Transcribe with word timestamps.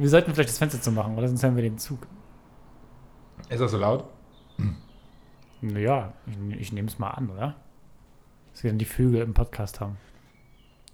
Wir 0.00 0.08
sollten 0.08 0.32
vielleicht 0.32 0.48
das 0.48 0.56
Fenster 0.58 0.80
zu 0.80 0.90
machen, 0.92 1.16
oder 1.18 1.28
sonst 1.28 1.42
hören 1.42 1.56
wir 1.56 1.62
den 1.62 1.76
Zug. 1.76 2.06
Ist 3.50 3.60
das 3.60 3.70
so 3.70 3.76
laut? 3.76 4.04
Naja, 5.60 6.14
ich, 6.26 6.60
ich 6.60 6.72
nehme 6.72 6.88
es 6.88 6.98
mal 6.98 7.10
an, 7.10 7.28
oder? 7.28 7.54
Dass 8.52 8.64
wir 8.64 8.70
dann 8.70 8.78
die 8.78 8.86
Vögel 8.86 9.20
im 9.20 9.34
Podcast 9.34 9.78
haben. 9.80 9.98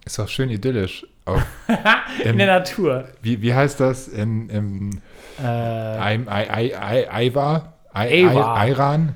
Ist 0.05 0.19
doch 0.19 0.27
schön 0.29 0.51
idyllisch. 0.51 1.07
Auch 1.25 1.41
In 2.25 2.31
im, 2.31 2.39
der 2.39 2.47
Natur. 2.59 3.09
wie, 3.23 3.43
wie 3.43 3.55
heißt 3.55 3.79
das? 3.79 4.09
In, 4.09 4.49
im 4.49 4.91
Äh, 5.39 5.43
Iran? 8.71 9.15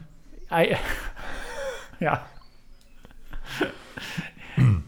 Ja. 2.01 2.25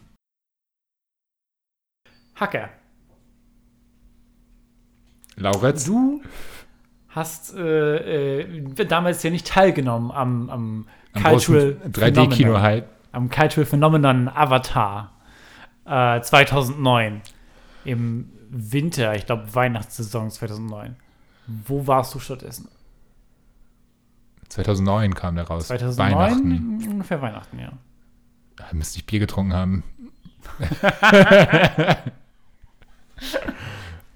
Hacker, 2.37 2.71
Lauretz? 5.43 5.85
du 5.85 6.23
hast 7.09 7.55
äh, 7.55 8.41
äh, 8.41 8.87
damals 8.87 9.23
ja 9.23 9.31
nicht 9.31 9.47
teilgenommen 9.47 10.11
am, 10.11 10.49
am, 10.51 10.87
Am 11.13 11.23
Cultural 11.23 11.75
großen 11.75 11.93
3D-Kino 11.93 12.31
Phenomenon. 12.31 12.63
halt. 12.63 12.85
am 13.13 13.29
Cultural 13.29 13.67
Phenomenon 13.67 14.29
Avatar 14.29 15.13
äh, 15.85 16.21
2009 16.21 17.21
im 17.85 18.31
Winter, 18.49 19.15
ich 19.15 19.27
glaube 19.27 19.55
Weihnachtssaison 19.55 20.31
2009. 20.31 20.97
Wo 21.47 21.87
warst 21.87 22.15
du 22.15 22.19
stattdessen? 22.19 22.69
2009 24.49 25.15
kam 25.15 25.35
der 25.35 25.45
raus. 25.45 25.69
2009? 25.69 26.17
Weihnachten. 26.17 26.91
Ungefähr 26.91 27.21
Weihnachten, 27.23 27.59
ja. 27.59 27.73
Da 28.57 28.67
müsste 28.73 28.99
ich 28.99 29.07
Bier 29.07 29.21
getrunken 29.21 29.55
haben. 29.55 29.83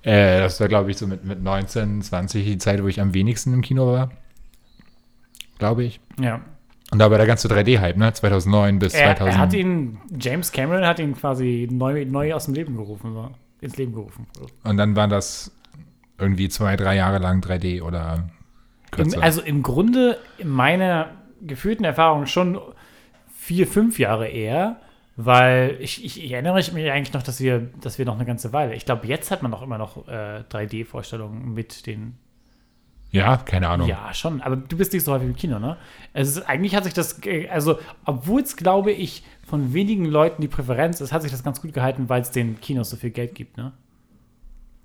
äh, 0.06 0.38
das 0.38 0.60
war, 0.60 0.68
glaube 0.68 0.90
ich, 0.90 0.98
so 0.98 1.06
mit, 1.08 1.24
mit 1.24 1.42
19, 1.42 2.00
20 2.00 2.44
die 2.44 2.58
Zeit, 2.58 2.80
wo 2.82 2.86
ich 2.86 3.00
am 3.00 3.12
wenigsten 3.12 3.52
im 3.52 3.60
Kino 3.60 3.92
war. 3.92 4.10
Glaube 5.58 5.82
ich. 5.82 6.00
Ja. 6.20 6.40
Und 6.92 7.00
da 7.00 7.10
war 7.10 7.18
der 7.18 7.26
ganze 7.26 7.48
3D-Hype, 7.48 7.96
ne? 7.96 8.12
2009 8.12 8.78
bis 8.78 8.94
Er, 8.94 9.16
2000. 9.16 9.34
er 9.34 9.38
hat 9.40 9.52
ihn, 9.52 9.98
James 10.20 10.52
Cameron 10.52 10.86
hat 10.86 11.00
ihn 11.00 11.16
quasi 11.16 11.66
neu, 11.68 12.04
neu 12.04 12.32
aus 12.34 12.44
dem 12.44 12.54
Leben 12.54 12.76
gerufen, 12.76 13.14
so. 13.14 13.30
ins 13.60 13.76
Leben 13.76 13.92
gerufen. 13.92 14.28
Und 14.62 14.76
dann 14.76 14.94
war 14.94 15.08
das 15.08 15.50
irgendwie 16.18 16.48
zwei, 16.48 16.76
drei 16.76 16.94
Jahre 16.94 17.18
lang 17.18 17.40
3D 17.42 17.82
oder 17.82 18.28
Im, 18.84 18.90
kürzer. 18.92 19.22
also 19.22 19.40
im 19.42 19.64
Grunde, 19.64 20.18
in 20.38 20.50
meiner 20.50 21.10
gefühlten 21.42 21.84
Erfahrung 21.84 22.26
schon 22.26 22.60
vier, 23.36 23.66
fünf 23.66 23.98
Jahre 23.98 24.28
eher, 24.28 24.80
weil 25.16 25.76
ich, 25.80 26.04
ich, 26.04 26.22
ich 26.22 26.30
erinnere 26.32 26.54
mich 26.54 26.90
eigentlich 26.90 27.14
noch, 27.14 27.22
dass 27.22 27.40
wir, 27.40 27.70
dass 27.80 27.98
wir 27.98 28.04
noch 28.04 28.16
eine 28.16 28.26
ganze 28.26 28.52
Weile, 28.52 28.74
ich 28.74 28.84
glaube, 28.84 29.06
jetzt 29.06 29.30
hat 29.30 29.42
man 29.42 29.50
doch 29.50 29.62
immer 29.62 29.78
noch 29.78 30.06
äh, 30.08 30.42
3D-Vorstellungen 30.50 31.54
mit 31.54 31.86
den 31.86 32.18
ja, 33.12 33.36
keine 33.38 33.68
Ahnung. 33.68 33.88
Ja, 33.88 34.12
schon. 34.12 34.42
Aber 34.42 34.56
du 34.56 34.76
bist 34.76 34.92
nicht 34.92 35.04
so 35.04 35.12
häufig 35.12 35.28
im 35.28 35.36
Kino, 35.36 35.58
ne? 35.58 35.76
Also 36.12 36.44
eigentlich 36.44 36.74
hat 36.74 36.84
sich 36.84 36.92
das, 36.92 37.20
also 37.50 37.78
obwohl 38.04 38.42
es, 38.42 38.56
glaube 38.56 38.92
ich, 38.92 39.22
von 39.46 39.72
wenigen 39.72 40.04
Leuten 40.04 40.42
die 40.42 40.48
Präferenz 40.48 41.00
ist, 41.00 41.12
hat 41.12 41.22
sich 41.22 41.30
das 41.30 41.42
ganz 41.42 41.62
gut 41.62 41.72
gehalten, 41.72 42.08
weil 42.08 42.20
es 42.20 42.30
den 42.30 42.60
Kinos 42.60 42.90
so 42.90 42.96
viel 42.96 43.10
Geld 43.10 43.34
gibt, 43.34 43.56
ne? 43.56 43.72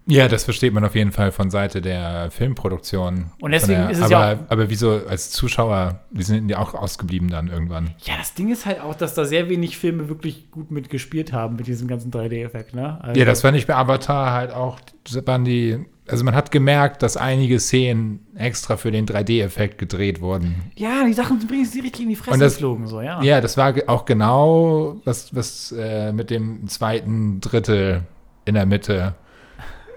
Ja, 0.07 0.27
das 0.27 0.43
versteht 0.45 0.73
man 0.73 0.83
auf 0.83 0.95
jeden 0.95 1.11
Fall 1.11 1.31
von 1.31 1.51
Seite 1.51 1.79
der 1.81 2.31
Filmproduktion. 2.31 3.25
Und 3.39 3.51
deswegen 3.51 3.81
der, 3.81 3.89
ist 3.91 3.97
es 3.99 4.03
aber, 4.05 4.11
ja 4.11 4.33
auch- 4.33 4.51
Aber 4.51 4.69
wieso 4.69 4.91
als 5.07 5.31
Zuschauer, 5.31 5.99
die 6.11 6.23
sind 6.23 6.49
ja 6.49 6.57
auch 6.57 6.73
ausgeblieben 6.73 7.29
dann 7.29 7.47
irgendwann. 7.47 7.91
Ja, 8.03 8.15
das 8.17 8.33
Ding 8.33 8.51
ist 8.51 8.65
halt 8.65 8.81
auch, 8.81 8.95
dass 8.95 9.13
da 9.13 9.25
sehr 9.25 9.47
wenig 9.49 9.77
Filme 9.77 10.09
wirklich 10.09 10.49
gut 10.51 10.71
mitgespielt 10.71 11.33
haben 11.33 11.55
mit 11.55 11.67
diesem 11.67 11.87
ganzen 11.87 12.11
3D-Effekt, 12.11 12.73
ne? 12.73 12.99
Also, 13.01 13.19
Ja, 13.19 13.25
das 13.25 13.41
fand 13.41 13.57
ich 13.57 13.67
bei 13.67 13.75
Avatar 13.75 14.31
halt 14.33 14.51
auch, 14.51 14.79
waren 15.25 15.45
die, 15.45 15.77
also 16.07 16.23
man 16.23 16.33
hat 16.35 16.51
gemerkt, 16.51 17.03
dass 17.03 17.15
einige 17.15 17.59
Szenen 17.59 18.25
extra 18.35 18.77
für 18.77 18.91
den 18.91 19.05
3D-Effekt 19.05 19.77
gedreht 19.77 20.19
wurden. 20.19 20.55
Ja, 20.75 21.05
die 21.05 21.13
Sachen 21.13 21.45
bringen 21.47 21.65
sie 21.65 21.79
richtig 21.79 22.01
in 22.03 22.09
die 22.09 22.15
Fresse 22.15 22.33
Und 22.33 22.39
das- 22.39 22.53
geflogen, 22.55 22.87
so, 22.87 23.01
ja. 23.01 23.21
Ja, 23.21 23.39
das 23.39 23.55
war 23.55 23.73
auch 23.87 24.05
genau 24.05 24.99
was, 25.05 25.33
was 25.35 25.71
äh, 25.77 26.11
mit 26.11 26.31
dem 26.31 26.67
zweiten 26.67 27.39
Drittel 27.39 28.01
in 28.45 28.55
der 28.55 28.65
Mitte. 28.65 29.13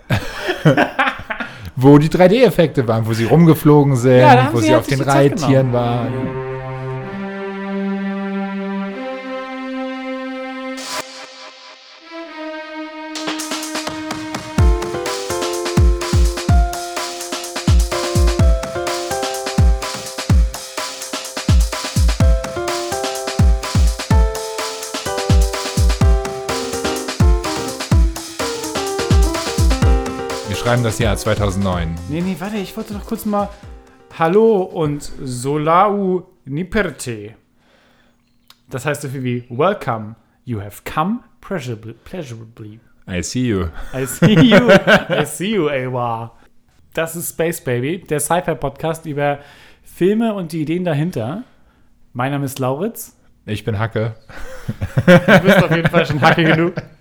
wo 1.76 1.98
die 1.98 2.08
3D-Effekte 2.08 2.86
waren, 2.86 3.06
wo 3.06 3.12
sie 3.12 3.24
rumgeflogen 3.24 3.96
sind, 3.96 4.20
Ja, 4.20 4.48
wo 4.52 4.58
sie 4.58 4.66
sie 4.66 4.72
halt 4.72 4.80
auf 4.80 4.86
den 4.86 5.00
Reittieren 5.00 5.72
waren. 5.72 6.12
Wir 30.74 30.78
schreiben 30.78 30.88
das 30.88 30.98
Jahr 30.98 31.16
2009. 31.16 31.94
Nee, 32.08 32.20
nee, 32.20 32.36
warte, 32.40 32.56
ich 32.56 32.76
wollte 32.76 32.94
doch 32.94 33.06
kurz 33.06 33.24
mal 33.24 33.48
Hallo 34.18 34.62
und 34.62 35.08
Solau 35.22 36.26
Niperte. 36.46 37.36
Das 38.70 38.84
heißt 38.84 39.02
so 39.02 39.08
viel 39.08 39.22
wie 39.22 39.44
Welcome, 39.50 40.16
you 40.44 40.60
have 40.60 40.82
come 40.82 41.20
pleasurably. 41.40 41.94
pleasurably. 42.02 42.80
I 43.08 43.22
see 43.22 43.46
you. 43.46 43.68
I 43.94 44.04
see 44.04 44.32
you, 44.32 44.68
I 45.10 45.24
see 45.24 45.54
you, 45.54 45.68
Awa. 45.68 46.32
Das 46.92 47.14
ist 47.14 47.28
Space 47.34 47.60
Baby, 47.62 47.98
der 47.98 48.18
Sci-Fi-Podcast 48.18 49.06
über 49.06 49.38
Filme 49.84 50.34
und 50.34 50.50
die 50.50 50.62
Ideen 50.62 50.82
dahinter. 50.82 51.44
Mein 52.14 52.32
Name 52.32 52.46
ist 52.46 52.58
Lauritz. 52.58 53.16
Ich 53.46 53.62
bin 53.62 53.78
Hacke. 53.78 54.16
Du 55.06 55.40
bist 55.40 55.62
auf 55.62 55.70
jeden 55.70 55.88
Fall 55.88 56.04
schon 56.04 56.20
Hacke 56.20 56.42
genug. 56.42 56.74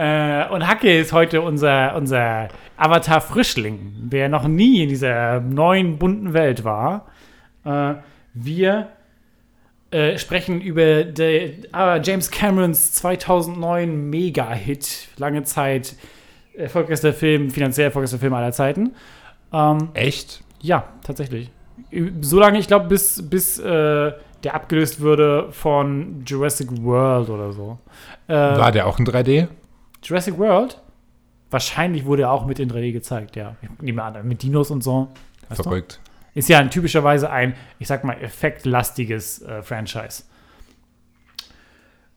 Äh, 0.00 0.48
und 0.48 0.66
Hacke 0.66 0.98
ist 0.98 1.12
heute 1.12 1.42
unser, 1.42 1.94
unser 1.94 2.48
Avatar-Frischling, 2.78 4.08
der 4.08 4.30
noch 4.30 4.48
nie 4.48 4.82
in 4.82 4.88
dieser 4.88 5.40
neuen, 5.40 5.98
bunten 5.98 6.32
Welt 6.32 6.64
war. 6.64 7.06
Äh, 7.66 7.96
wir 8.32 8.88
äh, 9.90 10.16
sprechen 10.16 10.62
über 10.62 11.04
de, 11.04 11.52
äh, 11.76 12.00
James 12.02 12.30
Camerons 12.30 12.92
2009 12.92 14.08
Mega-Hit. 14.08 15.08
Lange 15.18 15.42
Zeit 15.42 15.96
erfolgreichster 16.54 17.12
Film, 17.12 17.50
finanziell 17.50 17.88
erfolgreichster 17.88 18.20
Film 18.20 18.32
aller 18.32 18.52
Zeiten. 18.52 18.94
Ähm, 19.52 19.90
Echt? 19.92 20.42
ja, 20.62 20.84
tatsächlich. 21.02 21.50
So 22.22 22.40
lange, 22.40 22.58
ich 22.58 22.68
glaube, 22.68 22.86
bis, 22.86 23.28
bis 23.28 23.58
äh, 23.58 24.12
der 24.44 24.54
abgelöst 24.54 25.00
würde 25.00 25.48
von 25.50 26.22
Jurassic 26.24 26.68
World 26.82 27.28
oder 27.28 27.52
so. 27.52 27.78
Äh, 28.28 28.32
War 28.32 28.72
der 28.72 28.86
auch 28.86 28.98
in 28.98 29.06
3D? 29.06 29.48
Jurassic 30.02 30.38
World? 30.38 30.80
Wahrscheinlich 31.50 32.04
wurde 32.04 32.22
er 32.22 32.32
auch 32.32 32.46
mit 32.46 32.58
in 32.58 32.70
3D 32.70 32.92
gezeigt, 32.92 33.36
ja. 33.36 33.56
Ich 33.62 33.68
nehme 33.82 34.02
an, 34.02 34.26
mit 34.26 34.42
Dinos 34.42 34.70
und 34.70 34.82
so. 34.82 35.08
Weißt 35.48 35.60
du? 35.60 35.64
Verrückt. 35.64 36.00
Ist 36.34 36.48
ja 36.48 36.58
ein, 36.58 36.70
typischerweise 36.70 37.30
ein, 37.30 37.54
ich 37.78 37.88
sag 37.88 38.04
mal, 38.04 38.14
effektlastiges 38.14 39.42
äh, 39.42 39.62
Franchise. 39.62 40.24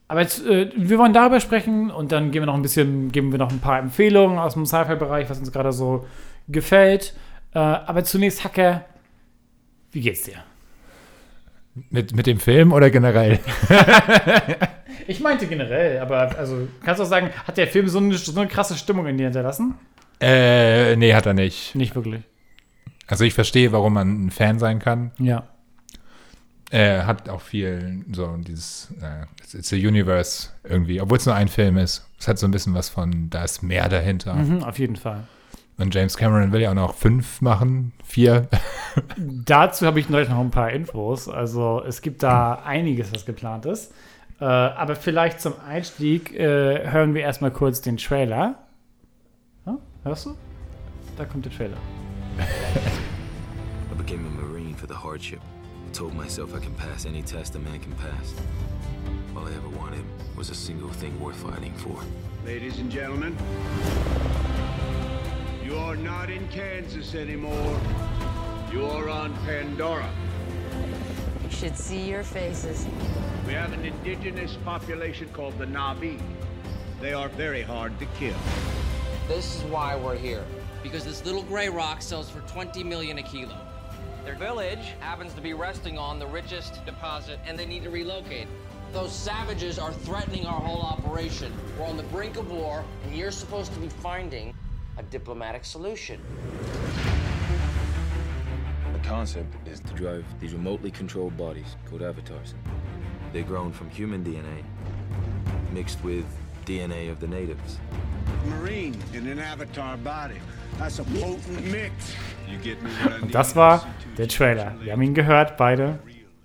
Aber 0.08 0.22
jetzt, 0.22 0.46
äh, 0.46 0.72
wir 0.76 1.00
wollen 1.00 1.14
darüber 1.14 1.40
sprechen 1.40 1.90
und 1.90 2.12
dann 2.12 2.30
geben 2.30 2.44
wir 2.44 2.48
noch 2.48 2.54
ein 2.54 2.62
bisschen, 2.62 3.12
geben 3.12 3.32
wir 3.32 3.40
noch 3.40 3.52
ein 3.52 3.60
paar 3.60 3.80
Empfehlungen 3.80 4.38
aus 4.38 4.54
dem 4.54 4.68
Sci-Fi-Bereich, 4.68 5.30
was 5.30 5.40
uns 5.40 5.52
gerade 5.52 5.72
so 5.72 6.06
gefällt. 6.48 7.16
Äh, 7.56 7.60
aber 7.60 8.04
zunächst, 8.04 8.44
Hacker, 8.44 8.86
wie 9.92 10.02
geht's 10.02 10.24
dir? 10.24 10.44
Mit, 11.90 12.16
mit 12.16 12.28
dem 12.28 12.40
Film 12.40 12.72
oder 12.72 12.90
generell? 12.90 13.40
Ich 15.08 15.20
meinte 15.20 15.48
generell, 15.48 16.00
aber 16.00 16.38
also 16.38 16.68
kannst 16.84 17.00
du 17.00 17.04
auch 17.04 17.10
sagen, 17.10 17.30
hat 17.46 17.58
der 17.58 17.68
Film 17.68 17.88
so 17.90 17.98
eine, 17.98 18.16
so 18.18 18.40
eine 18.40 18.48
krasse 18.48 18.78
Stimmung 18.78 19.06
in 19.08 19.18
dir 19.18 19.26
hinterlassen? 19.26 19.76
äh, 20.22 20.96
nee, 20.96 21.14
hat 21.14 21.26
er 21.26 21.34
nicht. 21.34 21.76
Nicht 21.76 21.96
wirklich. 21.96 22.22
Also 23.08 23.26
ich 23.26 23.34
verstehe, 23.34 23.72
warum 23.74 23.94
man 23.94 24.26
ein 24.28 24.32
Fan 24.32 24.60
sein 24.60 24.80
kann. 24.80 25.12
Ja. 25.20 25.48
Er 26.70 27.06
hat 27.06 27.28
auch 27.28 27.42
viel 27.42 28.06
so 28.14 28.36
dieses 28.38 28.94
äh, 29.02 29.26
it's, 29.42 29.54
it's 29.54 29.74
a 29.74 29.76
universe 29.76 30.50
irgendwie, 30.64 31.02
obwohl 31.02 31.18
es 31.18 31.26
nur 31.26 31.36
ein 31.36 31.50
Film 31.50 31.78
ist. 31.78 32.08
Es 32.18 32.28
hat 32.28 32.40
so 32.40 32.48
ein 32.48 32.52
bisschen 32.52 32.74
was 32.74 32.90
von, 32.90 33.30
da 33.30 33.44
ist 33.44 33.62
mehr 33.62 33.90
dahinter. 33.90 34.34
Mhm, 34.36 34.64
auf 34.64 34.80
jeden 34.80 34.96
Fall. 34.96 35.28
Und 35.78 35.94
James 35.94 36.16
Cameron 36.18 36.52
will 36.52 36.62
ja 36.62 36.70
auch 36.70 36.76
noch 36.76 36.94
fünf 36.94 37.42
machen, 37.42 37.94
vier. 38.04 38.48
Dazu 39.18 39.86
habe 39.86 40.00
ich 40.00 40.10
neulich 40.10 40.30
noch 40.30 40.40
ein 40.40 40.52
paar 40.52 40.72
Infos. 40.72 41.28
Also 41.28 41.84
es 41.86 42.02
gibt 42.02 42.22
da 42.24 42.62
einiges, 42.64 43.14
was 43.14 43.26
geplant 43.26 43.66
ist. 43.66 43.92
Äh, 44.40 44.46
aber 44.46 44.96
vielleicht 44.96 45.42
zum 45.42 45.54
Einstieg 45.68 46.34
äh, 46.34 46.90
hören 46.92 47.16
wir 47.16 47.22
erstmal 47.22 47.52
kurz 47.52 47.82
den 47.82 47.98
Trailer. 47.98 48.56
Ja, 49.66 49.78
hörst 50.04 50.26
du? 50.28 50.36
Da 51.18 51.26
kommt 51.26 51.46
der 51.46 51.52
Trailer. 51.52 51.78
I 53.92 53.96
became 53.96 54.26
a 54.26 54.30
Marine 54.30 54.76
for 54.76 54.88
the 54.88 54.96
hardship. 54.96 55.40
I 55.88 55.92
told 55.92 56.14
myself 56.16 56.54
I 56.56 56.60
can 56.60 56.74
pass 56.76 57.06
any 57.06 57.22
test 57.22 57.56
a 57.56 57.60
man 57.60 57.80
can 57.80 57.94
pass. 57.94 58.34
All 59.36 59.48
I 59.48 59.56
ever 59.56 59.70
wanted 59.80 60.04
was 60.36 60.50
a 60.50 60.56
single 60.56 60.90
thing 60.90 61.20
worth 61.20 61.36
fighting 61.36 61.74
for. 61.76 61.96
Ladies 62.46 62.80
and 62.80 62.92
gentlemen, 62.92 63.36
are 65.94 65.96
not 65.96 66.32
in 66.32 66.48
Kansas 66.48 67.14
anymore. 67.14 67.80
You 68.72 68.86
are 68.86 69.10
on 69.10 69.32
Pandora. 69.46 70.10
You 71.44 71.52
should 71.52 71.78
see 71.78 72.10
your 72.10 72.24
faces. 72.24 72.88
We 73.46 73.54
have 73.54 73.74
an 73.74 73.86
indigenous 73.86 74.58
population 74.66 75.30
called 75.30 75.56
the 75.60 75.66
Na'vi. 75.66 76.20
They 77.00 77.14
are 77.14 77.30
very 77.30 77.62
hard 77.62 78.00
to 78.00 78.06
kill. 78.18 78.36
This 79.28 79.58
is 79.58 79.62
why 79.66 79.96
we're 79.96 80.18
here. 80.18 80.44
Because 80.82 81.06
this 81.06 81.24
little 81.26 81.44
gray 81.44 81.70
rock 81.70 82.02
sells 82.02 82.30
for 82.30 82.40
20 82.42 82.84
million 82.84 83.20
a 83.20 83.24
kilo. 83.24 83.56
Their 84.26 84.36
village 84.36 84.94
happens 85.00 85.34
to 85.36 85.42
be 85.42 85.54
resting 85.54 85.98
on 85.98 86.18
the 86.18 86.26
richest 86.26 86.84
deposit 86.86 87.40
and 87.46 87.60
they 87.60 87.68
need 87.68 87.84
to 87.84 87.92
relocate. 87.92 88.48
Those 88.92 89.14
savages 89.14 89.78
are 89.78 89.94
threatening 89.94 90.48
our 90.48 90.60
whole 90.60 90.82
operation. 90.82 91.54
We're 91.78 91.86
on 91.86 91.98
the 91.98 92.04
brink 92.04 92.38
of 92.38 92.50
war 92.50 92.84
and 93.04 93.16
you're 93.16 93.32
supposed 93.32 93.74
to 93.74 93.80
be 93.80 93.90
finding 93.90 94.56
a 94.98 95.04
diplomatic 95.04 95.66
solution. 95.66 96.20
The 98.94 99.00
concept 99.08 99.56
is 99.68 99.80
to 99.82 99.94
drive 99.94 100.26
these 100.40 100.54
remotely 100.54 100.92
controlled 100.92 101.36
bodies, 101.38 101.76
called 101.90 102.02
avatars. 102.02 102.54
They're 103.32 103.44
grown 103.44 103.72
from 103.72 103.90
human 103.90 104.24
DNA, 104.24 104.64
mixed 105.72 106.04
with 106.04 106.26
DNA 106.66 107.12
of 107.12 107.20
the 107.20 107.28
natives. 107.28 107.80
Marine 108.46 108.96
in 109.14 109.28
an 109.28 109.40
avatar 109.40 109.98
body. 109.98 110.40
That's 110.78 111.00
a 111.00 111.04
potent 111.04 111.72
mix. 111.72 112.14
You 112.50 112.58
get 112.58 112.82
me. 112.82 112.90
Und 113.22 113.34
das 113.34 113.56
war 113.56 113.86
der 114.18 114.28
Trailer. 114.28 114.76
Wir 114.82 114.94
haben 114.94 115.02
ihn 115.02 115.14
gehört, 115.14 115.58
beide. 115.58 116.00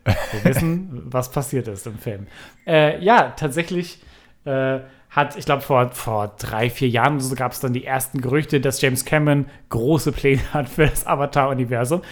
Wir 0.04 0.44
wissen, 0.44 1.02
was 1.12 1.30
passiert 1.30 1.68
ist 1.68 1.86
im 1.86 1.98
Film. 1.98 2.26
Äh, 2.66 3.02
ja, 3.02 3.30
tatsächlich 3.30 4.02
äh, 4.44 4.80
hat, 5.10 5.37
ich 5.37 5.46
glaube, 5.46 5.62
vor, 5.62 5.90
vor 5.90 6.34
drei, 6.38 6.69
vier 6.69 6.88
Jahren 6.88 7.19
so 7.20 7.34
gab 7.34 7.52
es 7.52 7.60
dann 7.60 7.72
die 7.72 7.84
ersten 7.84 8.20
Gerüchte, 8.20 8.60
dass 8.60 8.81
James 8.81 9.05
Cameron 9.05 9.46
große 9.70 10.12
Pläne 10.12 10.43
hat 10.52 10.69
für 10.69 10.87
das 10.87 11.06
Avatar-Universum. 11.06 12.02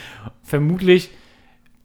Vermutlich, 0.42 1.10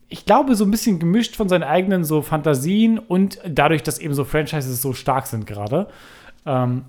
ich 0.08 0.25
glaube, 0.25 0.56
so 0.56 0.66
ein 0.66 0.72
bisschen 0.72 1.00
gemischt 1.00 1.36
von 1.36 1.50
seinen 1.50 1.63
eigenen 1.63 2.04
so 2.04 2.22
Fantasien 2.22 3.00
und 3.00 3.40
dadurch, 3.48 3.84
dass 3.84 4.00
eben 4.00 4.13
so 4.13 4.24
Franchises 4.24 4.81
so 4.81 4.94
stark 4.94 5.28
sind 5.28 5.46
gerade. 5.46 5.88
Ähm, 6.46 6.86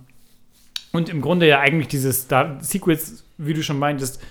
und 0.93 1.09
im 1.09 1.21
Grunde 1.21 1.49
ja 1.49 1.61
eigentlich 1.61 1.89
dieses 1.89 2.29
da, 2.29 2.59
Sequels, 2.61 3.25
wie 3.39 3.55
du 3.55 3.63
schon 3.63 3.79
meintest, 3.79 4.23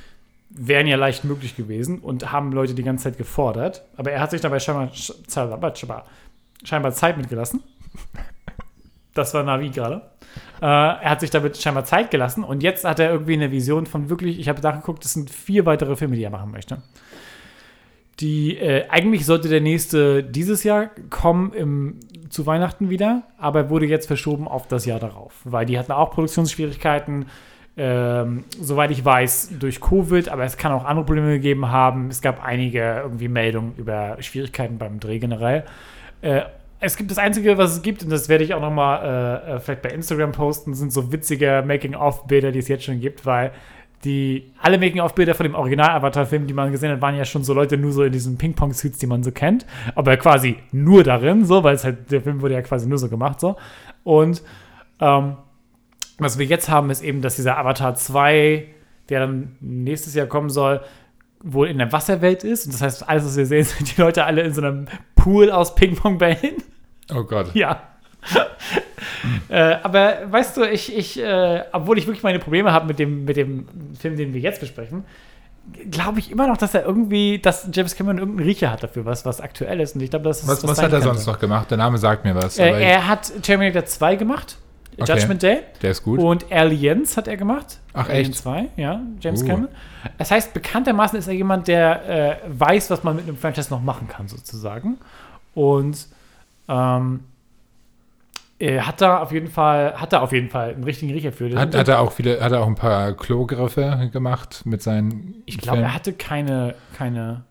wären 0.50 0.88
ja 0.88 0.98
leicht 0.98 1.24
möglich 1.24 1.56
gewesen 1.56 2.00
und 2.00 2.32
haben 2.32 2.52
Leute 2.52 2.74
die 2.74 2.84
ganze 2.84 3.06
Zeit 3.06 3.18
gefordert. 3.18 3.84
Aber 3.98 4.12
er 4.12 4.22
hat 4.22 4.32
sich 4.32 4.42
dabei 4.42 4.60
scheinbar, 4.60 4.92
scheinbar, 4.94 6.06
scheinbar 6.64 6.92
Zeit 6.92 7.18
mitgelassen. 7.18 7.64
Das 9.14 9.34
war 9.34 9.44
Navi 9.44 9.70
gerade. 9.70 10.02
Äh, 10.62 10.66
er 10.66 11.10
hat 11.10 11.20
sich 11.20 11.30
damit 11.30 11.58
scheinbar 11.58 11.86
Zeit 11.86 12.12
gelassen 12.12 12.44
und 12.44 12.64
jetzt 12.64 12.86
hat 12.86 13.00
er 13.00 13.12
irgendwie 13.12 13.34
eine 13.34 13.52
Vision 13.52 13.86
von 13.86 14.10
wirklich, 14.10 14.40
ich 14.40 14.48
habe 14.48 14.62
nachgeguckt, 14.62 15.04
es 15.04 15.14
sind 15.14 15.30
vier 15.30 15.66
weitere 15.66 15.96
Filme, 15.96 16.16
die 16.16 16.24
er 16.24 16.30
machen 16.30 16.52
möchte. 16.52 16.82
Die, 18.20 18.58
äh, 18.58 18.88
eigentlich 18.90 19.26
sollte 19.26 19.50
der 19.50 19.62
nächste 19.62 20.24
dieses 20.24 20.64
Jahr 20.64 20.92
kommen 21.10 21.54
im, 21.54 22.00
zu 22.30 22.46
Weihnachten 22.46 22.90
wieder, 22.90 23.24
aber 23.38 23.70
wurde 23.70 23.88
jetzt 23.88 24.06
verschoben 24.06 24.48
auf 24.48 24.68
das 24.68 24.86
Jahr 24.86 25.00
darauf, 25.00 25.34
weil 25.44 25.66
die 25.66 25.80
hatten 25.80 25.92
auch 25.92 26.12
Produktionsschwierigkeiten, 26.12 27.26
ähm, 27.78 28.44
soweit 28.60 28.92
ich 28.92 29.04
weiß, 29.04 29.54
durch 29.60 29.82
Covid, 29.82 30.30
aber 30.30 30.44
es 30.44 30.58
kann 30.58 30.72
auch 30.72 30.86
andere 30.86 31.06
Probleme 31.06 31.32
gegeben 31.32 31.70
haben. 31.70 32.10
Es 32.10 32.22
gab 32.22 32.44
einige 32.44 33.02
irgendwie 33.04 33.28
Meldungen 33.28 33.74
über 33.78 34.18
Schwierigkeiten 34.20 34.78
beim 34.78 35.00
Dreh 35.00 35.20
generell. 35.20 35.64
Äh, 36.22 36.44
es 36.82 36.98
gibt 36.98 37.12
das 37.12 37.20
Einzige, 37.20 37.58
was 37.60 37.74
es 37.74 37.82
gibt, 37.84 38.04
und 38.04 38.10
das 38.10 38.28
werde 38.28 38.44
ich 38.44 38.56
auch 38.56 38.60
noch 38.60 38.72
mal 38.72 38.98
äh, 39.46 39.54
äh, 39.54 39.60
vielleicht 39.60 39.84
bei 39.84 39.90
Instagram 39.90 40.32
posten, 40.32 40.74
sind 40.74 40.92
so 40.92 41.12
witzige 41.12 41.64
Making-of-Bilder, 41.66 42.52
die 42.52 42.60
es 42.60 42.68
jetzt 42.68 42.84
schon 42.84 43.00
gibt, 43.00 43.26
weil 43.26 43.52
die 44.04 44.52
alle 44.60 44.80
Making-of-Bilder 44.80 45.36
von 45.36 45.44
dem 45.44 45.54
Original-Avatar-Film, 45.54 46.48
die 46.48 46.56
man 46.56 46.72
gesehen 46.72 46.92
hat, 46.92 47.00
waren 47.00 47.16
ja 47.16 47.24
schon 47.24 47.44
so 47.44 47.54
Leute 47.54 47.78
nur 47.78 47.92
so 47.92 48.02
in 48.04 48.12
diesen 48.12 48.40
Ping-Pong-Suits, 48.40 48.98
die 48.98 49.06
man 49.06 49.22
so 49.22 49.32
kennt, 49.32 49.68
aber 49.94 50.18
quasi 50.18 50.58
nur 50.72 51.04
darin, 51.04 51.46
so, 51.46 51.64
weil 51.64 51.76
es 51.76 51.84
halt, 51.84 52.12
der 52.12 52.22
Film 52.22 52.42
wurde 52.42 52.56
ja 52.56 52.64
quasi 52.64 52.90
nur 52.90 52.98
so 52.98 53.10
gemacht, 53.10 53.40
so. 53.40 53.58
Und 54.04 54.42
ähm, 55.00 55.38
was 56.18 56.40
wir 56.40 56.48
jetzt 56.48 56.68
haben, 56.68 56.90
ist 56.90 57.04
eben, 57.04 57.22
dass 57.22 57.36
dieser 57.36 57.60
Avatar 57.60 57.94
2, 57.94 58.66
der 59.10 59.20
dann 59.20 59.56
nächstes 59.60 60.16
Jahr 60.16 60.26
kommen 60.26 60.50
soll, 60.50 60.82
wohl 61.44 61.68
in 61.68 61.78
der 61.78 61.92
Wasserwelt 61.92 62.44
ist. 62.44 62.66
Und 62.66 62.74
das 62.74 62.82
heißt, 62.82 63.10
alles, 63.10 63.26
was 63.26 63.38
wir 63.38 63.46
sehen, 63.46 63.64
sind 63.66 63.96
die 63.96 64.02
Leute 64.02 64.26
alle 64.26 64.42
in 64.42 64.54
so 64.54 64.62
einem 64.62 64.88
Pool 65.16 65.52
aus 65.52 65.76
Ping-Pong-Bällen. 65.76 66.64
Oh 67.14 67.24
Gott. 67.24 67.54
Ja. 67.56 67.82
äh, 69.50 69.76
aber 69.84 70.32
weißt 70.32 70.58
du, 70.58 70.64
ich, 70.64 70.96
ich 70.96 71.20
äh, 71.22 71.64
obwohl 71.72 71.98
ich 71.98 72.06
wirklich 72.08 72.24
meine 72.24 72.40
Probleme 72.40 72.72
habe 72.72 72.88
mit 72.88 73.00
dem, 73.00 73.26
mit 73.26 73.38
dem 73.38 73.68
Film, 74.00 74.16
den 74.16 74.34
wir 74.34 74.42
jetzt 74.42 74.60
besprechen, 74.60 75.06
glaube 75.90 76.20
ich 76.20 76.32
immer 76.32 76.48
noch, 76.48 76.58
dass 76.58 76.74
er 76.74 76.86
irgendwie, 76.86 77.40
dass 77.40 77.68
James 77.72 77.96
Cameron 77.96 78.18
irgendeinen 78.20 78.48
Riecher 78.48 78.72
hat 78.72 78.84
dafür, 78.84 79.06
was, 79.06 79.26
was 79.26 79.42
aktuell 79.42 79.80
ist. 79.80 79.96
Und 79.96 80.02
ich 80.02 80.10
glaube, 80.10 80.26
das 80.26 80.42
ist 80.42 80.48
Was, 80.48 80.64
was 80.64 80.78
sein 80.78 80.86
hat 80.86 80.94
er 80.94 81.00
könnte. 81.00 81.16
sonst 81.16 81.28
noch 81.28 81.40
gemacht? 81.40 81.70
Der 81.72 81.78
Name 81.78 81.98
sagt 81.98 82.26
mir 82.26 82.36
was. 82.36 82.58
Äh, 82.60 82.70
er 82.70 83.08
hat 83.08 83.32
Terminator 83.42 83.86
2 83.86 84.16
gemacht, 84.16 84.58
Okay. 84.98 85.14
Judgment 85.14 85.42
Day. 85.42 85.60
der 85.82 85.92
ist 85.92 86.04
gut. 86.04 86.20
Und 86.20 86.52
Aliens 86.52 87.16
hat 87.16 87.28
er 87.28 87.38
gemacht. 87.38 87.80
Ach, 87.94 88.10
Alien 88.10 88.32
echt? 88.32 88.36
2, 88.36 88.70
ja, 88.76 89.02
James 89.22 89.42
Uh. 89.42 89.48
Cameron. 89.48 89.68
Das 90.18 90.32
heißt, 90.32 90.54
bekanntermaßen 90.54 91.18
ist 91.18 91.28
er 91.28 91.34
jemand, 91.34 91.68
der 91.70 92.10
äh, 92.10 92.36
weiß, 92.48 92.90
was 92.90 93.02
man 93.04 93.16
mit 93.16 93.26
einem 93.26 93.38
Franchise 93.38 93.70
noch 93.74 93.82
machen 93.82 94.10
kann, 94.10 94.28
sozusagen. 94.28 94.98
Und 95.54 96.08
ähm, 96.72 97.20
er 98.60 98.88
hat 98.88 99.02
da 99.02 99.20
auf 99.20 99.32
jeden 99.32 99.48
Fall, 99.48 99.96
hat 99.96 100.14
da 100.14 100.22
auf 100.22 100.32
jeden 100.32 100.50
Fall 100.50 100.74
einen 100.74 100.84
richtigen 100.84 101.12
Riecher 101.12 101.32
für. 101.32 101.50
hat, 101.56 101.76
hat 101.76 101.88
er 101.88 102.00
auch 102.00 102.12
viele, 102.12 102.40
hat 102.42 102.52
er 102.52 102.62
auch 102.62 102.68
ein 102.68 102.76
paar 102.76 103.14
Klogriffe 103.14 104.10
gemacht 104.12 104.62
mit 104.66 104.82
seinen 104.84 105.42
ich 105.46 105.58
glaube, 105.58 105.82
er 105.82 105.96
hatte 105.96 106.14
keine, 106.14 106.76
keine 106.96 107.44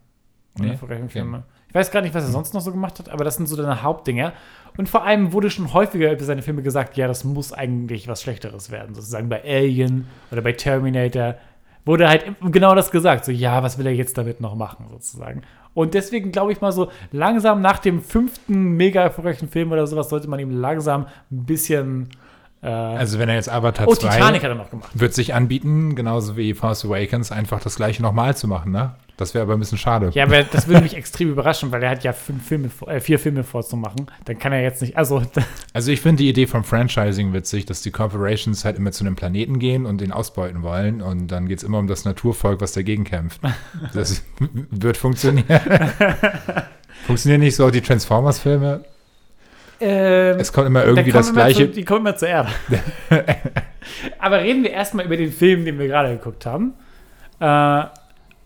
Nee? 0.59 0.79
Filme. 1.09 1.45
Ich 1.69 1.75
weiß 1.75 1.91
gar 1.91 2.03
nicht, 2.03 2.15
was 2.15 2.25
er 2.25 2.31
sonst 2.31 2.53
noch 2.53 2.61
so 2.61 2.73
gemacht 2.73 2.99
hat, 2.99 3.09
aber 3.09 3.25
das 3.25 3.37
sind 3.37 3.47
so 3.47 3.55
seine 3.55 3.83
Hauptdinger. 3.83 4.33
Und 4.77 4.89
vor 4.89 5.05
allem 5.05 5.33
wurde 5.33 5.51
schon 5.51 5.73
häufiger 5.73 6.13
über 6.13 6.25
seine 6.25 6.43
Filme 6.43 6.63
gesagt, 6.63 6.97
ja, 6.97 7.07
das 7.07 7.25
muss 7.25 7.53
eigentlich 7.53 8.09
was 8.09 8.23
Schlechteres 8.23 8.71
werden. 8.71 8.95
Sozusagen 8.95 9.29
bei 9.29 9.43
Alien 9.45 10.07
oder 10.31 10.43
bei 10.43 10.53
Terminator 10.53 11.37
wurde 11.85 12.09
halt 12.09 12.25
genau 12.50 12.75
das 12.75 12.91
gesagt. 12.91 13.25
So, 13.25 13.32
ja, 13.32 13.62
was 13.62 13.79
will 13.79 13.87
er 13.87 13.94
jetzt 13.94 14.17
damit 14.19 14.41
noch 14.41 14.55
machen, 14.55 14.87
sozusagen. 14.91 15.43
Und 15.75 15.94
deswegen 15.94 16.32
glaube 16.32 16.53
ich 16.53 16.61
mal 16.61 16.73
so, 16.73 16.91
langsam 17.12 17.61
nach 17.61 17.79
dem 17.79 18.03
fünften 18.03 18.73
mega 18.73 19.03
erfolgreichen 19.03 19.49
Film 19.49 19.73
oder 19.73 19.87
sowas, 19.87 20.09
sollte 20.09 20.29
man 20.29 20.41
ihm 20.41 20.50
langsam 20.50 21.06
ein 21.31 21.44
bisschen. 21.44 22.09
Äh, 22.62 22.69
Also 22.69 23.19
wenn 23.19 23.29
er 23.29 23.37
jetzt 23.37 23.49
Avatar 23.49 23.87
oh, 23.88 23.94
2 23.94 24.09
Titanic 24.09 24.43
hat 24.43 24.50
er 24.50 24.56
noch 24.56 24.71
gemacht. 24.71 24.91
wird 24.99 25.15
sich 25.15 25.32
anbieten, 25.35 25.94
genauso 25.94 26.37
wie 26.37 26.55
Force 26.55 26.85
Awakens, 26.85 27.31
einfach 27.32 27.61
das 27.61 27.77
gleiche 27.77 28.03
nochmal 28.03 28.37
zu 28.37 28.49
machen, 28.49 28.73
ne? 28.73 28.95
Das 29.21 29.35
wäre 29.35 29.43
aber 29.43 29.53
ein 29.53 29.59
bisschen 29.59 29.77
schade. 29.77 30.11
Ja, 30.15 30.25
aber 30.25 30.45
das 30.45 30.67
würde 30.67 30.81
mich 30.81 30.95
extrem 30.97 31.29
überraschen, 31.29 31.71
weil 31.73 31.83
er 31.83 31.91
hat 31.91 32.05
ja 32.05 32.15
fünf 32.15 32.49
Filme, 32.49 32.71
äh, 32.87 33.00
vier 33.00 33.19
Filme 33.19 33.45
vorzumachen. 33.45 34.07
Dann 34.25 34.39
kann 34.39 34.50
er 34.55 34.62
jetzt 34.62 34.81
nicht. 34.81 34.97
Also, 34.97 35.21
Also 35.75 35.93
ich 35.93 36.00
finde 36.00 36.23
die 36.23 36.31
Idee 36.31 36.47
vom 36.47 36.65
Franchising 36.65 37.35
witzig, 37.35 37.67
dass 37.67 37.83
die 37.83 37.91
Corporations 37.91 38.65
halt 38.65 38.79
immer 38.79 38.93
zu 38.93 39.05
einem 39.05 39.17
Planeten 39.17 39.59
gehen 39.59 39.85
und 39.85 40.00
den 40.00 40.11
ausbeuten 40.11 40.62
wollen 40.62 41.03
und 41.03 41.27
dann 41.29 41.49
geht 41.49 41.59
es 41.59 41.65
immer 41.65 41.79
um 41.79 41.87
das 41.87 42.07
Naturvolk, 42.07 42.62
was 42.62 42.73
dagegen 42.73 43.05
kämpft. 43.05 43.43
Das 43.93 44.23
wird 44.71 44.97
funktionieren. 44.97 45.47
Funktionieren 47.07 47.41
nicht 47.41 47.57
so 47.57 47.67
auch 47.67 47.71
die 47.71 47.83
Transformers-Filme? 47.83 48.85
ähm, 49.81 50.39
Es 50.39 50.50
kommt 50.50 50.67
immer 50.67 50.85
irgendwie 50.85 51.11
das 51.12 51.29
wir 51.29 51.35
gleiche. 51.35 51.69
Zu, 51.71 51.75
die 51.75 51.85
kommen 51.85 52.00
immer 52.00 52.17
zur 52.17 52.29
Erde. 52.29 52.49
aber 54.19 54.41
reden 54.41 54.62
wir 54.62 54.71
erstmal 54.71 55.05
über 55.05 55.17
den 55.19 55.31
Film, 55.33 55.67
den 55.67 55.79
wir 55.79 55.89
gerade 55.89 56.17
geguckt 56.17 56.47
haben. 56.47 56.73
Äh, 57.39 57.85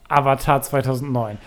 Avatar 0.08 0.62
2009. 0.62 1.38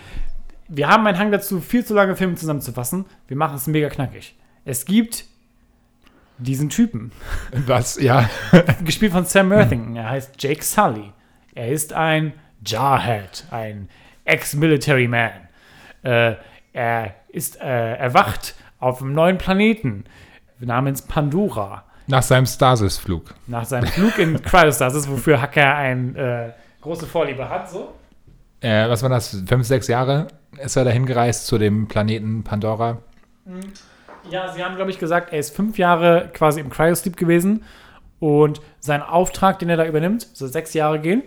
Wir 0.68 0.88
haben 0.88 1.06
einen 1.06 1.18
Hang 1.18 1.32
dazu, 1.32 1.60
viel 1.60 1.84
zu 1.84 1.94
lange 1.94 2.16
Filme 2.16 2.34
zusammenzufassen. 2.34 3.06
Wir 3.26 3.36
machen 3.36 3.56
es 3.56 3.66
mega 3.66 3.88
knackig. 3.88 4.36
Es 4.64 4.84
gibt 4.84 5.24
diesen 6.38 6.68
Typen. 6.68 7.12
Was? 7.66 8.00
Ja. 8.00 8.28
gespielt 8.84 9.12
von 9.12 9.24
Sam 9.24 9.50
Worthington. 9.50 9.96
Er 9.96 10.10
heißt 10.10 10.42
Jake 10.42 10.62
Sully. 10.62 11.12
Er 11.54 11.68
ist 11.68 11.92
ein 11.92 12.34
Jarhead, 12.64 13.44
ein 13.50 13.88
Ex-Military 14.24 15.08
Man. 15.08 15.30
Äh, 16.02 16.34
er 16.72 17.14
ist 17.28 17.60
äh, 17.60 17.94
erwacht 17.94 18.54
auf 18.78 19.02
einem 19.02 19.12
neuen 19.12 19.38
Planeten 19.38 20.04
namens 20.60 21.02
Pandora. 21.02 21.84
Nach 22.06 22.22
seinem 22.22 22.46
Stasis-Flug. 22.46 23.34
Nach 23.46 23.64
seinem 23.64 23.88
Flug 23.88 24.18
in 24.18 24.40
Cryostasis, 24.42 25.08
wofür 25.08 25.40
Hacker 25.40 25.74
eine 25.74 26.54
äh, 26.56 26.82
große 26.82 27.06
Vorliebe 27.06 27.48
hat. 27.48 27.70
So. 27.70 27.94
Äh, 28.60 28.88
was 28.88 29.02
war 29.02 29.08
das? 29.08 29.42
Fünf, 29.46 29.66
sechs 29.66 29.86
Jahre 29.88 30.28
ist 30.62 30.76
er 30.76 30.84
dahin 30.84 31.06
gereist 31.06 31.46
zu 31.46 31.58
dem 31.58 31.86
Planeten 31.86 32.42
Pandora. 32.42 32.98
Ja, 34.30 34.52
sie 34.52 34.62
haben, 34.64 34.76
glaube 34.76 34.90
ich, 34.90 34.98
gesagt, 34.98 35.32
er 35.32 35.38
ist 35.38 35.54
fünf 35.54 35.78
Jahre 35.78 36.30
quasi 36.34 36.60
im 36.60 36.68
Cryosleep 36.70 37.16
gewesen 37.16 37.62
und 38.18 38.60
sein 38.80 39.00
Auftrag, 39.02 39.58
den 39.60 39.68
er 39.68 39.76
da 39.76 39.86
übernimmt, 39.86 40.26
soll 40.34 40.48
sechs 40.48 40.74
Jahre 40.74 40.98
gehen. 41.00 41.22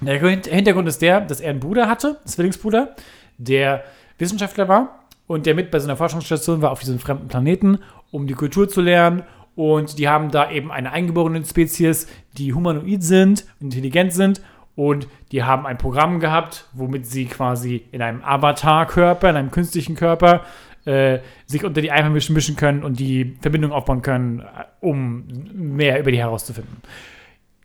Der 0.00 0.18
Hin- 0.18 0.42
Hintergrund 0.42 0.88
ist 0.88 1.02
der, 1.02 1.20
dass 1.20 1.40
er 1.40 1.50
einen 1.50 1.60
Bruder 1.60 1.88
hatte, 1.88 2.16
einen 2.18 2.26
Zwillingsbruder, 2.26 2.96
der 3.38 3.84
Wissenschaftler 4.18 4.68
war 4.68 5.04
und 5.26 5.46
der 5.46 5.54
mit 5.54 5.70
bei 5.70 5.78
so 5.78 5.86
einer 5.86 5.96
Forschungsstation 5.96 6.62
war 6.62 6.72
auf 6.72 6.80
diesem 6.80 6.98
fremden 6.98 7.28
Planeten, 7.28 7.78
um 8.10 8.26
die 8.26 8.34
Kultur 8.34 8.68
zu 8.68 8.80
lernen. 8.80 9.22
Und 9.56 9.98
die 9.98 10.08
haben 10.08 10.30
da 10.30 10.50
eben 10.50 10.72
eine 10.72 10.92
eingeborene 10.92 11.44
Spezies, 11.44 12.06
die 12.38 12.54
humanoid 12.54 13.02
sind, 13.02 13.44
intelligent 13.60 14.12
sind 14.12 14.40
Und 14.76 15.08
die 15.32 15.42
haben 15.42 15.66
ein 15.66 15.78
Programm 15.78 16.20
gehabt, 16.20 16.66
womit 16.72 17.06
sie 17.06 17.26
quasi 17.26 17.84
in 17.92 18.02
einem 18.02 18.22
Avatar-Körper, 18.22 19.28
in 19.30 19.36
einem 19.36 19.50
künstlichen 19.50 19.94
Körper, 19.94 20.44
äh, 20.86 21.18
sich 21.44 21.64
unter 21.64 21.82
die 21.82 21.90
Einheimischen 21.90 22.34
mischen 22.34 22.56
können 22.56 22.82
und 22.82 22.98
die 22.98 23.36
Verbindung 23.40 23.72
aufbauen 23.72 24.00
können, 24.00 24.40
äh, 24.40 24.44
um 24.80 25.24
mehr 25.52 26.00
über 26.00 26.10
die 26.10 26.18
herauszufinden. 26.18 26.78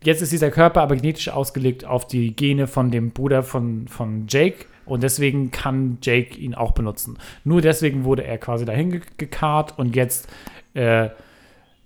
Jetzt 0.04 0.22
ist 0.22 0.32
dieser 0.32 0.52
Körper 0.52 0.82
aber 0.82 0.98
genetisch 0.98 1.30
ausgelegt 1.30 1.86
auf 1.86 2.06
die 2.06 2.36
Gene 2.36 2.68
von 2.68 2.92
dem 2.92 3.12
Bruder 3.12 3.42
von, 3.42 3.88
von 3.88 4.26
Jake 4.28 4.66
und 4.86 5.02
deswegen 5.02 5.50
kann 5.52 5.98
Jake 6.02 6.38
ihn 6.38 6.54
auch 6.54 6.74
benutzen. 6.74 7.18
Nur 7.44 7.62
deswegen 7.62 8.04
wurde 8.04 8.24
er 8.24 8.38
quasi 8.38 8.66
dahin 8.66 8.92
ge- 8.92 9.02
gekarrt 9.18 9.80
und 9.80 9.96
jetzt 9.96 10.28
äh, 10.74 11.10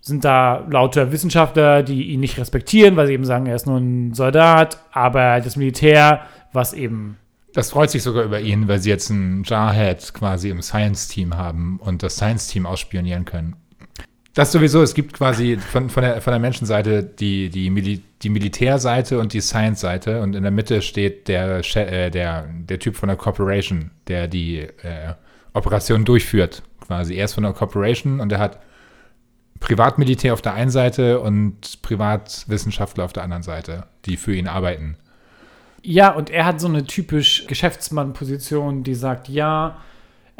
sind 0.01 0.25
da 0.25 0.65
lauter 0.69 1.11
Wissenschaftler, 1.11 1.83
die 1.83 2.09
ihn 2.11 2.19
nicht 2.19 2.37
respektieren, 2.37 2.95
weil 2.95 3.07
sie 3.07 3.13
eben 3.13 3.25
sagen, 3.25 3.45
er 3.45 3.55
ist 3.55 3.67
nur 3.67 3.77
ein 3.77 4.13
Soldat, 4.13 4.77
aber 4.91 5.41
das 5.41 5.55
Militär, 5.55 6.21
was 6.53 6.73
eben 6.73 7.17
Das 7.53 7.71
freut 7.71 7.89
sich 7.89 8.03
sogar 8.03 8.23
über 8.23 8.39
ihn, 8.39 8.67
weil 8.67 8.79
sie 8.79 8.89
jetzt 8.89 9.11
einen 9.11 9.43
Jarhead 9.43 10.13
quasi 10.13 10.49
im 10.49 10.61
Science-Team 10.61 11.37
haben 11.37 11.79
und 11.83 12.03
das 12.03 12.15
Science-Team 12.15 12.65
ausspionieren 12.65 13.25
können. 13.25 13.55
Das 14.33 14.51
sowieso, 14.51 14.81
es 14.81 14.93
gibt 14.93 15.13
quasi 15.13 15.57
von, 15.57 15.89
von, 15.89 16.03
der, 16.03 16.21
von 16.21 16.31
der 16.31 16.39
Menschenseite 16.39 17.03
die, 17.03 17.49
die, 17.49 17.69
Mili 17.69 18.01
die 18.21 18.29
Militärseite 18.29 19.19
und 19.19 19.33
die 19.33 19.41
Science-Seite 19.41 20.21
und 20.21 20.35
in 20.35 20.43
der 20.43 20.51
Mitte 20.51 20.81
steht 20.81 21.27
der, 21.27 21.61
äh, 21.75 22.11
der, 22.11 22.47
der 22.47 22.79
Typ 22.79 22.95
von 22.95 23.07
der 23.07 23.17
Corporation, 23.17 23.91
der 24.07 24.27
die 24.27 24.59
äh, 24.59 25.13
Operation 25.53 26.05
durchführt 26.05 26.63
quasi. 26.79 27.15
Er 27.15 27.25
ist 27.25 27.33
von 27.33 27.43
der 27.43 27.53
Corporation 27.53 28.19
und 28.19 28.31
er 28.31 28.39
hat 28.39 28.59
Privatmilitär 29.59 30.33
auf 30.33 30.41
der 30.41 30.53
einen 30.53 30.71
Seite 30.71 31.19
und 31.19 31.81
Privatwissenschaftler 31.81 33.05
auf 33.05 33.13
der 33.13 33.23
anderen 33.23 33.43
Seite, 33.43 33.85
die 34.05 34.17
für 34.17 34.33
ihn 34.33 34.47
arbeiten. 34.47 34.97
Ja, 35.81 36.11
und 36.11 36.29
er 36.29 36.45
hat 36.45 36.59
so 36.59 36.67
eine 36.67 36.85
typisch 36.85 37.47
Geschäftsmann-Position, 37.47 38.83
die 38.83 38.95
sagt, 38.95 39.29
ja, 39.29 39.77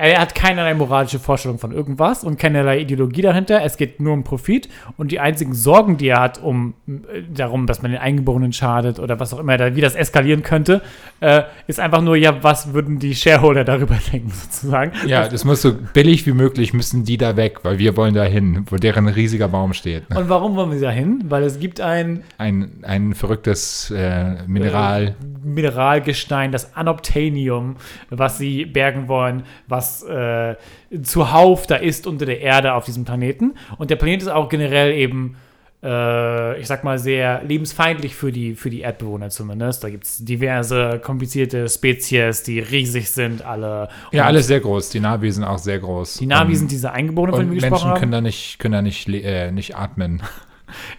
er 0.07 0.21
hat 0.21 0.33
keinerlei 0.33 0.73
moralische 0.75 1.19
Vorstellung 1.19 1.59
von 1.59 1.73
irgendwas 1.73 2.23
und 2.23 2.39
keinerlei 2.39 2.79
Ideologie 2.79 3.21
dahinter. 3.21 3.61
Es 3.63 3.75
geht 3.75 3.99
nur 3.99 4.13
um 4.13 4.23
Profit 4.23 4.69
und 4.95 5.11
die 5.11 5.19
einzigen 5.19 5.53
Sorgen, 5.53 5.97
die 5.97 6.07
er 6.07 6.21
hat, 6.21 6.41
um 6.41 6.73
äh, 6.87 7.21
darum, 7.33 7.67
dass 7.67 7.81
man 7.81 7.91
den 7.91 7.99
Eingeborenen 7.99 8.53
schadet 8.53 8.99
oder 8.99 9.19
was 9.19 9.33
auch 9.33 9.39
immer, 9.39 9.75
wie 9.75 9.81
das 9.81 9.95
eskalieren 9.95 10.41
könnte, 10.41 10.81
äh, 11.19 11.43
ist 11.67 11.81
einfach 11.81 12.01
nur, 12.01 12.15
ja, 12.15 12.41
was 12.41 12.73
würden 12.73 12.99
die 12.99 13.13
Shareholder 13.13 13.65
darüber 13.65 13.97
denken, 14.11 14.29
sozusagen. 14.29 14.93
Ja, 15.05 15.27
das 15.27 15.43
muss 15.43 15.61
so 15.61 15.73
billig 15.93 16.25
wie 16.25 16.31
möglich 16.31 16.73
müssen 16.73 17.03
die 17.03 17.17
da 17.17 17.35
weg, 17.35 17.59
weil 17.63 17.77
wir 17.77 17.97
wollen 17.97 18.13
da 18.13 18.23
hin, 18.23 18.65
wo 18.69 18.77
deren 18.77 19.07
riesiger 19.07 19.49
Baum 19.49 19.73
steht. 19.73 20.03
Und 20.15 20.29
warum 20.29 20.55
wollen 20.55 20.71
wir 20.71 20.79
da 20.79 20.91
hin? 20.91 21.25
Weil 21.27 21.43
es 21.43 21.59
gibt 21.59 21.81
ein 21.81 22.23
Ein, 22.37 22.83
ein 22.83 23.13
verrücktes 23.15 23.91
äh, 23.91 24.47
Mineral. 24.47 25.15
Mineralgestein, 25.43 26.53
das 26.53 26.75
Anobtainium, 26.75 27.75
was 28.09 28.37
sie 28.37 28.65
bergen 28.65 29.09
wollen, 29.09 29.43
was 29.67 29.88
äh, 30.03 30.55
zuhauf 31.03 31.67
da 31.67 31.75
ist 31.75 32.07
unter 32.07 32.25
der 32.25 32.41
Erde 32.41 32.73
auf 32.73 32.85
diesem 32.85 33.05
Planeten. 33.05 33.55
Und 33.77 33.89
der 33.89 33.95
Planet 33.95 34.21
ist 34.23 34.27
auch 34.27 34.49
generell 34.49 34.93
eben, 34.93 35.35
äh, 35.83 36.59
ich 36.59 36.67
sag 36.67 36.83
mal, 36.83 36.99
sehr 36.99 37.43
lebensfeindlich 37.43 38.15
für 38.15 38.31
die, 38.31 38.55
für 38.55 38.69
die 38.69 38.81
Erdbewohner 38.81 39.29
zumindest. 39.29 39.83
Da 39.83 39.89
gibt 39.89 40.05
es 40.05 40.23
diverse 40.23 40.99
komplizierte 41.03 41.67
Spezies, 41.69 42.43
die 42.43 42.59
riesig 42.59 43.09
sind, 43.11 43.43
alle. 43.43 43.89
Ja, 44.11 44.23
Und 44.23 44.27
alles 44.27 44.47
sehr 44.47 44.59
groß. 44.59 44.89
Die 44.89 44.99
Navi 44.99 45.31
sind 45.31 45.43
auch 45.43 45.59
sehr 45.59 45.79
groß. 45.79 46.15
Die 46.15 46.25
Navi 46.25 46.55
sind 46.55 46.71
diese 46.71 46.91
Eingeborenen, 46.91 47.35
von 47.35 47.45
und 47.45 47.51
denen 47.51 47.61
wir 47.61 47.69
gesprochen 47.69 47.89
Menschen 47.89 47.89
haben. 47.91 47.99
können 47.99 48.11
da 48.11 48.21
nicht, 48.21 48.59
können 48.59 48.73
da 48.73 48.81
nicht, 48.81 49.07
äh, 49.09 49.51
nicht 49.51 49.75
atmen. 49.75 50.21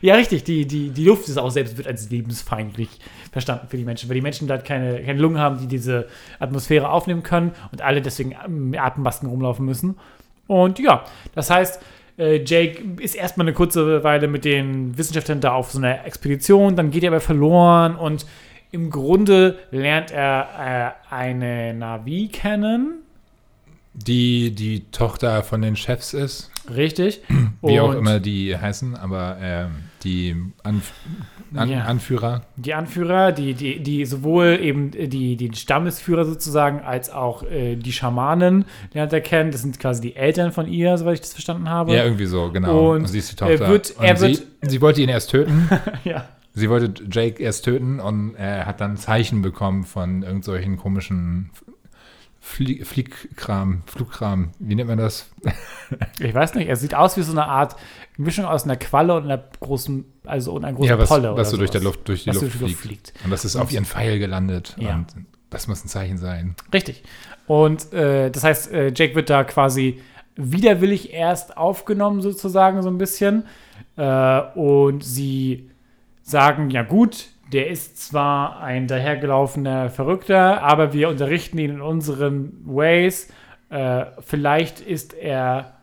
Ja, 0.00 0.16
richtig. 0.16 0.42
Die, 0.42 0.66
die, 0.66 0.90
die 0.90 1.04
Luft 1.04 1.28
ist 1.28 1.38
auch 1.38 1.50
selbst 1.50 1.76
wird 1.76 1.86
als 1.86 2.10
lebensfeindlich 2.10 2.88
verstanden 3.32 3.66
für 3.68 3.76
die 3.76 3.84
Menschen, 3.84 4.08
weil 4.08 4.14
die 4.16 4.22
Menschen 4.22 4.48
dort 4.48 4.64
keine, 4.64 5.02
keine 5.02 5.20
Lungen 5.20 5.38
haben, 5.38 5.58
die 5.58 5.66
diese 5.66 6.06
Atmosphäre 6.38 6.90
aufnehmen 6.90 7.22
können 7.22 7.52
und 7.72 7.82
alle 7.82 8.02
deswegen 8.02 8.34
mit 8.48 8.80
Atemmasken 8.80 9.28
rumlaufen 9.28 9.64
müssen. 9.64 9.96
Und 10.46 10.78
ja, 10.78 11.04
das 11.34 11.48
heißt, 11.50 11.80
äh, 12.18 12.42
Jake 12.44 12.82
ist 13.00 13.14
erstmal 13.14 13.46
eine 13.46 13.54
kurze 13.54 14.02
Weile 14.02 14.26
mit 14.26 14.44
den 14.44 14.98
Wissenschaftlern 14.98 15.40
da 15.40 15.52
auf 15.52 15.70
so 15.70 15.78
einer 15.78 16.04
Expedition, 16.04 16.74
dann 16.76 16.90
geht 16.90 17.04
er 17.04 17.10
aber 17.10 17.20
verloren 17.20 17.94
und 17.94 18.26
im 18.72 18.90
Grunde 18.90 19.58
lernt 19.70 20.10
er 20.10 20.94
äh, 21.10 21.14
eine 21.14 21.74
Navi 21.74 22.28
kennen. 22.32 22.96
Die 23.92 24.52
die 24.54 24.84
Tochter 24.92 25.42
von 25.42 25.62
den 25.62 25.74
Chefs 25.74 26.14
ist, 26.14 26.50
Richtig. 26.74 27.22
wie 27.60 27.80
auch 27.80 27.88
Und- 27.90 27.96
immer 27.98 28.20
die 28.20 28.56
heißen, 28.56 28.94
aber 28.94 29.36
ähm, 29.40 29.70
die 30.04 30.36
Anf 30.62 30.92
An 31.54 31.68
Ja. 31.68 31.80
Anführer. 31.84 32.42
die 32.56 32.74
Anführer, 32.74 33.32
die, 33.32 33.54
die, 33.54 33.82
die 33.82 34.04
sowohl 34.04 34.58
eben 34.62 34.90
die, 34.92 35.36
die 35.36 35.50
Stammesführer 35.54 36.24
sozusagen, 36.24 36.80
als 36.80 37.10
auch 37.10 37.42
äh, 37.42 37.76
die 37.76 37.92
Schamanen 37.92 38.64
lernt 38.92 39.12
er 39.12 39.20
kennen. 39.20 39.50
Das 39.50 39.62
sind 39.62 39.78
quasi 39.80 40.00
die 40.00 40.14
Eltern 40.16 40.52
von 40.52 40.66
ihr, 40.68 40.96
soweit 40.96 41.14
ich 41.14 41.20
das 41.20 41.32
verstanden 41.32 41.68
habe. 41.68 41.92
Ja, 41.94 42.04
irgendwie 42.04 42.26
so, 42.26 42.50
genau. 42.52 42.92
Und 42.92 43.06
sie 43.08 43.18
ist 43.18 43.32
die 43.40 43.44
er 43.44 43.56
Tochter. 43.56 43.68
wird- 43.70 43.90
und 43.98 44.18
sie, 44.18 44.28
wird- 44.28 44.46
sie 44.62 44.80
wollte 44.80 45.02
ihn 45.02 45.08
erst 45.08 45.30
töten. 45.30 45.68
ja. 46.04 46.24
Sie 46.52 46.68
wollte 46.68 47.04
Jake 47.10 47.40
erst 47.42 47.64
töten 47.64 48.00
und 48.00 48.34
er 48.34 48.66
hat 48.66 48.80
dann 48.80 48.96
Zeichen 48.96 49.40
bekommen 49.40 49.84
von 49.84 50.22
irgendwelchen 50.22 50.76
komischen 50.76 51.50
Flie 52.42 52.84
Fliegkram, 52.84 53.82
Flugkram, 53.86 54.52
wie 54.58 54.74
nennt 54.74 54.88
man 54.88 54.98
das? 54.98 55.30
Ich 56.20 56.32
weiß 56.32 56.54
nicht, 56.54 56.68
er 56.68 56.76
sieht 56.76 56.94
aus 56.94 57.16
wie 57.16 57.22
so 57.22 57.32
eine 57.32 57.46
Art 57.46 57.74
Mischung 58.16 58.44
aus 58.44 58.64
einer 58.64 58.76
Qualle 58.76 59.14
und 59.16 59.24
einer 59.24 59.42
großen, 59.58 60.04
also 60.24 60.52
und 60.52 60.64
einer 60.64 60.76
großen 60.76 60.88
Ja, 60.88 60.98
was, 60.98 61.08
Polle. 61.08 61.30
was 61.34 61.34
oder 61.34 61.44
so 61.44 61.56
durch, 61.56 61.70
der. 61.70 61.80
Luft, 61.80 62.08
durch 62.08 62.24
die 62.24 62.30
Luft, 62.30 62.42
durch 62.42 62.52
die 62.52 62.58
fliegt. 62.58 62.70
Luft 62.70 62.82
fliegt. 62.82 63.12
Und 63.24 63.30
das 63.30 63.44
ist 63.44 63.56
auf 63.56 63.72
ihren 63.72 63.84
Pfeil 63.84 64.18
gelandet. 64.18 64.76
Ja. 64.78 64.94
Und 64.94 65.06
das 65.50 65.66
muss 65.66 65.84
ein 65.84 65.88
Zeichen 65.88 66.16
sein. 66.18 66.54
Richtig. 66.72 67.02
Und 67.46 67.92
äh, 67.92 68.30
das 68.30 68.44
heißt, 68.44 68.72
äh, 68.72 68.92
Jake 68.94 69.14
wird 69.16 69.30
da 69.30 69.42
quasi 69.44 70.00
widerwillig 70.36 71.12
erst 71.12 71.56
aufgenommen, 71.56 72.20
sozusagen, 72.22 72.82
so 72.82 72.88
ein 72.88 72.98
bisschen. 72.98 73.44
Äh, 73.96 74.40
und 74.54 75.02
sie 75.02 75.70
sagen, 76.22 76.70
ja 76.70 76.82
gut, 76.84 77.28
der 77.52 77.68
ist 77.68 77.98
zwar 78.02 78.60
ein 78.60 78.86
dahergelaufener 78.86 79.90
Verrückter, 79.90 80.62
aber 80.62 80.92
wir 80.92 81.08
unterrichten 81.08 81.58
ihn 81.58 81.70
in 81.70 81.80
unseren 81.80 82.52
Ways. 82.64 83.28
Äh, 83.70 84.06
vielleicht 84.20 84.80
ist 84.80 85.14
er 85.14 85.74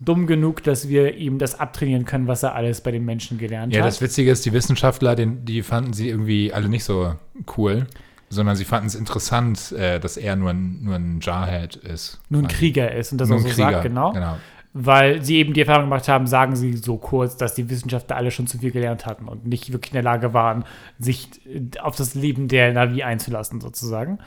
dumm 0.00 0.26
genug, 0.26 0.62
dass 0.62 0.88
wir 0.88 1.14
ihm 1.14 1.38
das 1.38 1.58
abtrainieren 1.58 2.04
können, 2.04 2.26
was 2.26 2.42
er 2.42 2.54
alles 2.54 2.80
bei 2.82 2.90
den 2.90 3.04
Menschen 3.04 3.38
gelernt 3.38 3.72
Ja, 3.72 3.80
hat. 3.80 3.88
das 3.88 4.00
Witzige 4.00 4.30
ist, 4.30 4.44
die 4.44 4.52
Wissenschaftler, 4.52 5.16
den, 5.16 5.44
die 5.44 5.62
fanden 5.62 5.92
sie 5.92 6.08
irgendwie 6.08 6.52
alle 6.52 6.68
nicht 6.68 6.84
so 6.84 7.14
cool, 7.56 7.86
sondern 8.28 8.56
sie 8.56 8.64
fanden 8.64 8.88
es 8.88 8.94
interessant, 8.94 9.72
äh, 9.72 9.98
dass 9.98 10.16
er 10.16 10.36
nur 10.36 10.50
ein, 10.50 10.80
nur 10.82 10.96
ein 10.96 11.20
Jarhead 11.22 11.76
ist. 11.76 12.20
nun 12.28 12.42
Quasi. 12.42 12.56
Krieger 12.56 12.94
ist 12.94 13.12
und 13.12 13.18
das 13.18 13.28
Nur 13.28 13.38
auch 13.38 13.42
ein 13.44 13.48
so 13.48 13.54
Krieger, 13.54 13.70
sagt, 13.72 13.82
genau. 13.84 14.12
genau. 14.12 14.36
Weil 14.78 15.22
sie 15.24 15.36
eben 15.36 15.54
die 15.54 15.60
Erfahrung 15.60 15.84
gemacht 15.84 16.06
haben, 16.06 16.26
sagen 16.26 16.54
sie 16.54 16.74
so 16.76 16.98
kurz, 16.98 17.38
dass 17.38 17.54
die 17.54 17.70
Wissenschaftler 17.70 18.16
alle 18.16 18.30
schon 18.30 18.46
zu 18.46 18.58
viel 18.58 18.72
gelernt 18.72 19.06
hatten 19.06 19.26
und 19.26 19.46
nicht 19.46 19.72
wirklich 19.72 19.92
in 19.92 19.96
der 19.96 20.02
Lage 20.02 20.34
waren, 20.34 20.64
sich 20.98 21.28
äh, 21.46 21.78
auf 21.80 21.96
das 21.96 22.14
Leben 22.14 22.46
der 22.48 22.72
Navi 22.74 23.02
einzulassen, 23.02 23.60
sozusagen. 23.62 24.18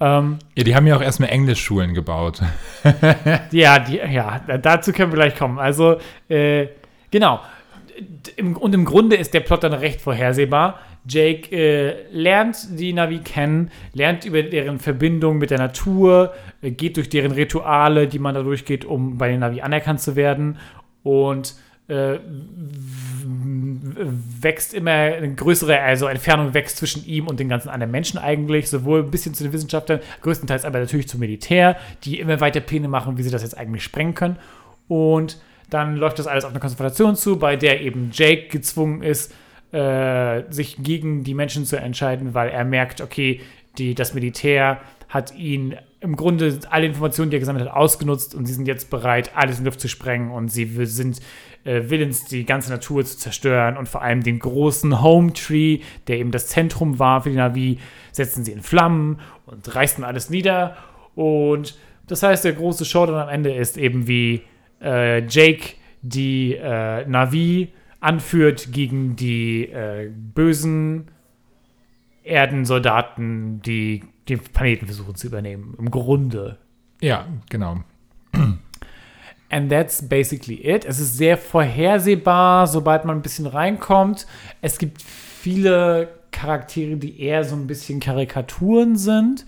Ähm, 0.00 0.38
Ja, 0.56 0.64
die 0.64 0.74
haben 0.74 0.86
ja 0.88 0.96
auch 0.96 1.02
erstmal 1.02 1.28
Englischschulen 1.30 1.94
gebaut. 1.94 2.42
ja, 3.52 3.78
die, 3.78 3.96
ja, 3.98 4.40
da- 4.44 4.58
dazu 4.58 4.92
können 4.92 5.12
wir 5.12 5.16
gleich 5.18 5.36
kommen. 5.36 5.60
Also, 5.60 5.98
äh, 6.28 6.66
genau. 7.12 7.40
Und 8.58 8.74
im 8.74 8.84
Grunde 8.84 9.14
ist 9.16 9.34
der 9.34 9.40
Plot 9.40 9.62
dann 9.62 9.72
recht 9.74 10.00
vorhersehbar. 10.00 10.80
Jake 11.06 11.50
äh, 11.50 12.06
lernt 12.12 12.78
die 12.78 12.92
Navi 12.92 13.18
kennen, 13.18 13.70
lernt 13.92 14.24
über 14.24 14.42
deren 14.42 14.78
Verbindung 14.78 15.38
mit 15.38 15.50
der 15.50 15.58
Natur, 15.58 16.32
äh, 16.60 16.70
geht 16.70 16.96
durch 16.96 17.08
deren 17.08 17.32
Rituale, 17.32 18.06
die 18.06 18.18
man 18.18 18.34
da 18.34 18.42
durchgeht, 18.42 18.84
um 18.84 19.18
bei 19.18 19.28
den 19.28 19.40
Navi 19.40 19.60
anerkannt 19.62 20.00
zu 20.00 20.14
werden 20.14 20.58
und 21.02 21.56
äh, 21.88 22.18
wächst 24.40 24.74
immer 24.74 24.92
eine 24.92 25.34
größere, 25.34 25.80
also 25.80 26.06
Entfernung 26.06 26.54
wächst 26.54 26.76
zwischen 26.76 27.04
ihm 27.04 27.26
und 27.26 27.40
den 27.40 27.48
ganzen 27.48 27.68
anderen 27.68 27.90
Menschen 27.90 28.18
eigentlich, 28.18 28.70
sowohl 28.70 29.00
ein 29.00 29.10
bisschen 29.10 29.34
zu 29.34 29.42
den 29.42 29.52
Wissenschaftlern, 29.52 30.00
größtenteils 30.22 30.64
aber 30.64 30.78
natürlich 30.78 31.08
zum 31.08 31.20
Militär, 31.20 31.76
die 32.04 32.20
immer 32.20 32.40
weiter 32.40 32.60
Pläne 32.60 32.86
machen, 32.88 33.18
wie 33.18 33.22
sie 33.22 33.30
das 33.30 33.42
jetzt 33.42 33.58
eigentlich 33.58 33.82
sprengen 33.82 34.14
können. 34.14 34.36
Und 34.86 35.40
dann 35.70 35.96
läuft 35.96 36.18
das 36.18 36.26
alles 36.26 36.44
auf 36.44 36.50
eine 36.50 36.60
Konfrontation 36.60 37.16
zu, 37.16 37.38
bei 37.38 37.56
der 37.56 37.80
eben 37.80 38.10
Jake 38.12 38.48
gezwungen 38.48 39.02
ist, 39.02 39.34
äh, 39.72 40.42
sich 40.50 40.82
gegen 40.82 41.24
die 41.24 41.34
Menschen 41.34 41.64
zu 41.64 41.76
entscheiden, 41.76 42.34
weil 42.34 42.50
er 42.50 42.64
merkt, 42.64 43.00
okay, 43.00 43.40
die, 43.78 43.94
das 43.94 44.14
Militär 44.14 44.80
hat 45.08 45.34
ihn 45.34 45.76
im 46.00 46.16
Grunde 46.16 46.58
alle 46.70 46.86
Informationen, 46.86 47.30
die 47.30 47.36
er 47.36 47.40
gesammelt 47.40 47.66
hat, 47.68 47.74
ausgenutzt 47.74 48.34
und 48.34 48.46
sie 48.46 48.54
sind 48.54 48.66
jetzt 48.66 48.90
bereit, 48.90 49.32
alles 49.34 49.58
in 49.58 49.64
Luft 49.64 49.80
zu 49.80 49.88
sprengen 49.88 50.30
und 50.30 50.48
sie 50.48 50.64
sind 50.86 51.20
äh, 51.64 51.82
willens, 51.88 52.24
die 52.24 52.44
ganze 52.44 52.70
Natur 52.70 53.04
zu 53.04 53.16
zerstören 53.16 53.76
und 53.76 53.88
vor 53.88 54.02
allem 54.02 54.22
den 54.22 54.38
großen 54.38 55.00
Home 55.00 55.32
Tree, 55.32 55.80
der 56.06 56.18
eben 56.18 56.32
das 56.32 56.48
Zentrum 56.48 56.98
war 56.98 57.22
für 57.22 57.30
die 57.30 57.36
Navi, 57.36 57.78
setzen 58.10 58.44
sie 58.44 58.52
in 58.52 58.62
Flammen 58.62 59.20
und 59.46 59.74
reißen 59.74 60.02
alles 60.02 60.28
nieder. 60.28 60.76
Und 61.14 61.78
das 62.08 62.22
heißt, 62.22 62.44
der 62.44 62.54
große 62.54 62.84
Showdown 62.84 63.16
am 63.16 63.28
Ende 63.28 63.54
ist 63.54 63.76
eben 63.76 64.08
wie 64.08 64.42
äh, 64.82 65.24
Jake 65.26 65.74
die 66.02 66.54
äh, 66.54 67.06
Navi 67.06 67.68
anführt 68.02 68.72
gegen 68.72 69.16
die 69.16 69.68
äh, 69.68 70.10
bösen 70.10 71.08
Erdensoldaten, 72.24 73.62
die 73.62 74.02
den 74.28 74.40
Planeten 74.40 74.86
versuchen 74.86 75.14
zu 75.14 75.28
übernehmen. 75.28 75.74
Im 75.78 75.90
Grunde. 75.90 76.58
Ja, 77.00 77.26
genau. 77.48 77.78
And 79.50 79.70
that's 79.70 80.08
basically 80.08 80.66
it. 80.66 80.84
Es 80.84 80.98
ist 80.98 81.16
sehr 81.16 81.36
vorhersehbar, 81.36 82.66
sobald 82.66 83.04
man 83.04 83.18
ein 83.18 83.22
bisschen 83.22 83.46
reinkommt. 83.46 84.26
Es 84.62 84.78
gibt 84.78 85.02
viele 85.02 86.08
Charaktere, 86.30 86.96
die 86.96 87.20
eher 87.20 87.44
so 87.44 87.54
ein 87.54 87.66
bisschen 87.66 88.00
Karikaturen 88.00 88.96
sind. 88.96 89.44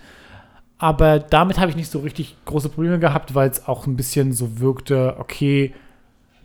Aber 0.78 1.18
damit 1.18 1.58
habe 1.58 1.70
ich 1.70 1.76
nicht 1.76 1.90
so 1.90 2.00
richtig 2.00 2.36
große 2.44 2.68
Probleme 2.68 2.98
gehabt, 2.98 3.34
weil 3.34 3.48
es 3.48 3.66
auch 3.66 3.86
ein 3.86 3.96
bisschen 3.96 4.32
so 4.32 4.60
wirkte, 4.60 5.16
okay, 5.18 5.72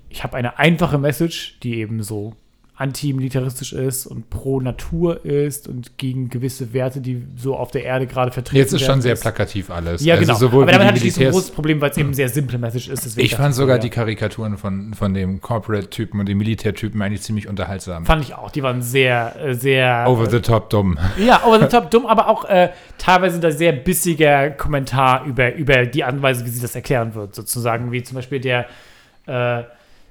ich 0.10 0.24
habe 0.24 0.38
eine 0.38 0.58
einfache 0.60 0.98
Message, 0.98 1.60
die 1.62 1.75
eben 1.75 2.04
so 2.04 2.36
antimilitaristisch 2.80 3.74
ist 3.74 4.06
und 4.06 4.30
pro 4.30 4.62
Natur 4.62 5.25
ist 5.25 5.68
und 5.68 5.98
gegen 5.98 6.30
gewisse 6.30 6.72
Werte, 6.72 7.01
die 7.01 7.22
so 7.36 7.58
auf 7.58 7.72
der 7.72 7.84
Erde 7.84 8.08
gerade 8.08 8.32
vertreten 8.32 8.56
Jetzt 8.56 8.72
ist 8.72 8.80
schon 8.80 8.89
werden, 8.89 9.01
sehr 9.01 9.16
plakativ 9.16 9.70
alles. 9.70 10.01
Ja, 10.01 10.16
genau. 10.16 10.36
sowohl 10.36 10.63
Aber 10.63 10.72
damit 10.72 10.88
hatte 10.88 10.98
ich 11.00 11.04
nicht 11.04 11.16
so 11.16 11.22
ein 11.22 11.32
großes 11.32 11.51
Problem, 11.51 11.82
weil 11.82 11.92
es 11.92 11.98
eben 11.98 12.13
sehr 12.13 12.30
simple 12.30 12.58
Message 12.58 12.88
ist. 12.88 13.18
Ich 13.18 13.36
fand 13.36 13.54
so, 13.54 13.63
sogar 13.63 13.75
ja. 13.75 13.82
die 13.82 13.89
Karikaturen 13.89 14.58
von, 14.58 14.94
von 14.94 15.13
dem 15.13 15.42
Corporate-Typen 15.42 16.22
und 16.22 16.30
dem 16.30 16.38
Militärtypen 16.38 17.01
eigentlich 17.01 17.22
ziemlich 17.22 17.50
unterhaltsam. 17.50 18.06
Fand 18.06 18.24
ich 18.24 18.34
auch. 18.34 18.50
Die 18.50 18.63
waren 18.63 18.82
sehr, 18.82 19.36
äh, 19.44 19.56
sehr. 19.56 20.06
Over 20.08 20.30
the 20.30 20.39
top 20.39 20.70
dumm. 20.70 20.98
Ja, 21.18 21.44
over 21.46 21.60
the 21.60 21.68
top 21.68 21.92
dumm, 21.92 22.06
aber 22.06 22.30
auch 22.30 22.46
äh, 22.46 22.70
teilweise 22.98 23.42
da 23.42 23.51
sehr 23.51 23.74
bissiger 23.74 24.51
Kommentar 24.51 25.25
über, 25.25 25.54
über 25.54 25.86
die 25.86 26.06
Art 26.06 26.13
und 26.13 26.22
Weise, 26.22 26.46
wie 26.46 26.50
sie 26.50 26.62
das 26.62 26.75
erklären 26.75 27.13
wird, 27.13 27.36
sozusagen, 27.36 27.92
wie 27.92 28.04
zum 28.04 28.16
Beispiel 28.16 28.39
der, 28.39 28.68
äh, 29.25 29.63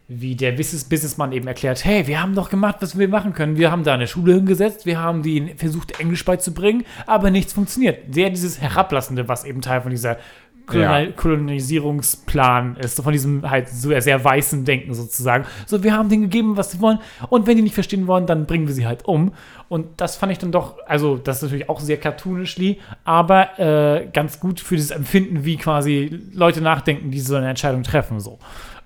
wie 0.08 0.34
der 0.34 0.52
Business 0.52 0.84
Businessmann 0.84 1.32
eben 1.32 1.46
erklärt, 1.46 1.84
hey, 1.84 2.06
wir 2.06 2.20
haben 2.20 2.34
doch 2.34 2.48
gemacht, 2.48 2.76
was 2.80 2.98
wir 2.98 3.08
machen 3.08 3.34
können. 3.34 3.58
Wir 3.58 3.70
haben 3.70 3.84
da 3.84 3.92
eine 3.92 4.06
Schule 4.06 4.34
hingesetzt, 4.34 4.86
wir 4.86 4.98
haben 4.98 5.22
die 5.22 5.54
versucht, 5.56 6.00
Englisch 6.00 6.24
beizubringen, 6.24 6.84
aber 7.06 7.30
nichts 7.30 7.52
funktioniert. 7.52 8.14
Sehr 8.14 8.30
dieses 8.30 8.58
Herablassende, 8.58 9.28
was 9.28 9.44
eben 9.44 9.60
Teil 9.60 9.82
von 9.82 9.90
dieser 9.90 10.16
Kolonial 10.64 11.06
Ja. 11.06 11.12
Kolonisierungsplan 11.12 12.76
ist, 12.76 13.02
von 13.02 13.12
diesem 13.12 13.48
halt 13.50 13.68
so 13.68 13.98
sehr 14.00 14.22
weißen 14.22 14.64
Denken 14.64 14.94
sozusagen. 14.94 15.44
So, 15.66 15.82
wir 15.82 15.94
haben 15.94 16.08
denen 16.08 16.22
gegeben, 16.22 16.56
was 16.56 16.70
sie 16.72 16.80
wollen 16.80 16.98
und 17.28 17.46
wenn 17.46 17.56
die 17.56 17.62
nicht 17.62 17.74
verstehen 17.74 18.06
wollen, 18.06 18.26
dann 18.26 18.46
bringen 18.46 18.66
wir 18.66 18.74
sie 18.74 18.86
halt 18.86 19.04
um. 19.06 19.32
Und 19.68 20.00
das 20.00 20.16
fand 20.16 20.32
ich 20.32 20.38
dann 20.38 20.52
doch, 20.52 20.76
also 20.86 21.16
das 21.16 21.36
ist 21.36 21.42
natürlich 21.42 21.68
auch 21.68 21.80
sehr 21.80 21.98
cartoonishly, 21.98 22.80
aber 23.04 23.58
äh, 23.58 24.08
ganz 24.12 24.40
gut 24.40 24.60
für 24.60 24.76
dieses 24.76 24.90
Empfinden, 24.90 25.44
wie 25.44 25.56
quasi 25.56 26.20
Leute 26.32 26.60
nachdenken, 26.62 27.10
die 27.10 27.20
so 27.20 27.36
eine 27.36 27.48
Entscheidung 27.48 27.82
treffen. 27.82 28.20
So. 28.20 28.38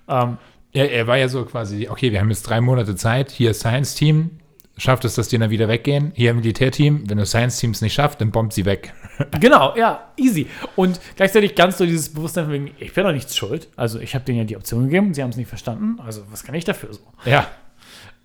Ähm, 0.09 0.37
Ja, 0.73 0.85
er 0.85 1.07
war 1.07 1.17
ja 1.17 1.27
so 1.27 1.45
quasi, 1.45 1.87
okay, 1.89 2.11
wir 2.11 2.19
haben 2.19 2.29
jetzt 2.29 2.43
drei 2.43 2.59
Monate 2.61 2.95
Zeit, 2.95 3.29
hier 3.31 3.53
Science-Team, 3.53 4.31
schafft 4.77 5.05
es, 5.05 5.13
dass 5.15 5.27
die 5.27 5.37
dann 5.37 5.51
wieder 5.51 5.67
weggehen, 5.67 6.11
hier 6.15 6.33
Militärteam, 6.33 7.07
wenn 7.07 7.19
du 7.19 7.25
Science-Teams 7.25 7.81
nicht 7.81 7.93
schafft, 7.93 8.21
dann 8.21 8.31
bombt 8.31 8.53
sie 8.53 8.65
weg. 8.65 8.93
Genau, 9.39 9.75
ja, 9.77 10.11
easy. 10.17 10.47
Und 10.75 10.99
gleichzeitig 11.15 11.53
ganz 11.53 11.77
so 11.77 11.85
dieses 11.85 12.11
Bewusstsein 12.11 12.45
von 12.45 12.53
wegen, 12.53 12.71
ich 12.79 12.93
bin 12.93 13.03
doch 13.03 13.11
nichts 13.11 13.35
schuld. 13.35 13.69
Also 13.75 13.99
ich 13.99 14.15
habe 14.15 14.25
denen 14.25 14.39
ja 14.39 14.43
die 14.43 14.57
Option 14.57 14.85
gegeben, 14.85 15.13
sie 15.13 15.21
haben 15.21 15.29
es 15.29 15.37
nicht 15.37 15.49
verstanden. 15.49 15.99
Also 16.03 16.23
was 16.31 16.43
kann 16.43 16.55
ich 16.55 16.65
dafür 16.65 16.91
so? 16.93 17.01
Ja, 17.25 17.47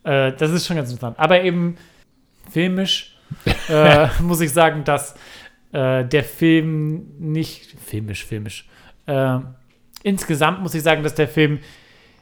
Äh, 0.05 0.33
das 0.33 0.51
ist 0.51 0.67
schon 0.67 0.77
ganz 0.77 0.91
interessant. 0.91 1.19
Aber 1.19 1.43
eben 1.43 1.77
filmisch 2.51 3.19
äh, 3.69 4.09
muss 4.23 4.41
ich 4.41 4.51
sagen, 4.51 4.85
dass 4.85 5.15
äh, 5.73 6.05
der 6.07 6.25
Film 6.25 7.11
nicht 7.19 7.77
filmisch, 7.85 8.25
filmisch. 8.25 8.67
Äh, 9.05 9.41
insgesamt 10.03 10.63
muss 10.63 10.75
ich 10.75 10.83
sagen, 10.83 11.03
dass 11.03 11.15
der 11.15 11.29
Film 11.29 11.59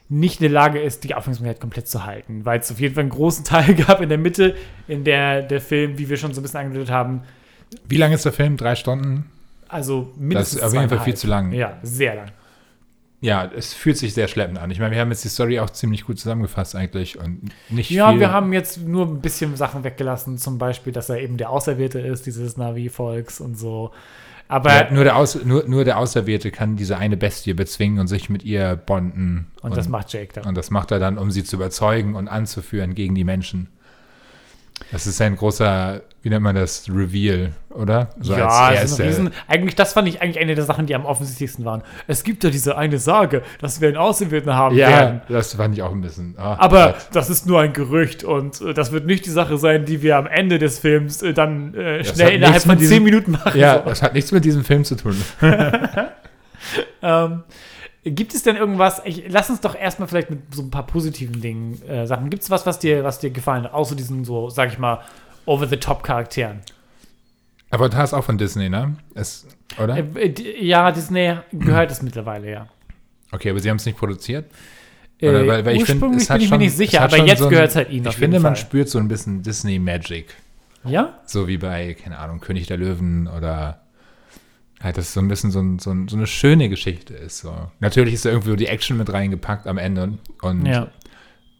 nicht 0.09 0.39
in 0.39 0.43
der 0.45 0.51
Lage 0.51 0.79
ist, 0.79 1.03
die 1.03 1.13
Aufmerksamkeit 1.15 1.59
komplett 1.59 1.87
zu 1.87 2.05
halten, 2.05 2.45
weil 2.45 2.59
es 2.59 2.71
auf 2.71 2.79
jeden 2.79 2.95
Fall 2.95 3.01
einen 3.01 3.09
großen 3.09 3.43
Teil 3.43 3.75
gab 3.87 4.01
in 4.01 4.09
der 4.09 4.17
Mitte, 4.17 4.55
in 4.87 5.03
der 5.03 5.41
der 5.41 5.61
Film, 5.61 5.97
wie 5.97 6.07
wir 6.09 6.17
schon 6.17 6.33
so 6.33 6.39
ein 6.39 6.43
bisschen 6.43 6.59
angedeutet 6.61 6.91
haben, 6.91 7.21
wie 7.89 7.97
lang 7.97 8.13
ist 8.13 8.23
der 8.25 8.31
Film? 8.33 8.55
Drei 8.57 8.75
Stunden? 8.75 9.29
also 9.69 10.13
mindestens 10.17 10.61
auf 10.61 10.73
jeden 10.73 10.87
Fall 10.89 11.01
viel 11.01 11.15
zu 11.15 11.27
lang. 11.27 11.51
Ja, 11.51 11.77
sehr 11.83 12.15
lang. 12.15 12.31
Ja, 13.19 13.49
es 13.53 13.73
fühlt 13.73 13.97
sich 13.97 14.13
sehr 14.13 14.27
schleppend 14.27 14.59
an. 14.59 14.69
Ich 14.71 14.79
meine, 14.79 14.93
wir 14.93 15.01
haben 15.01 15.09
jetzt 15.09 15.23
die 15.23 15.29
Story 15.29 15.59
auch 15.59 15.71
ziemlich 15.71 16.05
gut 16.05 16.19
zusammengefasst 16.19 16.75
eigentlich 16.75 17.19
und 17.19 17.49
nicht 17.69 17.89
Ja, 17.89 18.11
viel. 18.11 18.19
wir 18.19 18.31
haben 18.31 18.53
jetzt 18.53 18.79
nur 18.79 19.05
ein 19.07 19.21
bisschen 19.21 19.55
Sachen 19.57 19.83
weggelassen, 19.83 20.37
zum 20.37 20.57
Beispiel, 20.59 20.93
dass 20.93 21.09
er 21.09 21.19
eben 21.19 21.35
der 21.37 21.49
Auserwählte 21.49 21.99
ist, 21.99 22.25
dieses 22.27 22.57
Navi-Volks 22.57 23.41
und 23.41 23.57
so. 23.57 23.91
Aber 24.47 24.73
ja, 24.73 24.91
nur, 24.91 25.03
der 25.03 25.17
Aus, 25.17 25.43
nur, 25.43 25.65
nur 25.67 25.83
der 25.83 25.97
Auserwählte 25.97 26.51
kann 26.51 26.77
diese 26.77 26.97
eine 26.97 27.17
Bestie 27.17 27.53
bezwingen 27.53 27.99
und 27.99 28.07
sich 28.07 28.29
mit 28.29 28.43
ihr 28.43 28.75
bonden. 28.75 29.47
und, 29.61 29.75
das 29.75 29.89
macht 29.89 30.13
Jake 30.13 30.33
dann. 30.33 30.45
Und 30.45 30.55
das 30.55 30.71
macht 30.71 30.91
er 30.91 30.99
dann, 30.99 31.17
um 31.17 31.31
sie 31.31 31.43
zu 31.43 31.57
überzeugen 31.57 32.15
und 32.15 32.27
anzuführen 32.27 32.95
gegen 32.95 33.15
die 33.15 33.25
Menschen. 33.25 33.67
Das 34.91 35.07
ist 35.07 35.19
ein 35.21 35.35
großer, 35.35 36.01
wie 36.21 36.29
nennt 36.29 36.43
man 36.43 36.55
das, 36.55 36.85
Reveal, 36.89 37.51
oder? 37.71 38.09
So 38.21 38.35
ja, 38.35 38.47
als 38.47 38.99
Riesen. 38.99 39.31
Eigentlich, 39.47 39.75
das 39.75 39.93
fand 39.93 40.07
ich 40.07 40.21
eigentlich 40.21 40.39
eine 40.39 40.55
der 40.55 40.63
Sachen, 40.65 40.85
die 40.85 40.95
am 40.95 41.05
offensichtlichsten 41.05 41.65
waren. 41.65 41.81
Es 42.07 42.23
gibt 42.23 42.43
ja 42.43 42.49
diese 42.49 42.77
eine 42.77 42.97
Sage, 42.99 43.41
dass 43.59 43.81
wir 43.81 43.87
einen 43.89 43.97
Auserwählten 43.97 44.53
haben 44.53 44.75
Ja, 44.77 44.89
werden. 44.89 45.21
das 45.29 45.55
fand 45.55 45.75
ich 45.75 45.81
auch 45.81 45.91
ein 45.91 46.01
bisschen. 46.01 46.35
ah, 46.37 46.55
Aber 46.59 46.93
Gott. 46.93 47.07
das 47.13 47.29
ist 47.29 47.47
nur 47.47 47.59
ein 47.59 47.73
Gerücht 47.73 48.23
und 48.23 48.61
äh, 48.61 48.73
das 48.73 48.91
wird 48.91 49.05
nicht 49.05 49.25
die 49.25 49.31
Sache 49.31 49.57
sein, 49.57 49.85
die 49.85 50.01
wir 50.01 50.15
am 50.17 50.27
Ende 50.27 50.59
des 50.59 50.79
Films 50.79 51.21
äh, 51.21 51.33
dann 51.33 51.73
äh, 51.73 52.03
schnell 52.05 52.33
innerhalb 52.35 52.61
von 52.61 52.79
zehn 52.79 53.03
Minuten 53.03 53.31
machen. 53.31 53.59
Ja, 53.59 53.79
So. 53.83 53.89
das 53.89 54.01
hat 54.01 54.13
nichts 54.13 54.31
mit 54.31 54.45
diesem 54.45 54.63
Film 54.63 54.83
zu 54.85 54.95
tun. 54.95 55.15
Ähm, 57.01 57.43
gibt 58.11 58.33
es 58.33 58.43
denn 58.43 58.55
irgendwas, 58.55 59.01
ich, 59.05 59.25
lass 59.29 59.49
uns 59.49 59.61
doch 59.61 59.75
erstmal 59.75 60.07
vielleicht 60.07 60.29
mit 60.29 60.53
so 60.53 60.61
ein 60.61 60.71
paar 60.71 60.85
positiven 60.85 61.41
Dingen 61.41 61.81
äh, 61.87 62.05
Sachen. 62.05 62.29
Gibt 62.29 62.43
es 62.43 62.49
was, 62.49 62.65
was 62.65 62.79
dir, 62.79 63.03
was 63.03 63.19
dir 63.19 63.29
gefallen 63.29 63.63
hat, 63.63 63.73
außer 63.73 63.95
diesen 63.95 64.25
so, 64.25 64.49
sag 64.49 64.71
ich 64.71 64.79
mal, 64.79 65.01
over-the-top-Charakteren? 65.45 66.61
Aber 67.69 67.89
da 67.89 68.03
ist 68.03 68.13
auch 68.13 68.23
von 68.23 68.37
Disney, 68.37 68.69
ne? 68.69 68.95
Es, 69.13 69.45
oder? 69.81 69.97
Äh, 69.97 70.27
äh, 70.27 70.63
ja, 70.65 70.91
Disney 70.91 71.37
gehört 71.51 71.91
es 71.91 72.01
mittlerweile, 72.01 72.51
ja. 72.51 72.67
Okay, 73.31 73.49
aber 73.49 73.59
sie 73.59 73.69
haben 73.69 73.77
es 73.77 73.85
nicht 73.85 73.97
produziert? 73.97 74.49
Äh, 75.19 75.29
Oder, 75.29 75.47
weil, 75.47 75.65
weil 75.65 75.75
ich 75.75 75.85
find, 75.85 76.01
es 76.15 76.27
bin 76.27 76.37
ich 76.37 76.47
schon, 76.47 76.57
mir 76.57 76.65
nicht 76.65 76.77
sicher, 76.77 77.01
aber 77.01 77.17
jetzt 77.17 77.39
so 77.39 77.49
gehört 77.49 77.69
es 77.69 77.75
halt 77.75 77.89
ihnen 77.89 78.05
Ich 78.07 78.15
finde, 78.15 78.39
man 78.39 78.55
spürt 78.55 78.87
so 78.87 78.99
ein 78.99 79.07
bisschen 79.07 79.41
Disney 79.41 79.79
Magic. 79.79 80.35
Ja? 80.85 81.19
So 81.25 81.47
wie 81.47 81.57
bei, 81.57 81.95
keine 81.95 82.19
Ahnung, 82.19 82.39
König 82.39 82.67
der 82.67 82.77
Löwen 82.77 83.27
oder 83.27 83.81
halt, 84.81 84.97
dass 84.97 85.05
es 85.07 85.13
so 85.13 85.19
ein 85.19 85.27
bisschen 85.27 85.51
so, 85.51 85.59
ein, 85.59 85.79
so, 85.79 85.91
ein, 85.91 86.07
so 86.07 86.15
eine 86.17 86.27
schöne 86.27 86.69
Geschichte 86.69 87.13
ist. 87.13 87.39
So. 87.39 87.53
Natürlich 87.79 88.13
ist 88.13 88.25
da 88.25 88.29
irgendwie 88.29 88.55
die 88.55 88.67
Action 88.67 88.97
mit 88.97 89.11
reingepackt 89.11 89.67
am 89.67 89.77
Ende 89.77 90.17
und 90.41 90.65
Ja. 90.65 90.87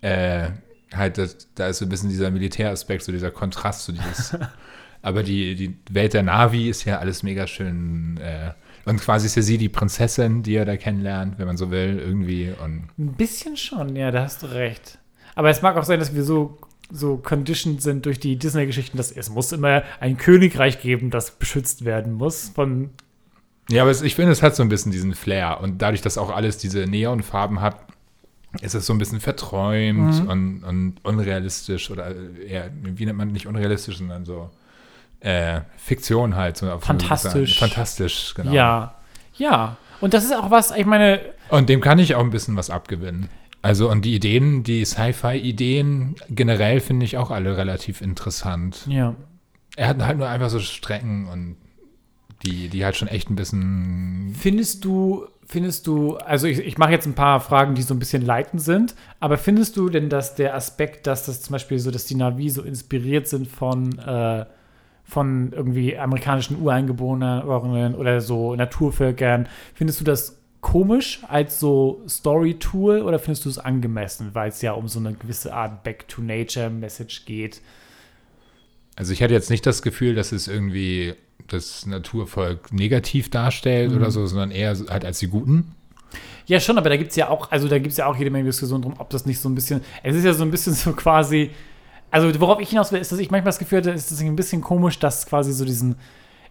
äh, 0.02 0.50
halt, 0.94 1.18
das, 1.18 1.48
da 1.56 1.68
ist 1.68 1.80
so 1.80 1.86
ein 1.86 1.90
bisschen 1.90 2.10
dieser 2.10 2.32
Militäraspekt, 2.32 3.04
so 3.04 3.12
dieser 3.12 3.32
Kontrast 3.32 3.86
zu 3.86 3.92
dieses. 3.92 4.38
aber 5.02 5.24
die, 5.24 5.56
die 5.56 5.78
Welt 5.90 6.14
der 6.14 6.24
Navi 6.24 6.70
ist 6.70 6.86
ja 6.86 7.00
alles 7.00 7.24
mega 7.24 7.48
schön. 7.48 8.18
Äh, 8.18 8.52
und 8.86 9.02
quasi 9.02 9.26
ist 9.26 9.36
ja 9.36 9.42
sie 9.42 9.58
die 9.58 9.68
Prinzessin, 9.70 10.44
die 10.44 10.56
er 10.56 10.64
da 10.66 10.78
kennenlernt, 10.78 11.40
wenn 11.40 11.48
man 11.48 11.58
so 11.58 11.72
will, 11.72 12.00
irgendwie. 12.00 12.54
Und 12.64 12.88
Ein 12.98 13.14
bisschen 13.14 13.58
schon, 13.58 13.96
ja, 13.98 14.12
da 14.12 14.24
hast 14.24 14.44
du 14.44 14.48
recht. 14.48 15.00
Aber 15.36 15.50
es 15.50 15.62
mag 15.62 15.76
auch 15.76 15.84
sein, 15.84 16.00
dass 16.00 16.16
wir 16.16 16.24
so, 16.24 16.58
so 16.90 17.18
conditioned 17.18 17.82
sind 17.82 18.06
durch 18.06 18.20
die 18.20 18.38
Disney-Geschichten, 18.38 18.96
dass 18.96 19.12
es 19.12 19.30
muss 19.30 19.52
immer 19.52 19.84
ein 20.00 20.18
Königreich 20.18 20.80
geben, 20.82 21.10
das 21.10 21.32
beschützt 21.32 21.84
werden 21.84 22.14
muss 22.14 22.50
von 22.56 22.92
Ja, 23.70 23.82
aber 23.82 23.92
es, 23.92 24.02
ich 24.02 24.16
finde, 24.16 24.32
es 24.32 24.42
hat 24.42 24.56
so 24.56 24.64
ein 24.64 24.70
bisschen 24.70 24.92
diesen 24.92 25.14
Flair. 25.14 25.60
Und 25.62 25.82
dadurch, 25.82 26.02
dass 26.02 26.18
auch 26.18 26.30
alles 26.34 26.58
diese 26.58 26.86
Neonfarben 26.88 27.60
hat, 27.62 27.76
ist 28.62 28.76
es 28.76 28.86
so 28.86 28.94
ein 28.94 28.98
bisschen 28.98 29.20
verträumt 29.20 30.24
Mhm. 30.24 30.28
und, 30.30 30.64
und 30.64 30.96
unrealistisch 31.04 31.92
oder 31.92 32.14
eher, 32.48 32.70
wie 32.82 33.06
nennt 33.06 33.18
man 33.18 33.28
nicht 33.30 33.46
unrealistisch, 33.46 33.98
sondern 33.98 34.24
so 34.26 34.50
äh, 35.20 35.62
Fiktion 35.78 36.36
halt. 36.36 36.58
So 36.58 36.78
Fantastisch. 36.80 37.60
Fantastisch, 37.60 38.34
genau. 38.36 38.52
Ja, 38.54 38.96
ja. 39.36 39.78
Und 40.00 40.14
das 40.14 40.24
ist 40.24 40.34
auch 40.36 40.50
was, 40.52 40.72
ich 40.72 40.86
meine, 40.86 41.20
Und 41.50 41.70
dem 41.70 41.82
kann 41.82 42.00
ich 42.00 42.16
auch 42.16 42.22
ein 42.24 42.30
bisschen 42.30 42.56
was 42.56 42.70
abgewinnen. 42.70 43.30
Also, 43.64 43.90
und 43.90 44.06
die 44.06 44.14
Ideen, 44.16 44.64
die 44.64 44.86
Sci-Fi-Ideen 44.86 46.16
generell 46.30 46.80
finde 46.80 47.06
ich 47.06 47.18
auch 47.18 47.32
alle 47.32 47.58
relativ 47.58 48.02
interessant. 48.02 48.86
ja. 48.88 49.16
Er 49.76 49.90
hat 49.90 50.02
halt 50.04 50.18
nur 50.18 50.28
einfach 50.28 50.50
so 50.50 50.60
Strecken 50.60 51.28
und 51.28 51.56
die, 52.44 52.70
die 52.70 52.86
halt 52.86 52.96
schon 52.96 53.08
echt 53.08 53.30
ein 53.30 53.36
bisschen 53.36 54.36
Findest 54.38 54.86
du, 54.86 55.26
findest 55.46 55.88
du, 55.88 56.18
also 56.18 56.48
ich, 56.48 56.60
ich 56.60 56.78
mache 56.78 56.92
jetzt 56.92 57.06
ein 57.06 57.14
paar 57.14 57.40
Fragen, 57.40 57.76
die 57.76 57.82
so 57.82 57.94
ein 57.94 58.00
bisschen 58.00 58.26
leitend 58.26 58.62
sind, 58.62 58.96
aber 59.20 59.38
findest 59.38 59.78
du 59.78 59.90
denn, 59.90 60.10
dass 60.10 60.36
der 60.36 60.56
Aspekt, 60.56 61.08
dass 61.08 61.26
das 61.26 61.42
zum 61.42 61.54
Beispiel 61.54 61.80
so, 61.80 61.92
dass 61.92 62.06
die 62.06 62.16
Navi 62.16 62.50
so 62.50 62.62
inspiriert 62.62 63.28
sind 63.28 63.48
von, 63.48 63.98
äh, 64.00 64.46
von 65.04 65.52
irgendwie 65.54 65.98
amerikanischen 65.98 66.62
Ureingeborenen 66.62 67.96
oder 67.96 68.22
so 68.22 68.56
Naturvölkern, 68.56 69.48
findest 69.74 70.00
du 70.02 70.04
das 70.04 70.38
komisch 70.62 71.22
als 71.28 71.60
so 71.60 72.04
Story-Tool 72.08 73.02
oder 73.02 73.20
findest 73.20 73.46
du 73.46 73.50
es 73.50 73.58
angemessen, 73.58 74.32
weil 74.34 74.50
es 74.50 74.62
ja 74.62 74.74
um 74.74 74.88
so 74.88 75.00
eine 75.00 75.14
gewisse 75.14 75.54
Art 75.54 75.84
Back-to-Nature-Message 75.84 77.26
geht? 77.26 77.62
Also 78.96 79.14
ich 79.14 79.22
hatte 79.22 79.34
jetzt 79.34 79.50
nicht 79.50 79.66
das 79.66 79.82
Gefühl, 79.82 80.16
dass 80.16 80.32
es 80.32 80.48
irgendwie 80.48 81.16
das 81.48 81.86
Naturvolk 81.86 82.72
negativ 82.74 83.30
darstellt 83.30 83.92
Mhm. 83.92 83.98
oder 83.98 84.12
so, 84.12 84.26
sondern 84.26 84.52
eher 84.52 84.76
halt 84.90 85.06
als 85.06 85.20
die 85.20 85.28
Guten. 85.28 85.74
Ja, 86.46 86.60
schon, 86.62 86.78
aber 86.78 86.90
da 86.90 86.96
gibt 86.98 87.10
es 87.12 87.16
ja 87.18 87.30
auch, 87.30 87.52
also 87.52 87.68
da 87.68 87.78
gibt 87.78 87.92
es 87.92 87.98
ja 87.98 88.06
auch 88.08 88.16
jede 88.16 88.30
Menge 88.32 88.46
Diskussionen 88.46 88.82
drum, 88.82 88.94
ob 89.00 89.10
das 89.10 89.26
nicht 89.26 89.40
so 89.40 89.50
ein 89.50 89.56
bisschen, 89.56 89.82
es 90.04 90.16
ist 90.16 90.24
ja 90.24 90.34
so 90.34 90.44
ein 90.44 90.52
bisschen 90.52 90.74
so 90.74 90.94
quasi, 90.94 91.50
also 92.10 92.40
worauf 92.40 92.62
ich 92.62 92.70
hinaus 92.70 92.92
will, 92.94 93.02
ist, 93.02 93.12
dass 93.12 93.20
ich 93.20 93.30
manchmal 93.32 93.50
das 93.50 93.60
Gefühl 93.60 93.80
hatte, 93.80 93.92
ist 93.92 94.12
es 94.12 94.22
ein 94.22 94.36
bisschen 94.36 94.62
komisch, 94.62 94.98
dass 95.00 95.26
quasi 95.26 95.52
so 95.52 95.66
diesen, 95.66 95.96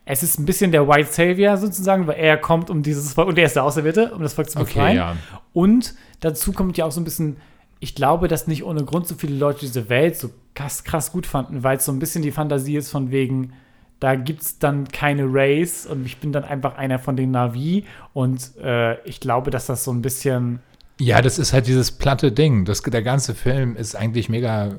es 0.04 0.22
ist 0.22 0.38
ein 0.38 0.44
bisschen 0.44 0.70
der 0.70 0.86
White 0.86 1.10
Savior 1.10 1.56
sozusagen, 1.56 2.06
weil 2.06 2.16
er 2.18 2.36
kommt, 2.36 2.68
um 2.68 2.82
dieses 2.82 3.14
Volk, 3.14 3.28
und 3.28 3.38
er 3.38 3.46
ist 3.46 3.56
der 3.56 3.64
Auserwählte, 3.64 4.14
um 4.14 4.22
das 4.22 4.34
Volk 4.34 4.50
zu 4.50 4.58
Okay, 4.60 4.74
befreien. 4.74 4.96
ja. 4.96 5.16
Und 5.54 5.94
dazu 6.20 6.52
kommt 6.52 6.76
ja 6.76 6.84
auch 6.84 6.92
so 6.92 7.00
ein 7.00 7.04
bisschen, 7.04 7.38
ich 7.80 7.94
glaube, 7.94 8.28
dass 8.28 8.46
nicht 8.46 8.64
ohne 8.64 8.84
Grund 8.84 9.08
so 9.08 9.14
viele 9.14 9.34
Leute 9.36 9.60
diese 9.60 9.88
Welt 9.88 10.16
so 10.18 10.30
krass, 10.54 10.84
krass 10.84 11.10
gut 11.10 11.26
fanden, 11.26 11.62
weil 11.62 11.78
es 11.78 11.86
so 11.86 11.92
ein 11.92 11.98
bisschen 11.98 12.20
die 12.22 12.30
Fantasie 12.32 12.76
ist 12.76 12.90
von 12.90 13.10
wegen, 13.10 13.54
da 14.00 14.14
gibt 14.14 14.42
es 14.42 14.58
dann 14.58 14.88
keine 14.88 15.24
Race 15.26 15.86
und 15.86 16.04
ich 16.04 16.18
bin 16.18 16.32
dann 16.32 16.44
einfach 16.44 16.76
einer 16.76 16.98
von 16.98 17.16
den 17.16 17.30
Navi 17.30 17.84
und 18.12 18.56
äh, 18.58 19.00
ich 19.04 19.20
glaube, 19.20 19.50
dass 19.50 19.66
das 19.66 19.84
so 19.84 19.90
ein 19.90 20.02
bisschen, 20.02 20.60
Ja, 21.00 21.22
das 21.22 21.38
ist 21.38 21.52
halt 21.52 21.66
dieses 21.66 21.92
platte 21.92 22.32
Ding. 22.32 22.64
Das, 22.64 22.82
der 22.82 23.02
ganze 23.02 23.34
Film 23.34 23.76
ist 23.76 23.94
eigentlich 23.94 24.28
mega 24.28 24.74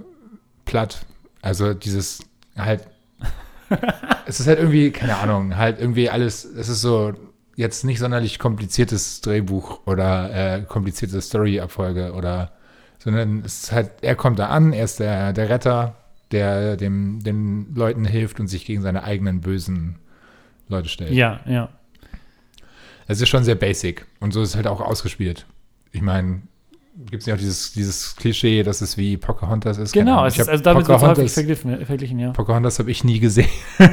platt. 0.66 1.06
Also 1.42 1.74
dieses 1.74 2.20
halt, 2.56 2.88
es 4.26 4.40
ist 4.40 4.48
halt 4.48 4.60
irgendwie, 4.60 4.92
keine 4.92 5.18
Ahnung, 5.18 5.58
halt 5.58 5.80
irgendwie 5.80 6.10
alles, 6.10 6.46
es 6.46 6.70
ist 6.70 6.82
so 6.82 7.14
jetzt 7.56 7.84
nicht 7.84 8.00
sonderlich 8.00 8.38
kompliziertes 8.38 9.22
Drehbuch 9.22 9.80
oder 9.88 10.32
äh, 10.34 10.62
komplizierte 10.62 11.20
Story-Abfolge 11.20 12.14
oder, 12.14 12.52
sondern 13.00 13.42
es 13.44 13.64
ist 13.64 13.72
halt, 13.72 13.92
er 14.02 14.16
kommt 14.16 14.38
da 14.38 14.50
an, 14.50 14.74
er 14.74 14.86
ist 14.86 15.00
der, 15.00 15.34
der 15.34 15.50
Retter, 15.50 15.96
der 16.32 16.78
dem, 16.78 17.24
den 17.24 17.74
Leuten 17.76 18.06
hilft 18.06 18.40
und 18.40 18.48
sich 18.48 18.66
gegen 18.66 18.82
seine 18.82 19.04
eigenen 19.04 19.42
bösen 19.42 19.96
Leute 20.68 20.90
stellt. 20.90 21.12
ja, 21.12 21.40
ja. 21.46 21.70
Es 23.10 23.22
ist 23.22 23.30
schon 23.30 23.46
sehr 23.46 23.56
basic 23.56 24.06
und 24.20 24.34
so 24.34 24.42
ist 24.42 24.50
es 24.50 24.56
halt 24.58 24.68
auch 24.68 24.82
ausgespielt. 24.82 25.46
Ich 25.94 26.02
meine, 26.02 26.42
gibt 27.10 27.22
es 27.22 27.26
ja 27.26 27.36
auch 27.36 27.40
dieses, 27.40 27.72
dieses 27.72 28.18
Klischee, 28.18 28.64
dass 28.64 28.82
es 28.82 28.98
wie 28.98 29.16
Pocahontas 29.16 29.78
ist. 29.78 29.94
Genau, 29.94 30.26
es 30.26 30.38
ist, 30.38 30.50
also 30.50 30.62
damit 30.62 30.88
wird 30.88 30.98
es 30.98 31.08
häufig 31.08 31.32
verglichen, 31.32 31.86
verglichen, 31.86 32.20
ja. 32.20 32.32
Pocahontas 32.32 32.80
habe 32.80 32.92
ich 32.92 33.04
nie 33.04 33.20
gesehen. 33.20 33.50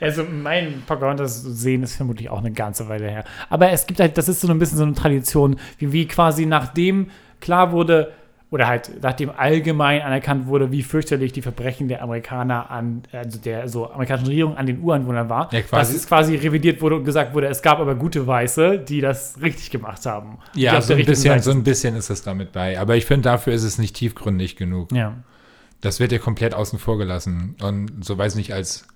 Also 0.00 0.24
mein 0.24 0.82
Pocahontas 0.86 1.42
sehen 1.42 1.82
ist 1.82 1.96
vermutlich 1.96 2.30
auch 2.30 2.38
eine 2.38 2.52
ganze 2.52 2.88
Weile 2.88 3.10
her. 3.10 3.24
Aber 3.50 3.70
es 3.70 3.86
gibt 3.86 4.00
halt, 4.00 4.16
das 4.16 4.28
ist 4.28 4.40
so 4.40 4.48
ein 4.48 4.58
bisschen 4.58 4.78
so 4.78 4.84
eine 4.84 4.94
Tradition, 4.94 5.56
wie, 5.78 5.92
wie 5.92 6.08
quasi 6.08 6.46
nachdem 6.46 7.10
klar 7.40 7.72
wurde, 7.72 8.12
oder 8.52 8.68
halt 8.68 9.02
nachdem 9.02 9.30
allgemein 9.30 10.02
anerkannt 10.02 10.46
wurde, 10.46 10.70
wie 10.70 10.82
fürchterlich 10.82 11.32
die 11.32 11.40
Verbrechen 11.40 11.88
der 11.88 12.02
Amerikaner 12.02 12.70
an, 12.70 13.02
also 13.10 13.38
der 13.38 13.66
so 13.66 13.90
amerikanischen 13.90 14.28
Regierung 14.28 14.58
an 14.58 14.66
den 14.66 14.80
Ureinwohnern 14.82 15.30
war, 15.30 15.48
Ja, 15.52 15.62
quasi. 15.62 15.92
dass 15.94 16.02
es 16.02 16.06
quasi 16.06 16.36
revidiert 16.36 16.82
wurde 16.82 16.96
und 16.96 17.04
gesagt 17.04 17.32
wurde, 17.34 17.46
es 17.46 17.62
gab 17.62 17.78
aber 17.80 17.94
gute 17.94 18.26
Weiße, 18.26 18.78
die 18.78 19.00
das 19.00 19.40
richtig 19.40 19.70
gemacht 19.70 20.04
haben. 20.04 20.36
Ja, 20.54 20.78
so 20.82 20.92
ein, 20.92 21.04
bisschen, 21.06 21.40
so 21.40 21.50
ein 21.50 21.64
bisschen 21.64 21.96
ist 21.96 22.10
das 22.10 22.22
damit 22.22 22.52
bei. 22.52 22.78
Aber 22.78 22.94
ich 22.94 23.06
finde, 23.06 23.22
dafür 23.22 23.54
ist 23.54 23.62
es 23.62 23.78
nicht 23.78 23.96
tiefgründig 23.96 24.56
genug. 24.56 24.92
Ja. 24.92 25.14
Das 25.80 25.98
wird 25.98 26.12
ja 26.12 26.18
komplett 26.18 26.52
außen 26.54 26.78
vor 26.78 26.98
gelassen. 26.98 27.56
Und 27.62 28.04
so 28.04 28.18
weiß 28.18 28.34
nicht, 28.34 28.52
als, 28.52 28.86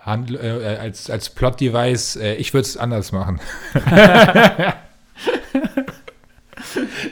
Handl 0.00 0.36
äh, 0.36 0.76
als, 0.76 1.10
als 1.10 1.28
Plot-Device, 1.30 2.16
äh, 2.16 2.34
ich 2.34 2.54
würde 2.54 2.66
es 2.66 2.76
anders 2.76 3.10
machen. 3.10 3.40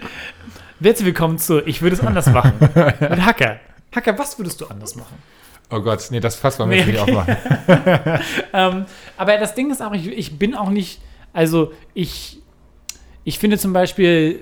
Herzlich 0.83 1.07
willkommen 1.07 1.37
zu 1.39 1.61
Ich 1.67 1.83
würde 1.83 1.95
es 1.97 2.01
anders 2.03 2.27
machen. 2.27 2.53
Mit 2.61 3.25
Hacker. 3.25 3.61
Hacker, 3.95 4.19
was 4.19 4.39
würdest 4.39 4.61
du 4.61 4.67
anders 4.67 4.97
machen? 4.97 5.17
Oh 5.71 5.81
Gott, 5.81 6.07
nee, 6.11 6.21
das 6.21 6.37
Fass 6.37 6.59
wollen 6.59 6.71
wir 6.71 6.85
Nee, 6.85 6.93
jetzt 6.93 7.07
nicht 7.07 7.17
okay. 7.17 7.37
aufmachen. 7.67 8.21
Ähm, 8.53 8.85
aber 9.17 9.37
das 9.37 9.55
Ding 9.55 9.71
ist 9.71 9.83
auch, 9.83 9.93
ich, 9.93 10.07
ich 10.07 10.39
bin 10.39 10.55
auch 10.55 10.71
nicht, 10.71 11.01
also 11.33 11.73
ich, 11.95 12.39
ich 13.25 13.39
finde 13.39 13.59
zum 13.59 13.73
Beispiel 13.73 14.41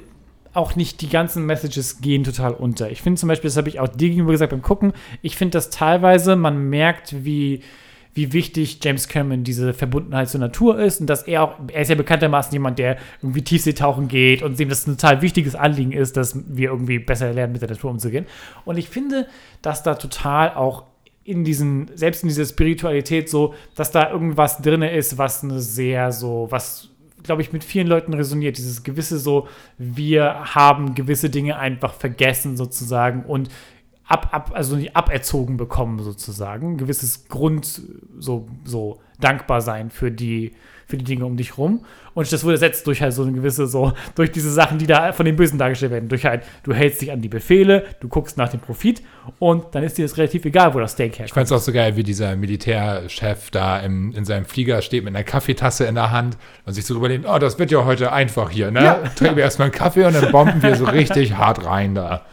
auch 0.54 0.76
nicht 0.76 1.00
die 1.00 1.08
ganzen 1.08 1.44
Messages 1.44 2.00
gehen 2.00 2.24
total 2.24 2.52
unter. 2.54 2.90
Ich 2.90 3.02
finde 3.02 3.18
zum 3.20 3.28
Beispiel, 3.28 3.48
das 3.50 3.56
habe 3.56 3.68
ich 3.68 3.80
auch 3.80 3.88
dir 3.88 4.08
gegenüber 4.08 4.32
gesagt 4.32 4.50
beim 4.50 4.62
Gucken, 4.62 4.92
ich 5.22 5.36
finde, 5.36 5.58
dass 5.58 5.70
teilweise 5.70 6.36
man 6.36 6.70
merkt, 6.70 7.24
wie, 7.24 7.62
wie 8.18 8.32
wichtig 8.32 8.80
James 8.82 9.06
Cameron 9.06 9.44
diese 9.44 9.72
Verbundenheit 9.72 10.28
zur 10.28 10.40
Natur 10.40 10.80
ist 10.80 11.00
und 11.00 11.06
dass 11.06 11.22
er 11.22 11.44
auch, 11.44 11.54
er 11.72 11.82
ist 11.82 11.88
ja 11.88 11.94
bekanntermaßen 11.94 12.52
jemand, 12.52 12.80
der 12.80 12.96
irgendwie 13.22 13.42
Tiefseetauchen 13.42 14.08
geht 14.08 14.42
und 14.42 14.58
dem 14.58 14.68
das 14.68 14.88
ein 14.88 14.96
total 14.96 15.22
wichtiges 15.22 15.54
Anliegen 15.54 15.92
ist, 15.92 16.16
dass 16.16 16.36
wir 16.48 16.70
irgendwie 16.70 16.98
besser 16.98 17.32
lernen, 17.32 17.52
mit 17.52 17.62
der 17.62 17.70
Natur 17.70 17.92
umzugehen. 17.92 18.26
Und 18.64 18.76
ich 18.76 18.88
finde, 18.88 19.28
dass 19.62 19.84
da 19.84 19.94
total 19.94 20.52
auch 20.54 20.82
in 21.22 21.44
diesen, 21.44 21.92
selbst 21.94 22.24
in 22.24 22.28
dieser 22.28 22.44
Spiritualität 22.44 23.30
so, 23.30 23.54
dass 23.76 23.92
da 23.92 24.10
irgendwas 24.10 24.60
drin 24.62 24.82
ist, 24.82 25.16
was 25.16 25.44
eine 25.44 25.60
sehr 25.60 26.10
so, 26.10 26.48
was, 26.50 26.88
glaube 27.22 27.42
ich, 27.42 27.52
mit 27.52 27.62
vielen 27.62 27.86
Leuten 27.86 28.14
resoniert. 28.14 28.58
Dieses 28.58 28.82
gewisse 28.82 29.20
so, 29.20 29.46
wir 29.76 30.56
haben 30.56 30.96
gewisse 30.96 31.30
Dinge 31.30 31.56
einfach 31.56 31.94
vergessen 31.94 32.56
sozusagen 32.56 33.22
und 33.22 33.48
ab, 34.08 34.28
ab, 34.32 34.50
also 34.54 34.76
nicht 34.76 34.96
aberzogen 34.96 35.56
bekommen 35.56 36.02
sozusagen. 36.02 36.72
Ein 36.72 36.78
gewisses 36.78 37.28
Grund, 37.28 37.82
so, 38.18 38.48
so 38.64 38.98
dankbar 39.20 39.60
sein 39.60 39.90
für 39.90 40.10
die, 40.10 40.52
für 40.86 40.96
die 40.96 41.04
Dinge 41.04 41.26
um 41.26 41.36
dich 41.36 41.58
rum. 41.58 41.84
Und 42.14 42.32
das 42.32 42.42
wurde 42.42 42.54
ersetzt 42.54 42.86
durch 42.86 43.02
halt 43.02 43.12
so 43.12 43.22
eine 43.22 43.32
gewisse, 43.32 43.66
so, 43.66 43.92
durch 44.14 44.32
diese 44.32 44.50
Sachen, 44.50 44.78
die 44.78 44.86
da 44.86 45.12
von 45.12 45.26
den 45.26 45.36
Bösen 45.36 45.58
dargestellt 45.58 45.92
werden. 45.92 46.08
Durch 46.08 46.24
halt, 46.24 46.42
du 46.62 46.72
hältst 46.72 47.02
dich 47.02 47.12
an 47.12 47.20
die 47.20 47.28
Befehle, 47.28 47.84
du 48.00 48.08
guckst 48.08 48.38
nach 48.38 48.48
dem 48.48 48.60
Profit 48.60 49.02
und 49.38 49.66
dann 49.72 49.82
ist 49.82 49.98
dir 49.98 50.06
das 50.06 50.16
relativ 50.16 50.44
egal, 50.46 50.72
wo 50.72 50.80
das 50.80 50.92
Steak 50.92 51.12
herkommt. 51.12 51.28
Ich 51.28 51.34
fand 51.34 51.46
es 51.46 51.52
auch 51.52 51.60
so 51.60 51.72
geil, 51.72 51.96
wie 51.96 52.02
dieser 52.02 52.34
Militärchef 52.34 53.50
da 53.50 53.78
im, 53.80 54.12
in 54.12 54.24
seinem 54.24 54.46
Flieger 54.46 54.80
steht 54.80 55.04
mit 55.04 55.14
einer 55.14 55.24
Kaffeetasse 55.24 55.84
in 55.84 55.96
der 55.96 56.10
Hand 56.10 56.38
und 56.64 56.72
sich 56.72 56.86
so 56.86 56.96
überlegt, 56.96 57.26
oh, 57.28 57.38
das 57.38 57.58
wird 57.58 57.70
ja 57.70 57.84
heute 57.84 58.10
einfach 58.10 58.50
hier, 58.50 58.70
ne? 58.70 58.82
Ja. 58.82 58.94
Trinken 59.14 59.36
wir 59.36 59.44
erstmal 59.44 59.66
einen 59.66 59.74
Kaffee 59.74 60.04
und 60.04 60.14
dann 60.14 60.32
bomben 60.32 60.62
wir 60.62 60.74
so 60.76 60.86
richtig 60.86 61.34
hart 61.34 61.64
rein 61.66 61.94
da. 61.94 62.24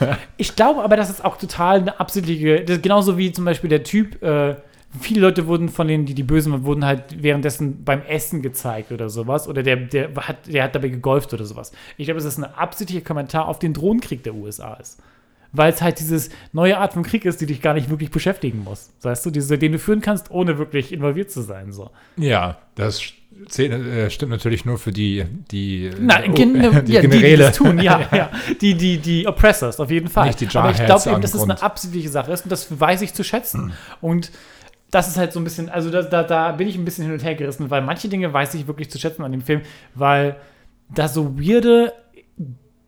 Ich 0.36 0.56
glaube 0.56 0.82
aber, 0.82 0.96
das 0.96 1.10
ist 1.10 1.24
auch 1.24 1.36
total 1.36 1.80
eine 1.80 2.00
absichtliche, 2.00 2.64
das 2.64 2.76
ist 2.76 2.82
genauso 2.82 3.16
wie 3.18 3.32
zum 3.32 3.44
Beispiel 3.44 3.70
der 3.70 3.84
Typ, 3.84 4.22
äh, 4.22 4.56
viele 5.00 5.20
Leute 5.20 5.46
wurden 5.46 5.68
von 5.68 5.88
denen, 5.88 6.06
die 6.06 6.14
die 6.14 6.22
Bösen 6.22 6.52
waren, 6.52 6.64
wurden 6.64 6.84
halt 6.84 7.22
währenddessen 7.22 7.84
beim 7.84 8.02
Essen 8.02 8.42
gezeigt 8.42 8.92
oder 8.92 9.08
sowas. 9.08 9.48
Oder 9.48 9.62
der, 9.62 9.76
der, 9.76 10.14
hat, 10.16 10.46
der 10.46 10.64
hat 10.64 10.74
dabei 10.74 10.88
gegolft 10.88 11.32
oder 11.34 11.44
sowas. 11.44 11.72
Ich 11.96 12.06
glaube, 12.06 12.18
dass 12.18 12.24
das 12.24 12.38
ein 12.38 12.44
absichtlicher 12.44 13.04
Kommentar 13.04 13.48
auf 13.48 13.58
den 13.58 13.72
Drohnenkrieg 13.72 14.22
der 14.22 14.34
USA 14.34 14.74
ist. 14.74 15.00
Weil 15.52 15.72
es 15.72 15.82
halt 15.82 16.00
dieses 16.00 16.30
neue 16.52 16.78
Art 16.78 16.94
von 16.94 17.04
Krieg 17.04 17.24
ist, 17.24 17.40
die 17.40 17.46
dich 17.46 17.62
gar 17.62 17.74
nicht 17.74 17.88
wirklich 17.88 18.10
beschäftigen 18.10 18.64
muss. 18.64 18.90
Weißt 19.02 19.24
du, 19.24 19.30
diese, 19.30 19.56
den 19.56 19.72
du 19.72 19.78
führen 19.78 20.00
kannst, 20.00 20.30
ohne 20.32 20.58
wirklich 20.58 20.92
involviert 20.92 21.30
zu 21.30 21.42
sein. 21.42 21.72
So. 21.72 21.90
Ja, 22.16 22.58
das 22.74 23.04
zählt, 23.48 23.72
äh, 23.72 24.10
stimmt 24.10 24.32
natürlich 24.32 24.64
nur 24.64 24.78
für 24.78 24.92
die, 24.92 25.24
die, 25.50 25.90
Na, 26.00 26.20
oh, 26.26 26.32
gen 26.32 26.54
die 26.54 26.60
ja, 26.60 26.70
die, 26.80 26.84
die 26.84 27.00
Generäle. 27.00 27.44
das 27.44 27.56
tun, 27.56 27.78
ja, 27.78 28.00
ja. 28.12 28.30
Die, 28.60 28.74
die, 28.74 28.98
die 28.98 29.26
Oppressors, 29.26 29.80
auf 29.80 29.90
jeden 29.90 30.08
Fall. 30.08 30.26
Nicht 30.26 30.40
die 30.40 30.46
Aber 30.46 30.70
ich 30.70 30.78
Jarheads 30.78 31.04
glaube 31.04 31.14
eben, 31.14 31.22
dass 31.22 31.34
es 31.34 31.42
eine 31.42 31.62
absichtliche 31.62 32.08
Sache 32.08 32.32
ist 32.32 32.44
und 32.44 32.52
das 32.52 32.80
weiß 32.80 33.02
ich 33.02 33.14
zu 33.14 33.24
schätzen. 33.24 33.72
Und 34.00 34.30
das 34.90 35.08
ist 35.08 35.16
halt 35.16 35.32
so 35.32 35.40
ein 35.40 35.44
bisschen, 35.44 35.68
also 35.68 35.90
da, 35.90 36.02
da, 36.02 36.22
da 36.22 36.52
bin 36.52 36.68
ich 36.68 36.76
ein 36.76 36.84
bisschen 36.84 37.04
hin 37.04 37.12
und 37.12 37.24
her 37.24 37.34
gerissen, 37.34 37.70
weil 37.70 37.82
manche 37.82 38.08
Dinge 38.08 38.32
weiß 38.32 38.54
ich 38.54 38.66
wirklich 38.66 38.90
zu 38.90 38.98
schätzen 38.98 39.24
an 39.24 39.32
dem 39.32 39.42
Film, 39.42 39.62
weil 39.94 40.36
da 40.94 41.08
so 41.08 41.38
weirde, 41.38 41.92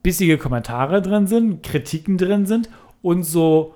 bissige 0.02 0.38
Kommentare 0.38 1.02
drin 1.02 1.26
sind, 1.26 1.62
Kritiken 1.62 2.16
drin 2.16 2.46
sind 2.46 2.68
und 3.02 3.24
so 3.24 3.74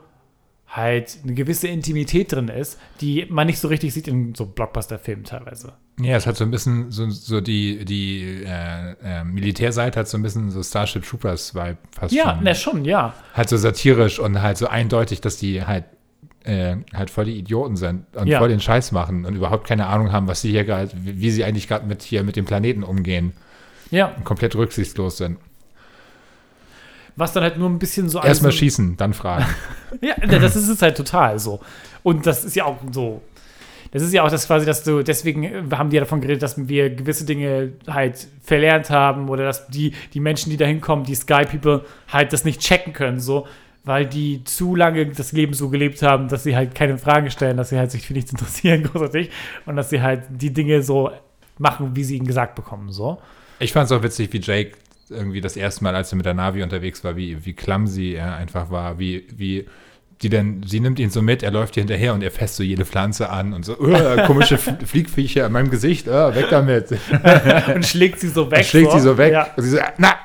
halt 0.73 1.19
eine 1.25 1.35
gewisse 1.35 1.67
Intimität 1.67 2.31
drin 2.33 2.47
ist, 2.49 2.79
die 3.01 3.27
man 3.29 3.49
nicht 3.49 3.59
so 3.59 3.67
richtig 3.69 3.93
sieht 3.93 4.07
in 4.07 4.35
so 4.37 4.47
Blockbuster-Filmen 4.47 5.25
teilweise. 5.25 5.73
Ja, 6.01 6.17
es 6.17 6.27
hat 6.29 6.37
so 6.37 6.45
ein 6.45 6.51
bisschen 6.53 6.93
so, 6.93 7.11
so 7.11 7.41
die, 7.41 7.85
die 7.85 8.45
äh, 8.47 8.93
äh, 9.03 9.25
Militärseite 9.25 9.99
hat 9.99 10.09
so 10.09 10.17
ein 10.17 10.23
bisschen 10.23 10.51
so 10.51 10.63
Starship 10.63 11.05
Troopers 11.05 11.55
Vibe 11.57 11.77
fast 11.93 12.15
Ja, 12.15 12.35
schon. 12.37 12.45
na 12.45 12.55
schon, 12.55 12.85
ja. 12.85 13.15
Halt 13.35 13.49
so 13.49 13.57
satirisch 13.57 14.21
und 14.21 14.41
halt 14.41 14.59
so 14.59 14.69
eindeutig, 14.69 15.21
dass 15.21 15.37
die 15.39 15.65
halt 15.65 15.85
äh, 16.45 16.77
halt 16.95 17.11
voll 17.11 17.25
die 17.27 17.37
Idioten 17.37 17.77
sind 17.77 18.05
und 18.17 18.29
Ja. 18.29 18.39
voll 18.39 18.49
den 18.49 18.61
Scheiß 18.61 18.93
machen 18.93 19.27
und 19.27 19.35
überhaupt 19.35 19.67
keine 19.67 19.87
Ahnung 19.89 20.13
haben, 20.13 20.27
was 20.29 20.41
sie 20.41 20.51
hier 20.51 20.65
gerade, 20.65 20.91
wie, 20.95 21.21
wie 21.21 21.31
sie 21.33 21.45
eigentlich 21.45 21.67
gerade 21.69 21.85
mit 21.87 22.03
hier 22.03 22.23
mit 22.23 22.37
dem 22.37 22.45
Planeten 22.47 22.83
umgehen 22.85 23.33
Ja, 23.91 24.07
und 24.17 24.25
komplett 24.25 24.55
rücksichtslos 24.55 25.17
sind. 25.19 25.39
Was 27.21 27.33
dann 27.33 27.43
halt 27.45 27.57
nur 27.59 27.69
ein 27.71 27.79
bisschen 27.79 28.09
so 28.09 28.21
Erstmal 28.21 28.49
alles- 28.51 28.59
schießen, 28.59 28.97
dann 28.97 29.15
fragen. 29.15 29.47
Ja, 30.01 30.15
das 30.39 30.55
ist 30.57 30.69
es 30.69 30.81
halt 30.83 30.97
total 30.97 31.39
so. 31.39 31.61
Und 32.05 32.25
das 32.25 32.45
ist 32.45 32.55
ja 32.57 32.65
auch 32.65 32.77
so. 32.93 33.21
Das 33.93 34.03
ist 34.03 34.13
ja 34.15 34.23
auch 34.23 34.31
das 34.31 34.47
quasi, 34.47 34.65
dass 34.65 34.85
du, 34.85 35.03
deswegen 35.03 35.43
äh, 35.43 35.63
haben 35.73 35.91
die 35.91 35.97
ja 35.97 36.01
davon 36.03 36.21
geredet, 36.21 36.43
dass 36.43 36.69
wir 36.69 36.91
gewisse 36.91 37.25
Dinge 37.25 37.73
halt 37.89 38.29
verlernt 38.41 38.89
haben 38.89 39.29
oder 39.29 39.45
dass 39.45 39.67
die, 39.67 39.93
die 40.15 40.21
Menschen, 40.21 40.51
die 40.51 40.57
da 40.57 40.65
hinkommen, 40.65 41.05
die 41.05 41.17
Sky 41.17 41.45
People, 41.45 41.85
halt 42.09 42.33
das 42.33 42.45
nicht 42.45 42.61
checken 42.61 42.93
können, 42.93 43.19
so, 43.19 43.49
weil 43.83 44.07
die 44.07 44.45
zu 44.45 44.77
lange 44.77 45.07
das 45.07 45.33
Leben 45.33 45.55
so 45.55 45.71
gelebt 45.71 46.03
haben, 46.03 46.29
dass 46.29 46.45
sie 46.45 46.55
halt 46.55 46.75
keine 46.77 46.99
Fragen 46.99 47.31
stellen, 47.33 47.57
dass 47.57 47.71
sie 47.71 47.79
halt 47.79 47.91
sich 47.91 48.07
für 48.07 48.13
nichts 48.13 48.31
interessieren, 48.31 48.83
großartig, 48.93 49.29
und 49.67 49.75
dass 49.75 49.91
sie 49.91 50.01
halt 50.01 50.23
die 50.31 50.53
Dinge 50.53 50.85
so 50.85 51.11
machen, 51.59 51.97
wie 51.97 52.05
sie 52.05 52.17
ihnen 52.17 52.29
gesagt 52.29 52.55
bekommen, 52.55 52.93
so. 52.93 53.19
Ich 53.59 53.73
fand 53.73 53.87
es 53.87 53.93
auch 53.93 54.03
witzig, 54.05 54.33
wie 54.33 54.39
Jake 54.39 54.73
irgendwie 55.11 55.41
das 55.41 55.57
erste 55.57 55.85
Mal, 55.85 55.95
als 55.95 56.13
er 56.13 56.17
mit 56.17 56.27
der 56.27 56.35
Navi 56.35 56.63
unterwegs 56.63 57.03
war, 57.05 57.17
wie, 57.17 57.45
wie 57.45 57.53
clumsy 57.53 58.15
er 58.15 58.37
einfach 58.37 58.71
war, 58.71 58.99
wie, 58.99 59.27
wie 59.37 59.67
die 60.23 60.29
denn, 60.29 60.63
sie 60.67 60.81
nimmt 60.81 60.99
ihn 60.99 61.11
so 61.11 61.23
mit, 61.23 61.43
er 61.43 61.51
läuft 61.51 61.77
ihr 61.77 61.83
hinterher 61.83 62.13
und 62.13 62.23
er 62.23 62.31
fässt 62.31 62.57
so 62.57 62.63
jede 62.63 62.85
Pflanze 62.85 63.31
an 63.31 63.53
und 63.55 63.65
so, 63.65 63.79
"Uah, 63.79 64.23
komische 64.27 64.59
Fliegviecher 64.59 65.47
in 65.47 65.53
meinem 65.53 65.71
Gesicht, 65.71 66.09
ah, 66.09 66.35
weg 66.35 66.47
damit. 66.51 66.89
Und 67.75 67.87
schlägt 67.87 68.21
sie 68.21 68.29
so 68.29 68.51
weg. 68.51 68.59
Er 68.59 68.65
schlägt 68.65 68.93
sie 68.93 69.01
so 69.01 69.17
weg 69.17 69.33
Ja. 69.33 69.49
und 69.57 69.63
sie 69.63 69.71
so, 69.71 69.79
na, 69.97 70.17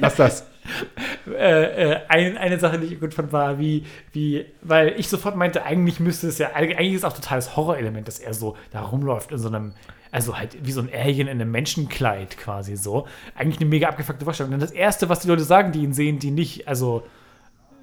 lass 0.00 0.16
das. 0.16 0.46
äh, 1.30 1.92
äh, 1.92 1.96
ein, 2.08 2.36
eine 2.36 2.58
Sache, 2.58 2.78
die 2.80 2.86
ich 2.94 3.00
gut 3.00 3.14
fand, 3.14 3.32
war, 3.32 3.60
wie, 3.60 3.84
wie, 4.12 4.44
weil 4.62 4.94
ich 4.98 5.08
sofort 5.08 5.36
meinte, 5.36 5.64
eigentlich 5.64 6.00
müsste 6.00 6.26
es 6.26 6.38
ja, 6.38 6.50
eigentlich 6.54 6.94
ist 6.94 7.04
auch 7.04 7.12
totales 7.12 7.56
Horrorelement, 7.56 8.08
dass 8.08 8.18
er 8.18 8.34
so 8.34 8.56
da 8.72 8.80
rumläuft 8.80 9.30
in 9.30 9.38
so 9.38 9.46
einem, 9.46 9.74
also 10.10 10.38
halt 10.38 10.56
wie 10.64 10.72
so 10.72 10.80
ein 10.80 10.90
Alien 10.92 11.28
in 11.28 11.40
einem 11.40 11.50
Menschenkleid 11.50 12.36
quasi 12.38 12.76
so. 12.76 13.06
Eigentlich 13.34 13.60
eine 13.60 13.68
mega 13.68 13.88
abgefuckte 13.88 14.24
Vorstellung. 14.24 14.52
Und 14.52 14.60
das 14.60 14.70
Erste, 14.70 15.08
was 15.08 15.20
die 15.20 15.28
Leute 15.28 15.44
sagen, 15.44 15.72
die 15.72 15.82
ihn 15.82 15.92
sehen, 15.92 16.18
die 16.18 16.30
nicht, 16.30 16.68
also 16.68 17.06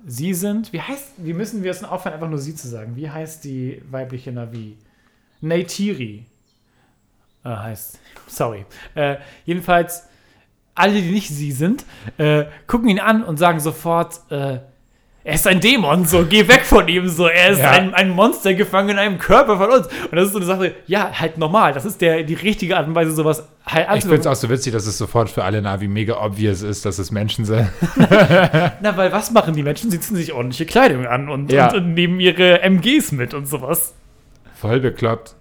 sie 0.05 0.33
sind, 0.33 0.73
wie 0.73 0.81
heißt, 0.81 1.13
wie 1.17 1.33
müssen 1.33 1.63
wir 1.63 1.71
es 1.71 1.79
denn 1.79 1.89
aufhören, 1.89 2.13
einfach 2.13 2.29
nur 2.29 2.39
sie 2.39 2.55
zu 2.55 2.67
sagen? 2.67 2.95
Wie 2.95 3.09
heißt 3.09 3.43
die 3.43 3.81
weibliche 3.89 4.31
Navi? 4.31 4.77
Neytiri 5.41 6.25
äh, 7.43 7.49
heißt. 7.49 7.99
Sorry. 8.27 8.65
Äh, 8.95 9.17
jedenfalls, 9.45 10.07
alle, 10.75 11.01
die 11.01 11.11
nicht 11.11 11.29
sie 11.29 11.51
sind, 11.51 11.85
äh, 12.17 12.45
gucken 12.67 12.89
ihn 12.89 12.99
an 12.99 13.23
und 13.23 13.37
sagen 13.37 13.59
sofort, 13.59 14.21
äh, 14.31 14.59
er 15.25 15.35
ist 15.35 15.47
ein 15.47 15.59
Dämon, 15.61 16.05
so, 16.05 16.25
geh 16.25 16.47
weg 16.49 16.65
von 16.65 16.87
ihm, 16.87 17.07
so, 17.07 17.27
er 17.27 17.51
ist 17.51 17.59
Ja. 17.59 17.71
ein, 17.71 17.93
ein 17.93 18.09
Monster 18.09 18.53
gefangen 18.53 18.89
in 18.89 18.97
einem 18.97 19.19
Körper 19.19 19.57
von 19.57 19.69
uns. 19.71 19.87
Und 19.87 20.15
das 20.15 20.25
ist 20.25 20.31
so 20.33 20.37
eine 20.39 20.45
Sache, 20.45 20.75
ja, 20.85 21.11
halt 21.17 21.37
normal, 21.37 21.71
das 21.73 21.85
ist 21.85 22.01
der, 22.01 22.23
die 22.23 22.33
richtige 22.33 22.75
Art 22.77 22.87
und 22.87 22.95
Weise, 22.95 23.11
sowas 23.11 23.47
halt 23.65 23.87
Ich 23.95 24.01
finde 24.03 24.17
es 24.17 24.27
auch 24.27 24.35
so 24.35 24.49
witzig, 24.49 24.73
dass 24.73 24.85
es 24.85 24.97
sofort 24.97 25.29
für 25.29 25.43
alle 25.45 25.61
Navi 25.61 25.87
mega 25.87 26.21
obvious 26.21 26.61
ist, 26.61 26.85
dass 26.85 26.99
es 26.99 27.11
Menschen 27.11 27.45
sind. 27.45 27.69
Na, 28.81 28.97
weil 28.97 29.11
was 29.11 29.31
machen 29.31 29.53
die 29.55 29.63
Menschen? 29.63 29.89
Sie 29.91 29.99
ziehen 29.99 30.17
sich 30.17 30.33
ordentliche 30.33 30.65
Kleidung 30.65 31.05
an 31.07 31.29
und, 31.29 31.51
Ja. 31.51 31.69
und, 31.71 31.77
und 31.77 31.93
nehmen 31.93 32.19
ihre 32.19 32.61
MGs 32.61 33.11
mit 33.13 33.33
und 33.33 33.47
sowas. 33.47 33.93
Voll 34.55 34.79
bekloppt. 34.79 35.35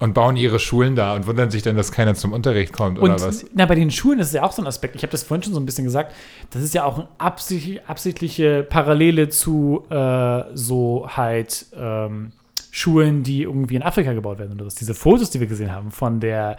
Und 0.00 0.14
bauen 0.14 0.36
ihre 0.36 0.60
Schulen 0.60 0.94
da 0.94 1.16
und 1.16 1.26
wundern 1.26 1.50
sich 1.50 1.62
dann, 1.62 1.76
dass 1.76 1.90
keiner 1.90 2.14
zum 2.14 2.32
Unterricht 2.32 2.72
kommt 2.72 2.98
Und 2.98 3.10
oder 3.10 3.20
was. 3.20 3.44
na, 3.52 3.66
bei 3.66 3.74
den 3.74 3.90
Schulen 3.90 4.20
ist 4.20 4.28
es 4.28 4.32
ja 4.34 4.44
auch 4.44 4.52
so 4.52 4.62
ein 4.62 4.68
Aspekt. 4.68 4.94
Ich 4.94 5.02
habe 5.02 5.10
das 5.10 5.24
vorhin 5.24 5.42
schon 5.42 5.54
so 5.54 5.60
ein 5.60 5.66
bisschen 5.66 5.84
gesagt. 5.84 6.14
Das 6.50 6.62
ist 6.62 6.72
ja 6.72 6.84
auch 6.84 6.98
eine 6.98 7.08
absichtlich, 7.18 7.84
absichtliche 7.84 8.62
Parallele 8.62 9.28
zu 9.28 9.84
äh, 9.90 10.44
so 10.54 11.08
halt 11.08 11.66
ähm, 11.76 12.30
Schulen, 12.70 13.24
die 13.24 13.42
irgendwie 13.42 13.74
in 13.74 13.82
Afrika 13.82 14.12
gebaut 14.12 14.38
werden 14.38 14.52
oder 14.52 14.66
was. 14.66 14.76
Diese 14.76 14.94
Fotos, 14.94 15.30
die 15.30 15.40
wir 15.40 15.48
gesehen 15.48 15.72
haben 15.72 15.90
von 15.90 16.20
der 16.20 16.58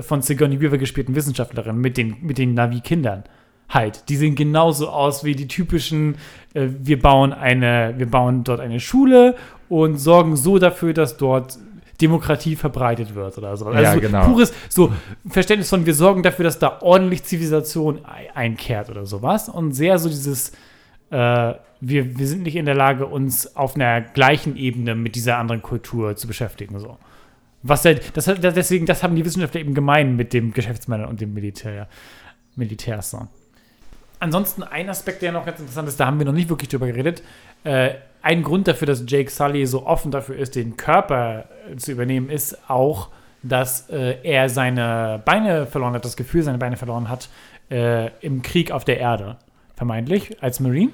von 0.00 0.22
Sigourney 0.22 0.60
Weaver 0.60 0.78
gespielten 0.78 1.14
Wissenschaftlerin 1.14 1.76
mit 1.76 1.96
den, 1.96 2.16
mit 2.22 2.38
den 2.38 2.54
Navi-Kindern. 2.54 3.24
Halt, 3.68 4.08
die 4.08 4.16
sehen 4.16 4.34
genauso 4.34 4.88
aus 4.88 5.22
wie 5.22 5.36
die 5.36 5.46
typischen, 5.46 6.16
äh, 6.54 6.66
wir 6.80 7.00
bauen 7.00 7.32
eine, 7.32 7.94
wir 7.96 8.10
bauen 8.10 8.42
dort 8.42 8.58
eine 8.60 8.80
Schule 8.80 9.36
und 9.68 9.96
sorgen 9.96 10.36
so 10.36 10.58
dafür, 10.58 10.92
dass 10.92 11.16
dort 11.16 11.56
Demokratie 12.00 12.56
verbreitet 12.56 13.14
wird 13.14 13.36
oder 13.38 13.56
so. 13.56 13.66
Also 13.66 13.82
Ja, 13.82 13.94
so 13.94 14.00
genau. 14.00 14.24
pures 14.26 14.52
so 14.68 14.92
Verständnis 15.28 15.68
von, 15.68 15.86
wir 15.86 15.94
sorgen 15.94 16.22
dafür, 16.22 16.44
dass 16.44 16.58
da 16.58 16.78
ordentlich 16.80 17.24
Zivilisation 17.24 18.04
ei- 18.04 18.30
einkehrt 18.34 18.90
oder 18.90 19.06
sowas. 19.06 19.48
Und 19.48 19.72
sehr 19.72 19.98
so 19.98 20.08
dieses, 20.08 20.50
äh, 21.10 21.54
wir, 21.80 22.18
wir 22.18 22.26
sind 22.26 22.42
nicht 22.42 22.56
in 22.56 22.66
der 22.66 22.74
Lage, 22.74 23.06
uns 23.06 23.56
auf 23.56 23.74
einer 23.76 24.00
gleichen 24.00 24.56
Ebene 24.56 24.94
mit 24.94 25.14
dieser 25.14 25.38
anderen 25.38 25.62
Kultur 25.62 26.16
zu 26.16 26.26
beschäftigen. 26.26 26.78
So. 26.78 26.98
Was 27.62 27.84
halt, 27.84 28.16
das, 28.16 28.26
hat- 28.26 28.42
deswegen, 28.42 28.86
das 28.86 29.02
haben 29.02 29.14
die 29.16 29.24
Wissenschaftler 29.24 29.60
eben 29.60 29.74
gemein 29.74 30.16
mit 30.16 30.32
dem 30.32 30.52
Geschäftsmänner 30.52 31.08
und 31.08 31.20
dem 31.20 31.32
Militär, 31.34 31.88
Militärs. 32.56 33.10
So. 33.12 33.28
Ansonsten 34.18 34.62
ein 34.62 34.90
Aspekt, 34.90 35.22
der 35.22 35.32
noch 35.32 35.46
ganz 35.46 35.60
interessant 35.60 35.88
ist, 35.88 35.98
da 35.98 36.06
haben 36.06 36.18
wir 36.18 36.26
noch 36.26 36.32
nicht 36.34 36.50
wirklich 36.50 36.68
drüber 36.68 36.86
geredet. 36.86 37.22
Äh, 37.64 37.94
ein 38.22 38.42
Grund 38.42 38.68
dafür, 38.68 38.86
dass 38.86 39.04
Jake 39.06 39.30
Sully 39.30 39.66
so 39.66 39.86
offen 39.86 40.10
dafür 40.10 40.36
ist, 40.36 40.54
den 40.54 40.76
Körper 40.76 41.46
zu 41.76 41.92
übernehmen, 41.92 42.28
ist 42.28 42.68
auch, 42.68 43.08
dass 43.42 43.88
äh, 43.88 44.16
er 44.22 44.48
seine 44.48 45.22
Beine 45.24 45.66
verloren 45.66 45.94
hat, 45.94 46.04
das 46.04 46.16
Gefühl, 46.16 46.42
seine 46.42 46.58
Beine 46.58 46.76
verloren 46.76 47.08
hat 47.08 47.30
äh, 47.70 48.10
im 48.20 48.42
Krieg 48.42 48.72
auf 48.72 48.84
der 48.84 48.98
Erde, 48.98 49.38
vermeintlich, 49.74 50.42
als 50.42 50.60
Marine. 50.60 50.90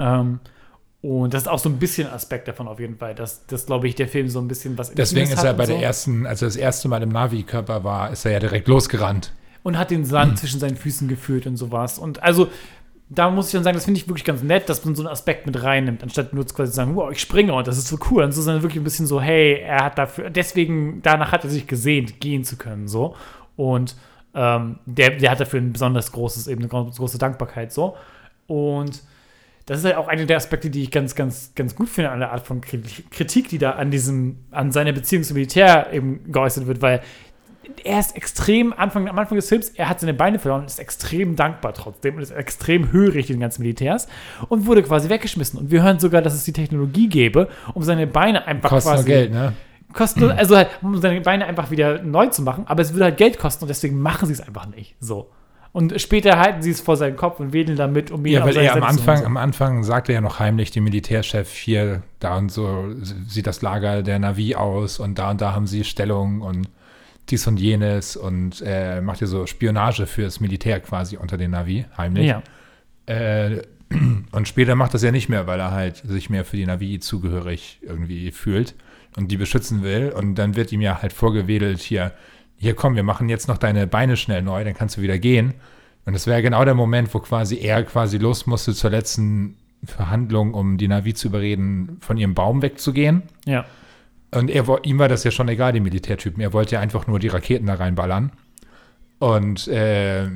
Ähm, 0.00 0.40
und 1.02 1.34
das 1.34 1.42
ist 1.42 1.48
auch 1.48 1.58
so 1.58 1.68
ein 1.68 1.78
bisschen 1.78 2.08
Aspekt 2.08 2.48
davon 2.48 2.66
auf 2.66 2.80
jeden 2.80 2.96
Fall, 2.96 3.14
dass, 3.14 3.46
dass 3.46 3.66
glaube 3.66 3.86
ich, 3.86 3.94
der 3.94 4.08
Film 4.08 4.28
so 4.28 4.40
ein 4.40 4.48
bisschen 4.48 4.76
was 4.78 4.92
Deswegen 4.94 5.30
ist 5.30 5.44
er 5.44 5.52
bei 5.52 5.64
und 5.64 5.68
der 5.68 5.76
so. 5.76 5.82
ersten, 5.82 6.26
als 6.26 6.42
er 6.42 6.48
das 6.48 6.56
erste 6.56 6.88
Mal 6.88 7.02
im 7.02 7.10
Navi-Körper 7.10 7.84
war, 7.84 8.10
ist 8.10 8.24
er 8.24 8.32
ja 8.32 8.40
direkt 8.40 8.66
losgerannt. 8.68 9.32
und 9.62 9.78
hat 9.78 9.90
den 9.90 10.04
Sand 10.04 10.38
zwischen 10.40 10.58
seinen 10.58 10.76
Füßen 10.76 11.06
gefühlt 11.06 11.46
und 11.46 11.56
sowas. 11.56 11.98
Und 11.98 12.22
also, 12.22 12.48
da 13.08 13.30
muss 13.30 13.46
ich 13.48 13.52
dann 13.52 13.64
sagen, 13.64 13.76
das 13.76 13.84
finde 13.84 14.00
ich 14.00 14.08
wirklich 14.08 14.24
ganz 14.24 14.42
nett, 14.42 14.68
dass 14.68 14.84
man 14.84 14.94
so 14.94 15.02
einen 15.02 15.12
Aspekt 15.12 15.46
mit 15.46 15.62
reinnimmt, 15.62 16.02
anstatt 16.02 16.32
nur 16.32 16.44
quasi 16.46 16.70
zu 16.70 16.76
sagen, 16.76 16.96
wow, 16.96 17.10
ich 17.12 17.20
springe 17.20 17.52
und 17.54 17.66
das 17.66 17.78
ist 17.78 17.88
so 17.88 17.98
cool. 18.10 18.24
Und 18.24 18.32
so 18.32 18.42
sondern 18.42 18.62
wirklich 18.62 18.80
ein 18.80 18.84
bisschen 18.84 19.06
so, 19.06 19.20
hey, 19.20 19.60
er 19.60 19.84
hat 19.84 19.98
dafür, 19.98 20.30
deswegen, 20.30 21.02
danach 21.02 21.30
hat 21.32 21.44
er 21.44 21.50
sich 21.50 21.66
gesehnt, 21.66 22.20
gehen 22.20 22.44
zu 22.44 22.56
können, 22.56 22.88
so. 22.88 23.14
Und 23.56 23.94
ähm, 24.34 24.78
der, 24.86 25.10
der 25.10 25.30
hat 25.30 25.40
dafür 25.40 25.60
ein 25.60 25.72
besonders 25.72 26.12
großes, 26.12 26.48
eben 26.48 26.60
eine 26.62 26.68
große 26.68 27.18
Dankbarkeit, 27.18 27.72
so. 27.72 27.96
Und 28.46 29.02
das 29.66 29.78
ist 29.78 29.84
halt 29.84 29.96
auch 29.96 30.08
einer 30.08 30.26
der 30.26 30.36
Aspekte, 30.36 30.68
die 30.70 30.82
ich 30.82 30.90
ganz, 30.90 31.14
ganz, 31.14 31.52
ganz 31.54 31.74
gut 31.74 31.88
finde 31.88 32.10
an 32.10 32.20
der 32.20 32.32
Art 32.32 32.46
von 32.46 32.60
Kri- 32.60 32.82
Kritik, 33.10 33.48
die 33.48 33.58
da 33.58 33.72
an 33.72 33.90
diesem, 33.90 34.38
an 34.50 34.72
seiner 34.72 34.92
Beziehung 34.92 35.22
zum 35.22 35.34
Militär 35.34 35.92
eben 35.92 36.30
geäußert 36.30 36.66
wird, 36.66 36.82
weil 36.82 37.00
er 37.84 37.98
ist 37.98 38.16
extrem, 38.16 38.72
Anfang, 38.72 39.08
am 39.08 39.18
Anfang 39.18 39.36
des 39.36 39.48
Films, 39.48 39.70
er 39.70 39.88
hat 39.88 40.00
seine 40.00 40.14
Beine 40.14 40.38
verloren 40.38 40.62
und 40.62 40.66
ist 40.66 40.78
extrem 40.78 41.36
dankbar 41.36 41.74
trotzdem 41.74 42.16
und 42.16 42.22
ist 42.22 42.30
extrem 42.30 42.92
hörig 42.92 43.26
den 43.26 43.40
ganzen 43.40 43.62
Militärs 43.62 44.06
und 44.48 44.66
wurde 44.66 44.82
quasi 44.82 45.08
weggeschmissen. 45.08 45.58
Und 45.58 45.70
wir 45.70 45.82
hören 45.82 45.98
sogar, 45.98 46.22
dass 46.22 46.34
es 46.34 46.44
die 46.44 46.52
Technologie 46.52 47.08
gäbe, 47.08 47.48
um 47.74 47.82
seine 47.82 48.06
Beine 48.06 48.46
einfach 48.46 48.70
Kostet 48.70 48.92
quasi. 48.92 49.06
Geld, 49.06 49.32
ne? 49.32 49.52
Kosten, 49.92 50.30
also 50.30 50.56
halt, 50.56 50.68
um 50.82 51.00
seine 51.00 51.20
Beine 51.20 51.46
einfach 51.46 51.70
wieder 51.70 52.02
neu 52.02 52.26
zu 52.28 52.42
machen, 52.42 52.64
aber 52.66 52.82
es 52.82 52.92
würde 52.92 53.04
halt 53.04 53.16
Geld 53.16 53.38
kosten 53.38 53.64
und 53.64 53.68
deswegen 53.68 54.00
machen 54.00 54.26
sie 54.26 54.34
es 54.34 54.40
einfach 54.40 54.66
nicht. 54.66 54.96
So. 55.00 55.30
Und 55.74 56.00
später 56.00 56.38
halten 56.38 56.62
sie 56.62 56.70
es 56.70 56.80
vor 56.80 56.96
seinen 56.96 57.16
Kopf 57.16 57.40
und 57.40 57.52
wedeln 57.52 57.76
damit, 57.76 58.12
um 58.12 58.24
ihn 58.24 58.34
Ja, 58.34 58.44
weil 58.44 58.56
er 58.56 58.76
am 58.76 58.84
Anfang, 58.84 59.16
so. 59.16 59.24
am 59.24 59.36
Anfang 59.36 59.82
sagt 59.82 60.08
er 60.08 60.14
ja 60.14 60.20
noch 60.20 60.38
heimlich, 60.38 60.70
dem 60.70 60.84
Militärchef 60.84 61.52
hier, 61.52 62.02
da 62.20 62.36
und 62.36 62.52
so 62.52 62.94
sieht 63.26 63.48
das 63.48 63.60
Lager 63.60 64.04
der 64.04 64.20
Navi 64.20 64.54
aus 64.54 65.00
und 65.00 65.18
da 65.18 65.32
und 65.32 65.40
da 65.40 65.52
haben 65.52 65.66
sie 65.66 65.82
Stellung 65.82 66.42
und 66.42 66.68
dies 67.30 67.46
und 67.46 67.58
jenes 67.58 68.16
und 68.16 68.62
äh, 68.64 69.00
macht 69.00 69.20
ja 69.20 69.26
so 69.26 69.46
Spionage 69.46 70.06
fürs 70.06 70.40
Militär 70.40 70.80
quasi 70.80 71.16
unter 71.16 71.36
den 71.36 71.52
Navi, 71.52 71.86
heimlich. 71.96 72.26
Ja. 72.26 72.42
Äh, 73.06 73.62
und 74.32 74.48
später 74.48 74.74
macht 74.74 74.94
das 74.94 75.02
ja 75.02 75.10
nicht 75.10 75.28
mehr, 75.28 75.46
weil 75.46 75.60
er 75.60 75.70
halt 75.70 75.96
sich 75.96 76.30
mehr 76.30 76.44
für 76.44 76.56
die 76.56 76.66
Navi 76.66 76.98
zugehörig 77.00 77.78
irgendwie 77.82 78.30
fühlt 78.30 78.74
und 79.16 79.30
die 79.30 79.36
beschützen 79.36 79.82
will. 79.82 80.10
Und 80.10 80.34
dann 80.36 80.56
wird 80.56 80.72
ihm 80.72 80.80
ja 80.80 81.00
halt 81.00 81.12
vorgewedelt, 81.12 81.80
hier, 81.80 82.12
hier 82.56 82.74
komm, 82.74 82.96
wir 82.96 83.02
machen 83.02 83.28
jetzt 83.28 83.48
noch 83.48 83.58
deine 83.58 83.86
Beine 83.86 84.16
schnell 84.16 84.42
neu, 84.42 84.64
dann 84.64 84.74
kannst 84.74 84.96
du 84.96 85.02
wieder 85.02 85.18
gehen. 85.18 85.54
Und 86.04 86.12
das 86.12 86.26
wäre 86.26 86.42
genau 86.42 86.64
der 86.64 86.74
Moment, 86.74 87.14
wo 87.14 87.20
quasi 87.20 87.58
er 87.58 87.82
quasi 87.84 88.18
los 88.18 88.46
musste 88.46 88.74
zur 88.74 88.90
letzten 88.90 89.56
Verhandlung, 89.84 90.52
um 90.52 90.76
die 90.76 90.88
Navi 90.88 91.14
zu 91.14 91.28
überreden, 91.28 91.98
von 92.00 92.18
ihrem 92.18 92.34
Baum 92.34 92.60
wegzugehen. 92.62 93.22
ja. 93.46 93.64
Und 94.34 94.50
er, 94.50 94.66
ihm 94.84 94.98
war 94.98 95.08
das 95.08 95.24
ja 95.24 95.30
schon 95.30 95.48
egal, 95.48 95.72
die 95.72 95.80
Militärtypen. 95.80 96.40
Er 96.40 96.52
wollte 96.52 96.74
ja 96.74 96.80
einfach 96.80 97.06
nur 97.06 97.18
die 97.18 97.28
Raketen 97.28 97.66
da 97.66 97.74
reinballern. 97.74 98.32
Und 99.18 99.68
äh, 99.68 100.28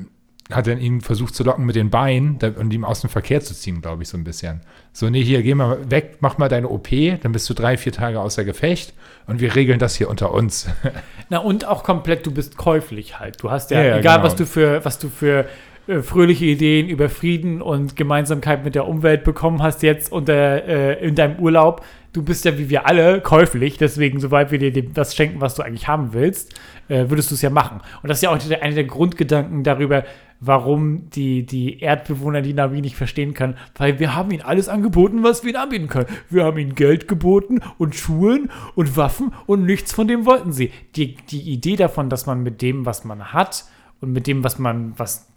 hat 0.51 0.67
dann 0.67 0.81
ihn 0.81 1.01
versucht 1.01 1.35
zu 1.35 1.45
locken 1.45 1.67
mit 1.67 1.77
den 1.77 1.91
Beinen 1.91 2.39
und 2.57 2.73
ihm 2.73 2.85
aus 2.85 3.03
dem 3.03 3.11
Verkehr 3.11 3.41
zu 3.41 3.55
ziehen, 3.55 3.83
glaube 3.83 4.03
ich, 4.03 4.09
so 4.09 4.17
ein 4.17 4.25
bisschen. 4.25 4.63
So, 4.93 5.11
nee, 5.11 5.23
hier, 5.23 5.43
geh 5.43 5.55
mal 5.55 5.91
weg, 5.91 6.19
mach 6.21 6.39
mal 6.39 6.49
deine 6.49 6.69
OP, 6.69 6.89
dann 7.21 7.33
bist 7.33 7.49
du 7.51 7.55
drei, 7.55 7.77
vier 7.77 7.93
Tage 7.93 8.21
außer 8.21 8.45
Gefecht 8.45 8.95
und 9.27 9.41
wir 9.41 9.55
regeln 9.55 9.79
das 9.79 9.97
hier 9.97 10.09
unter 10.09 10.33
uns. 10.33 10.67
Na, 11.29 11.39
und 11.39 11.67
auch 11.67 11.85
komplett, 11.85 12.25
du 12.25 12.31
bist 12.31 12.57
käuflich 12.57 13.19
halt. 13.19 13.43
Du 13.43 13.51
hast 13.51 13.71
ja, 13.71 13.81
Ja, 13.81 13.89
ja, 13.89 13.99
egal 13.99 14.17
genau. 14.17 14.27
was 14.27 14.37
du 14.37 14.47
für, 14.47 14.85
was 14.85 14.99
du 14.99 15.11
für 15.11 15.45
äh, 15.87 16.01
fröhliche 16.01 16.47
Ideen 16.47 16.89
über 16.89 17.11
Frieden 17.11 17.61
und 17.61 17.95
Gemeinsamkeit 17.97 18.65
mit 18.65 18.75
der 18.75 18.89
Umwelt 18.89 19.25
bekommen 19.25 19.63
hast 19.63 19.83
jetzt 19.83 20.11
unter, 20.11 20.65
äh, 20.67 21.07
in 21.07 21.15
deinem 21.15 21.39
Urlaub. 21.39 21.85
Du 22.13 22.23
bist 22.23 22.45
ja 22.45 22.57
wie 22.59 22.71
wir 22.71 22.87
alle 22.87 23.21
käuflich, 23.21 23.77
deswegen, 23.77 24.19
sobald 24.19 24.51
wir 24.51 24.59
dir 24.59 24.73
das 24.73 25.15
schenken, 25.15 25.41
was 25.41 25.55
du 25.55 25.63
eigentlich 25.63 25.89
haben 25.89 26.13
willst, 26.13 26.55
äh, 26.89 27.09
würdest 27.09 27.31
du 27.31 27.35
es 27.35 27.43
ja 27.43 27.51
machen. 27.51 27.81
Und 28.03 28.09
das 28.09 28.19
ist 28.19 28.23
ja 28.23 28.31
auch 28.31 28.63
einer 28.63 28.75
der 28.75 28.85
Grundgedanken 28.85 29.63
darüber, 29.63 30.05
warum 30.41 31.11
die, 31.11 31.45
die 31.45 31.81
Erdbewohner 31.81 32.43
die 32.43 32.55
Navi 32.55 32.81
nicht 32.81 32.97
verstehen 32.97 33.35
können, 33.35 33.57
weil 33.77 33.99
wir 33.99 34.15
haben 34.15 34.31
ihnen 34.31 34.43
alles 34.43 34.69
angeboten, 34.69 35.23
was 35.23 35.43
wir 35.43 35.51
ihnen 35.51 35.63
anbieten 35.63 35.89
können. 35.89 36.07
Wir 36.31 36.45
haben 36.45 36.59
ihnen 36.59 36.75
Geld 36.75 37.09
geboten 37.09 37.61
und 37.77 37.95
Schulen 37.95 38.51
und 38.75 38.97
Waffen 38.97 39.35
und 39.47 39.65
nichts 39.65 39.93
von 39.93 40.09
dem 40.09 40.27
wollten 40.27 40.53
sie. 40.53 40.71
Die, 40.97 41.17
die 41.31 41.41
Idee 41.41 41.77
davon, 41.77 42.09
dass 42.09 42.27
man 42.27 42.43
mit 42.43 42.63
dem, 42.63 42.87
was 42.87 43.05
man 43.05 43.33
hat 43.33 43.65
und 44.01 44.13
mit 44.13 44.27
dem, 44.27 44.45
was 44.45 44.59
man, 44.59 44.95
was 44.97 45.28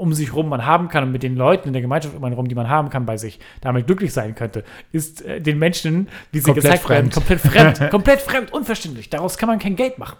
um 0.00 0.12
sich 0.14 0.34
rum 0.34 0.48
man 0.48 0.64
haben 0.64 0.88
kann 0.88 1.04
und 1.04 1.12
mit 1.12 1.22
den 1.22 1.36
Leuten 1.36 1.68
in 1.68 1.72
der 1.72 1.82
Gemeinschaft 1.82 2.16
um 2.16 2.24
einen 2.24 2.34
rum, 2.34 2.48
die 2.48 2.54
man 2.54 2.68
haben 2.68 2.88
kann 2.88 3.06
bei 3.06 3.16
sich, 3.16 3.38
damit 3.60 3.86
glücklich 3.86 4.12
sein 4.12 4.34
könnte, 4.34 4.64
ist 4.92 5.22
äh, 5.22 5.40
den 5.40 5.58
Menschen, 5.58 6.08
wie 6.32 6.38
sie 6.38 6.46
Komplett 6.46 6.64
gezeigt 6.64 6.88
werden, 6.88 7.10
fremd. 7.10 7.14
komplett 7.14 7.40
fremd. 7.40 7.90
komplett 7.90 8.20
fremd, 8.22 8.52
unverständlich. 8.52 9.10
Daraus 9.10 9.36
kann 9.38 9.48
man 9.48 9.58
kein 9.58 9.76
Geld 9.76 9.98
machen. 9.98 10.16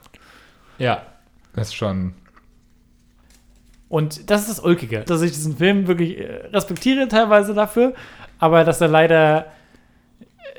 ja. 0.78 1.02
Das 1.52 1.68
ist 1.68 1.74
schon. 1.74 2.14
Und 3.88 4.30
das 4.30 4.42
ist 4.42 4.50
das 4.50 4.60
Ulkige, 4.60 5.00
dass 5.00 5.20
ich 5.20 5.32
diesen 5.32 5.56
Film 5.56 5.88
wirklich 5.88 6.16
äh, 6.16 6.46
respektiere 6.52 7.08
teilweise 7.08 7.54
dafür, 7.54 7.92
aber 8.38 8.62
dass 8.62 8.80
er 8.80 8.86
leider 8.86 9.46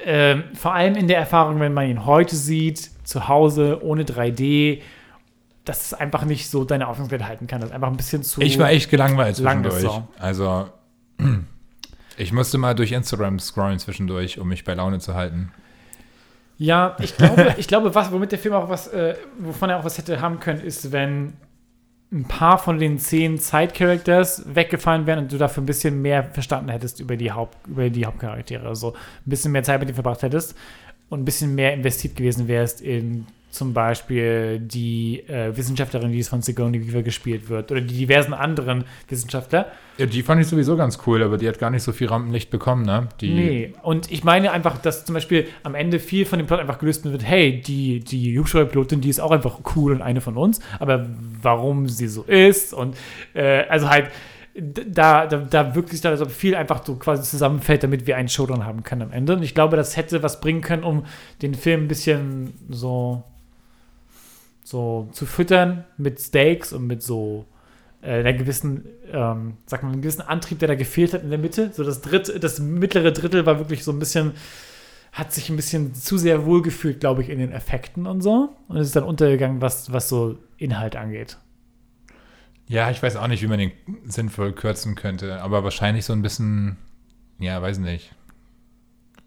ähm, 0.04 0.44
vor 0.54 0.74
allem 0.74 0.96
in 0.96 1.08
der 1.08 1.18
Erfahrung, 1.18 1.62
wenn 1.62 1.74
man 1.74 1.88
ihn 1.88 2.06
heute 2.06 2.36
sieht, 2.36 2.92
zu 3.06 3.30
Hause, 3.30 3.80
ohne 3.84 4.04
3D, 4.04 4.82
dass 5.66 5.86
es 5.86 5.94
einfach 5.94 6.26
nicht 6.26 6.50
so 6.50 6.64
deine 6.64 6.88
Aufmerksamkeit 6.88 7.28
halten 7.28 7.48
kann. 7.48 7.62
Das 7.62 7.70
ist 7.70 7.76
einfach 7.76 7.90
ein 7.90 7.98
bisschen 7.98 8.24
zu. 8.24 8.42
Ich 8.42 8.58
war 8.58 8.70
echt 8.72 8.90
gelangweilt 8.90 9.38
Lang 9.40 9.64
zwischendurch. 9.64 10.02
Also, 10.18 10.70
ich 12.18 12.34
musste 12.34 12.58
mal 12.58 12.74
durch 12.74 12.92
Instagram 12.92 13.40
scrollen 13.40 13.80
zwischendurch, 13.80 14.40
um 14.40 14.48
mich 14.48 14.64
bei 14.64 14.74
Laune 14.74 15.00
zu 15.00 15.14
halten. 15.14 15.52
Ja, 16.58 16.96
ich 17.00 17.18
glaube, 17.18 17.56
ich 17.58 17.68
glaube, 17.68 17.96
was, 17.96 18.12
womit 18.12 18.32
der 18.32 18.40
Film 18.40 18.54
auch 18.54 18.70
was, 18.70 18.88
äh, 18.88 19.16
wovon 19.40 19.70
er 19.70 19.80
auch 19.80 19.84
was 19.84 19.98
hätte 19.98 20.22
haben 20.22 20.40
können, 20.40 20.62
ist, 20.62 20.92
wenn 20.92 21.34
ein 22.12 22.26
paar 22.26 22.58
von 22.58 22.78
den 22.78 23.00
zehn 23.00 23.38
Side-Characters 23.38 24.44
weggefallen 24.54 25.08
wären 25.08 25.20
und 25.20 25.32
du 25.32 25.38
dafür 25.38 25.64
ein 25.64 25.66
bisschen 25.66 26.02
mehr 26.02 26.24
verstanden 26.26 26.70
hättest 26.70 27.00
über 27.00 27.16
die, 27.16 27.32
Haupt, 27.32 27.58
über 27.68 27.90
die 27.90 28.06
Hauptcharaktere. 28.06 28.68
Also 28.68 28.94
ein 28.94 29.30
bisschen 29.30 29.54
mehr 29.54 29.64
Zeit 29.64 29.80
mit 29.80 29.88
denen 29.88 29.96
verbracht 29.96 30.22
hättest 30.22 30.56
und 31.10 31.22
ein 31.22 31.26
bisschen 31.26 31.56
mehr 31.56 31.74
investiert 31.74 32.16
gewesen 32.16 32.48
wärst 32.48 32.82
in 32.82 33.28
zum 33.52 33.74
Beispiel 33.74 34.60
die 34.60 35.24
äh, 35.28 35.56
Wissenschaftlerin, 35.56 36.12
die 36.12 36.20
es 36.20 36.30
von 36.30 36.42
Sigourney 36.42 36.88
Weaver 36.88 37.04
gespielt 37.04 37.50
wird, 37.50 37.72
oder 37.72 37.82
die 37.82 37.96
diversen 37.96 38.34
anderen 38.34 38.86
Wissenschaftler. 39.08 39.68
Ja, 39.98 40.06
die 40.06 40.24
fand 40.24 40.42
ich 40.42 40.48
sowieso 40.48 40.78
ganz 40.78 41.00
cool, 41.06 41.22
aber 41.22 41.38
die 41.38 41.48
hat 41.48 41.60
gar 41.60 41.70
nicht 41.70 41.84
so 41.84 41.92
viel 41.92 42.08
Rampenlicht 42.08 42.50
bekommen, 42.50 42.86
ne? 42.86 43.10
Die, 43.20 43.34
Nee, 43.34 43.74
und 43.84 44.12
ich 44.12 44.24
meine 44.24 44.52
einfach, 44.52 44.78
dass 44.78 45.06
zum 45.06 45.14
Beispiel 45.14 45.48
am 45.64 45.76
Ende 45.76 46.00
viel 46.00 46.26
von 46.26 46.40
dem 46.40 46.48
Plot 46.48 46.60
einfach 46.60 46.80
gelöst 46.80 47.04
wird, 47.04 47.24
hey, 47.24 47.62
die, 47.62 48.00
die 48.00 48.40
Hubschrauberpilotin, 48.40 49.02
die 49.02 49.10
ist 49.10 49.20
auch 49.20 49.32
einfach 49.32 49.60
cool 49.76 49.92
und 49.92 50.02
eine 50.02 50.22
von 50.22 50.38
uns, 50.38 50.60
aber 50.80 51.08
warum 51.42 51.88
sie 51.88 52.08
so 52.08 52.24
ist 52.24 52.74
und 52.74 52.96
äh, 53.34 53.64
also 53.68 53.90
halt 53.90 54.08
da, 54.54 55.28
da, 55.28 55.38
da 55.38 55.76
wirklich 55.76 56.02
da 56.02 56.16
so 56.18 56.26
viel 56.26 56.56
einfach 56.56 56.86
so 56.86 56.96
quasi 56.96 57.24
zusammenfällt, 57.24 57.84
damit 57.84 58.06
wir 58.06 58.18
einen 58.18 58.28
Showdown 58.28 58.66
haben 58.66 58.84
können 58.84 59.04
am 59.04 59.12
Ende. 59.12 59.34
Und 59.34 59.44
ich 59.44 59.56
glaube, 59.56 59.78
das 59.78 59.96
hätte 59.96 60.24
was 60.24 60.42
bringen 60.42 60.62
können, 60.62 60.84
um 60.84 61.06
den 61.42 61.54
Film 61.56 61.84
ein 61.84 61.88
bisschen 61.88 62.54
so, 62.70 63.24
so 64.72 65.10
zu 65.12 65.26
füttern 65.26 65.86
mit 65.98 66.20
Stakes 66.20 66.74
und 66.74 66.88
mit 66.88 67.04
so 67.04 67.46
äh, 68.02 68.20
einer 68.20 68.34
gewissen, 68.34 68.86
ähm, 69.12 69.58
sag 69.66 69.84
mal, 69.84 69.92
einem 69.92 70.02
gewissen 70.02 70.22
Antrieb, 70.22 70.60
der 70.60 70.70
da 70.70 70.76
gefehlt 70.76 71.14
hat 71.14 71.24
in 71.24 71.30
der 71.30 71.40
Mitte. 71.40 71.72
So 71.74 71.84
das 71.84 72.02
dritte, 72.02 72.40
das 72.40 72.60
mittlere 72.60 73.12
Drittel 73.12 73.46
war 73.46 73.60
wirklich 73.60 73.84
so 73.84 73.92
ein 73.92 74.00
bisschen, 74.00 74.32
hat 75.12 75.34
sich 75.34 75.50
ein 75.50 75.56
bisschen 75.56 75.94
zu 75.94 76.18
sehr 76.18 76.46
wohlgefühlt, 76.46 77.00
glaube 77.00 77.22
ich, 77.22 77.30
in 77.30 77.40
den 77.40 77.52
Effekten 77.52 78.08
und 78.08 78.22
so. 78.22 78.56
Und 78.68 78.78
es 78.78 78.88
ist 78.88 78.96
dann 78.96 79.04
untergegangen, 79.04 79.62
was, 79.62 79.92
was 79.92 80.10
so 80.10 80.38
Inhalt 80.58 80.96
angeht. 80.96 81.38
Ja, 82.68 82.90
ich 82.90 83.04
weiß 83.04 83.18
auch 83.18 83.28
nicht, 83.28 83.44
wie 83.44 83.48
man 83.48 83.60
den 83.60 83.74
sinnvoll 84.06 84.54
kürzen 84.54 84.96
könnte, 84.96 85.42
aber 85.42 85.64
wahrscheinlich 85.66 86.06
so 86.06 86.14
ein 86.14 86.22
bisschen, 86.22 86.78
ja, 87.38 87.62
weiß 87.62 87.80
nicht, 87.80 88.16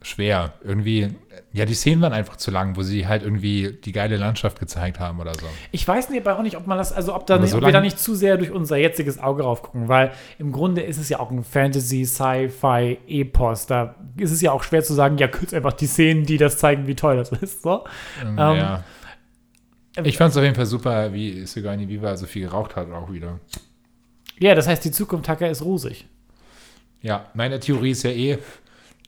schwer. 0.04 0.54
Irgendwie, 0.62 1.08
ja, 1.52 1.64
die 1.64 1.74
Szenen 1.74 2.02
waren 2.02 2.12
einfach 2.12 2.36
zu 2.36 2.50
lang, 2.50 2.76
wo 2.76 2.82
sie 2.82 3.06
halt 3.06 3.22
irgendwie 3.22 3.78
die 3.84 3.92
geile 3.92 4.16
Landschaft 4.16 4.60
gezeigt 4.60 5.00
haben 5.00 5.18
oder 5.18 5.34
so. 5.34 5.46
Ich 5.72 5.86
weiß 5.86 6.10
nicht, 6.10 6.24
aber 6.26 6.38
auch 6.38 6.42
nicht, 6.42 6.56
ob 6.56 6.66
man 6.66 6.78
das, 6.78 6.92
also 6.92 7.14
ob, 7.14 7.26
da 7.26 7.38
nicht, 7.38 7.50
so 7.50 7.58
ob 7.58 7.64
wir 7.64 7.72
da 7.72 7.80
nicht 7.80 7.98
zu 7.98 8.14
sehr 8.14 8.36
durch 8.36 8.50
unser 8.50 8.76
jetziges 8.76 9.18
Auge 9.18 9.42
rauf 9.42 9.62
gucken, 9.62 9.88
weil 9.88 10.12
im 10.38 10.52
Grunde 10.52 10.82
ist 10.82 10.98
es 10.98 11.08
ja 11.08 11.20
auch 11.20 11.30
ein 11.30 11.42
Fantasy, 11.42 12.04
Sci-Fi, 12.04 12.98
Epos. 13.08 13.66
Da 13.66 13.94
ist 14.16 14.30
es 14.30 14.40
ja 14.40 14.52
auch 14.52 14.62
schwer 14.62 14.84
zu 14.84 14.94
sagen, 14.94 15.18
ja, 15.18 15.28
kürz 15.28 15.54
einfach 15.54 15.72
die 15.72 15.86
Szenen, 15.86 16.24
die 16.24 16.36
das 16.36 16.58
zeigen, 16.58 16.86
wie 16.86 16.94
toll 16.94 17.16
das 17.16 17.32
ist. 17.32 17.62
So. 17.62 17.84
Ähm, 18.22 18.36
ja. 18.36 18.84
Ich 20.02 20.16
fand 20.16 20.32
es 20.32 20.36
auf 20.36 20.42
jeden 20.42 20.56
Fall 20.56 20.66
super, 20.66 21.12
wie 21.12 21.46
Sigourney 21.46 21.88
Viva 21.88 22.16
so 22.16 22.26
viel 22.26 22.46
geraucht 22.46 22.76
hat 22.76 22.90
auch 22.90 23.12
wieder. 23.12 23.38
Ja, 24.38 24.54
das 24.54 24.66
heißt, 24.66 24.84
die 24.84 24.90
Zukunft 24.90 25.28
Hacker 25.28 25.48
ist 25.48 25.62
rosig. 25.62 26.06
Ja, 27.00 27.26
meine 27.34 27.60
Theorie 27.60 27.90
ist 27.90 28.02
ja 28.02 28.10
eh, 28.10 28.38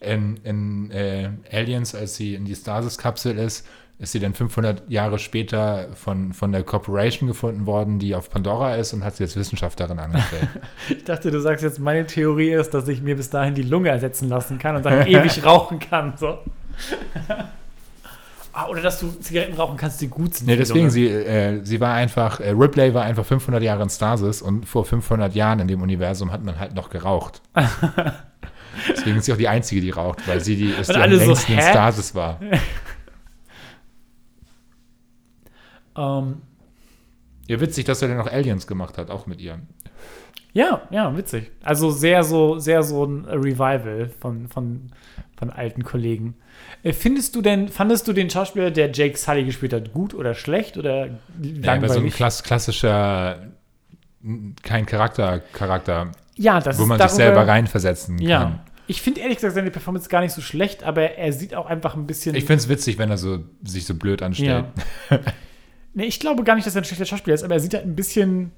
in, 0.01 0.37
in 0.43 0.91
äh, 0.91 1.29
Aliens, 1.51 1.95
als 1.95 2.15
sie 2.15 2.35
in 2.35 2.45
die 2.45 2.55
Stasis-Kapsel 2.55 3.37
ist, 3.37 3.67
ist 3.99 4.11
sie 4.11 4.19
dann 4.19 4.33
500 4.33 4.89
Jahre 4.89 5.17
später 5.17 5.87
von, 5.95 6.31
von 6.31 6.51
der 6.51 6.61
Corporation 6.63 7.27
gefunden 7.27 7.65
worden, 7.65 7.97
die 7.97 8.13
auf 8.13 8.29
Pandora 8.29 8.75
ist 8.75 8.93
und 8.93 9.03
hat 9.03 9.15
sie 9.15 9.23
als 9.23 9.35
Wissenschaftlerin 9.35 9.97
angestellt. 9.97 10.47
Ich 10.89 11.03
dachte, 11.03 11.31
du 11.31 11.41
sagst 11.41 11.63
jetzt, 11.63 11.79
meine 11.79 12.05
Theorie 12.05 12.51
ist, 12.51 12.73
dass 12.73 12.87
ich 12.87 13.01
mir 13.01 13.15
bis 13.15 13.29
dahin 13.29 13.55
die 13.55 13.63
Lunge 13.63 13.89
ersetzen 13.89 14.29
lassen 14.29 14.59
kann 14.59 14.75
und 14.75 14.85
dann 14.85 15.07
ewig 15.07 15.43
rauchen 15.43 15.79
kann. 15.79 16.13
So. 16.15 16.37
ah, 18.53 18.67
oder 18.67 18.81
dass 18.81 18.99
du 18.99 19.09
Zigaretten 19.19 19.55
rauchen 19.55 19.77
kannst, 19.77 19.99
die 19.99 20.07
gut 20.07 20.35
sind. 20.35 20.47
nee, 20.47 20.55
deswegen, 20.55 20.91
sie, 20.91 21.07
äh, 21.07 21.61
sie 21.63 21.79
war 21.79 21.95
einfach, 21.95 22.39
äh, 22.39 22.51
Ripley 22.51 22.93
war 22.93 23.03
einfach 23.03 23.25
500 23.25 23.63
Jahre 23.63 23.81
in 23.81 23.89
Stasis 23.89 24.43
und 24.43 24.67
vor 24.67 24.85
500 24.85 25.33
Jahren 25.33 25.59
in 25.59 25.67
dem 25.67 25.81
Universum 25.81 26.31
hat 26.31 26.43
man 26.43 26.59
halt 26.59 26.75
noch 26.75 26.91
geraucht. 26.91 27.41
Deswegen 28.89 29.17
ist 29.17 29.25
sie 29.25 29.33
auch 29.33 29.37
die 29.37 29.47
Einzige, 29.47 29.81
die 29.81 29.89
raucht, 29.91 30.27
weil 30.27 30.39
sie 30.41 30.55
die, 30.55 30.71
ist, 30.71 30.89
die 30.89 30.95
am 30.95 31.01
alle 31.01 31.17
so, 31.19 31.25
längsten 31.25 31.53
in? 31.53 31.61
Stasis 31.61 32.13
war. 32.15 32.39
Ähm, 35.97 36.41
Ja, 37.47 37.59
witzig, 37.59 37.85
dass 37.85 38.01
er 38.01 38.07
dann 38.09 38.17
noch 38.17 38.31
Aliens 38.31 38.67
gemacht 38.67 38.97
hat, 38.97 39.09
auch 39.09 39.25
mit 39.25 39.41
ihr. 39.41 39.59
ja, 40.53 40.81
ja, 40.91 41.15
witzig. 41.17 41.51
Also 41.63 41.91
sehr 41.91 42.23
so, 42.23 42.59
sehr 42.59 42.83
so 42.83 43.05
ein 43.05 43.25
Revival 43.25 44.09
von, 44.19 44.47
von, 44.47 44.91
von 45.37 45.49
alten 45.49 45.83
Kollegen. 45.83 46.35
Äh, 46.83 46.93
Findest 46.93 47.35
du 47.35 47.41
denn, 47.41 47.69
fandest 47.69 48.07
du 48.07 48.13
den 48.13 48.29
Schauspieler, 48.29 48.71
der 48.71 48.91
Jake 48.91 49.17
Sully 49.17 49.43
gespielt 49.45 49.73
hat, 49.73 49.93
gut 49.93 50.13
oder 50.13 50.33
schlecht 50.35 50.77
oder 50.77 51.07
Ja, 51.07 51.73
aber 51.73 51.89
so 51.89 51.99
ein 51.99 52.11
langweilig? 52.11 52.13
klass 52.15 52.43
klassischer, 52.43 53.47
kein 54.63 54.85
Charakter, 54.85 55.39
Charakter, 55.53 56.11
ja, 56.35 56.59
das 56.59 56.77
wo 56.79 56.85
man 56.85 56.99
sich 56.99 57.09
selber 57.11 57.47
reinversetzen 57.47 58.17
Ja. 58.19 58.59
Ich 58.87 59.01
finde 59.01 59.21
ehrlich 59.21 59.37
gesagt 59.37 59.55
seine 59.55 59.71
Performance 59.71 60.09
gar 60.09 60.21
nicht 60.21 60.33
so 60.33 60.41
schlecht, 60.41 60.83
aber 60.83 61.11
er 61.17 61.33
sieht 61.33 61.53
auch 61.53 61.65
einfach 61.65 61.95
ein 61.95 62.07
bisschen. 62.07 62.35
Ich 62.35 62.45
finde 62.45 62.61
es 62.61 62.69
witzig, 62.69 62.97
wenn 62.97 63.09
er 63.09 63.17
so, 63.17 63.39
sich 63.63 63.85
so 63.85 63.95
blöd 63.95 64.21
anstellt. 64.21 64.65
Ja. 65.09 65.19
nee, 65.93 66.05
ich 66.05 66.19
glaube 66.19 66.43
gar 66.43 66.55
nicht, 66.55 66.65
dass 66.65 66.75
er 66.75 66.81
ein 66.81 66.85
schlechter 66.85 67.05
Schauspieler 67.05 67.35
ist, 67.35 67.43
aber 67.43 67.55
er 67.55 67.59
sieht 67.59 67.73
halt 67.73 67.85
ein 67.85 67.95
bisschen 67.95 68.51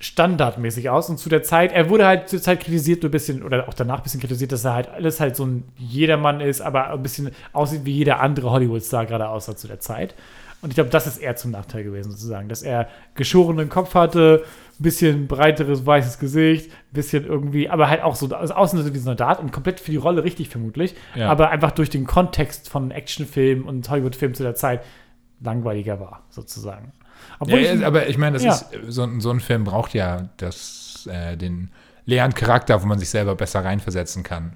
standardmäßig 0.00 0.88
aus. 0.88 1.10
Und 1.10 1.18
zu 1.18 1.28
der 1.28 1.42
Zeit, 1.42 1.72
er 1.72 1.90
wurde 1.90 2.06
halt 2.06 2.28
zur 2.28 2.40
Zeit 2.40 2.60
kritisiert, 2.60 3.02
nur 3.02 3.10
ein 3.10 3.12
bisschen, 3.12 3.42
oder 3.42 3.68
auch 3.68 3.74
danach 3.74 3.98
ein 3.98 4.02
bisschen 4.02 4.20
kritisiert, 4.20 4.50
dass 4.50 4.64
er 4.64 4.74
halt 4.74 4.88
alles 4.88 5.20
halt 5.20 5.36
so 5.36 5.44
ein 5.44 5.64
Jedermann 5.76 6.40
ist, 6.40 6.62
aber 6.62 6.90
ein 6.90 7.02
bisschen 7.02 7.30
aussieht 7.52 7.84
wie 7.84 7.92
jeder 7.92 8.20
andere 8.20 8.50
Hollywood-Star 8.50 9.06
gerade 9.06 9.28
aussah 9.28 9.54
zu 9.54 9.68
der 9.68 9.80
Zeit. 9.80 10.14
Und 10.62 10.70
ich 10.70 10.74
glaube, 10.74 10.90
das 10.90 11.06
ist 11.06 11.18
eher 11.18 11.36
zum 11.36 11.52
Nachteil 11.52 11.84
gewesen, 11.84 12.10
sozusagen, 12.10 12.48
dass 12.48 12.62
er 12.62 12.88
geschorenen 13.14 13.68
Kopf 13.68 13.94
hatte, 13.94 14.44
bisschen 14.82 15.26
breiteres 15.28 15.84
weißes 15.84 16.18
Gesicht, 16.18 16.70
ein 16.72 16.92
bisschen 16.92 17.24
irgendwie, 17.26 17.68
aber 17.68 17.88
halt 17.90 18.02
auch 18.02 18.16
so, 18.16 18.34
also 18.34 18.54
außen 18.54 18.82
so 18.82 18.94
wie 18.94 18.98
Soldat 18.98 19.38
und 19.40 19.52
komplett 19.52 19.80
für 19.80 19.90
die 19.90 19.96
Rolle 19.98 20.24
richtig 20.24 20.48
vermutlich, 20.48 20.94
Ja. 21.14 21.28
aber 21.30 21.50
einfach 21.50 21.72
durch 21.72 21.90
den 21.90 22.06
Kontext 22.06 22.68
von 22.68 22.90
Actionfilmen 22.90 23.64
und 23.64 23.88
Hollywood-Filmen 23.90 24.34
zu 24.34 24.42
der 24.42 24.54
Zeit 24.54 24.82
langweiliger 25.42 26.00
war, 26.00 26.24
sozusagen. 26.30 26.92
Ja, 27.46 27.56
ich, 27.58 27.84
aber 27.86 28.08
ich 28.08 28.16
meine, 28.18 28.34
das 28.38 28.44
Ja. 28.44 28.52
ist, 28.52 28.66
so, 28.88 29.02
ein- 29.02 29.20
so 29.20 29.30
ein 29.30 29.40
Film 29.40 29.64
braucht 29.64 29.92
ja 29.94 30.28
das, 30.38 31.08
äh, 31.10 31.36
den 31.36 31.70
leeren 32.06 32.32
Charakter, 32.34 32.82
wo 32.82 32.86
man 32.86 32.98
sich 32.98 33.10
selber 33.10 33.34
besser 33.36 33.64
reinversetzen 33.64 34.22
kann. 34.22 34.54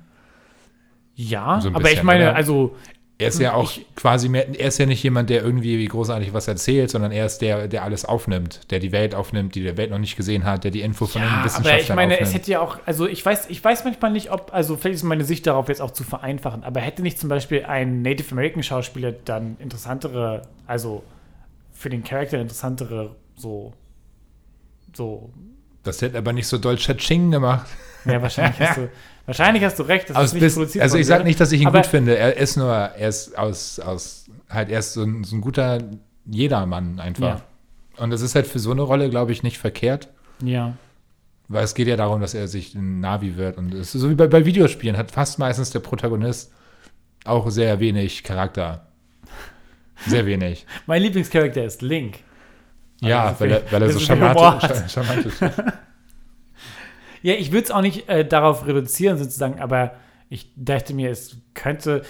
ja, 1.15 1.61
so 1.61 1.69
ein 1.69 1.75
aber 1.77 1.85
ich 1.85 1.91
bisschen, 1.93 2.07
meine, 2.07 2.25
oder? 2.31 2.37
also 2.37 2.75
Er 3.17 3.29
ist 3.29 3.39
ja 3.39 3.55
auch 3.55 3.71
Ich- 3.71 3.87
quasi 3.95 4.29
mehr, 4.29 4.49
er 4.59 4.67
ist 4.69 4.79
ja 4.79 4.87
nicht 4.87 5.01
jemand, 5.03 5.31
der 5.31 5.43
irgendwie 5.43 5.85
großartig 5.87 6.33
was 6.35 6.49
erzählt, 6.49 6.91
sondern 6.91 7.13
er 7.13 7.27
ist 7.27 7.39
der, 7.39 7.69
der 7.69 7.85
alles 7.85 8.05
aufnimmt, 8.05 8.69
der 8.73 8.81
die 8.81 8.91
Welt 8.91 9.15
aufnimmt, 9.15 9.55
die 9.55 9.63
der 9.63 9.77
Welt 9.77 9.91
noch 9.93 9.99
nicht 10.01 10.17
gesehen 10.17 10.45
hat, 10.45 10.65
der 10.65 10.73
die 10.73 10.81
Info 10.81 11.07
von 11.07 11.23
den 11.23 11.29
Ja, 11.31 11.37
aber 11.37 11.45
Wissenschaftlern 11.45 11.81
ich 11.81 11.89
meine, 11.95 12.13
aufnimmt. 12.15 12.29
es 12.29 12.35
hätte 12.35 12.51
ja 12.51 12.61
auch, 12.61 12.79
also 12.87 13.07
ich 13.07 13.25
weiß, 13.25 13.51
ich 13.51 13.63
weiß 13.63 13.85
manchmal 13.85 14.11
nicht, 14.11 14.33
ob, 14.33 14.51
also 14.53 14.77
vielleicht 14.77 14.97
ist 14.97 15.03
meine 15.05 15.23
Sicht 15.25 15.47
darauf 15.47 15.69
jetzt 15.69 15.81
auch 15.81 15.93
zu 15.93 16.03
vereinfachen, 16.03 16.65
aber 16.65 16.81
hätte 16.81 17.03
nicht 17.03 17.21
zum 17.21 17.29
Beispiel 17.29 17.65
ein 17.65 18.03
Native 18.03 18.33
American 18.33 18.65
Schauspieler 18.65 19.13
dann 19.13 19.57
interessantere, 19.61 20.43
also 20.67 21.05
für 21.73 21.91
den 21.91 22.03
Charakter 22.03 22.41
interessantere, 22.41 23.15
so, 23.37 23.73
so, 24.93 25.31
das 25.83 26.01
hätte 26.03 26.19
aber 26.19 26.33
nicht 26.33 26.47
so 26.47 26.59
doll 26.59 26.77
Ching 26.77 27.31
gemacht. 27.31 27.69
ja, 28.07 28.21
wahrscheinlich 28.23 28.59
hast 28.61 28.79
du, 28.79 28.89
wahrscheinlich 29.27 29.65
hast 29.65 29.79
du 29.79 29.83
recht, 29.85 30.11
dass 30.11 30.17
Aus 30.17 30.23
das 30.25 30.33
nicht 30.35 30.43
bis, 30.43 30.55
produziert 30.55 30.83
also 30.83 30.99
ich 30.99 31.07
sage 31.07 31.25
nicht, 31.25 31.41
dass 31.41 31.53
ich 31.53 31.61
ihn 31.61 31.71
gut 31.71 31.87
finde. 31.87 32.17
Er 32.17 32.37
ist 32.37 32.57
nur, 32.57 32.73
er 32.73 33.09
ist 33.09 33.37
aus, 33.39 33.79
aus 33.81 34.27
halt, 34.49 34.71
er 34.71 34.79
ist 34.79 34.93
so 34.93 35.03
ein, 35.03 35.25
so 35.25 35.37
ein 35.37 35.41
guter 35.41 35.79
Jedermann 36.27 37.01
einfach. 37.01 37.43
Und 37.97 38.11
das 38.11 38.23
ist 38.23 38.35
halt 38.35 38.47
für 38.47 38.59
so 38.59 38.73
eine 38.73 38.83
Rolle, 38.83 39.09
glaube 39.11 39.33
ich, 39.33 39.43
nicht 39.43 39.59
verkehrt. 39.59 40.09
Ja. 40.43 40.75
Weil 41.49 41.65
es 41.65 41.75
geht 41.75 41.87
ja 41.87 41.97
darum, 41.97 42.21
dass 42.21 42.35
er 42.35 42.49
sich 42.49 42.75
ein 42.75 43.01
Navi 43.01 43.37
wird. 43.37 43.59
Und 43.59 43.73
es 43.75 43.95
ist 43.95 44.01
so 44.01 44.11
wie 44.11 44.15
bei, 44.15 44.27
bei 44.27 44.45
Videospielen, 44.45 44.97
hat 44.97 45.11
fast 45.11 45.39
meistens 45.39 45.71
der 45.71 45.81
Protagonist 45.81 46.53
auch 47.25 47.51
sehr 47.51 47.81
wenig 47.81 48.23
Charakter. 48.23 48.87
Sehr 50.07 50.27
wenig. 50.27 50.67
Mein 50.87 51.03
Lieblingscharakter 51.03 51.65
ist 51.65 51.83
Link. 51.83 52.19
ja, 53.01 53.25
Also 53.25 53.41
weil 53.41 53.51
er, 53.53 53.73
weil 53.73 53.83
er 53.83 53.91
so 53.91 54.01
charmant 54.89 55.27
ist. 55.27 55.43
Ja, 57.25 57.33
ich 57.33 57.53
würde 57.53 57.65
es 57.65 57.71
auch 57.71 57.81
nicht 57.81 58.07
äh, 58.11 58.23
darauf 58.27 58.67
reduzieren, 58.67 59.17
sozusagen, 59.17 59.59
aber 59.59 59.93
ich 60.29 60.51
dachte 60.57 60.93
mir, 60.93 61.11
es 61.11 61.39
könnte. 61.55 62.03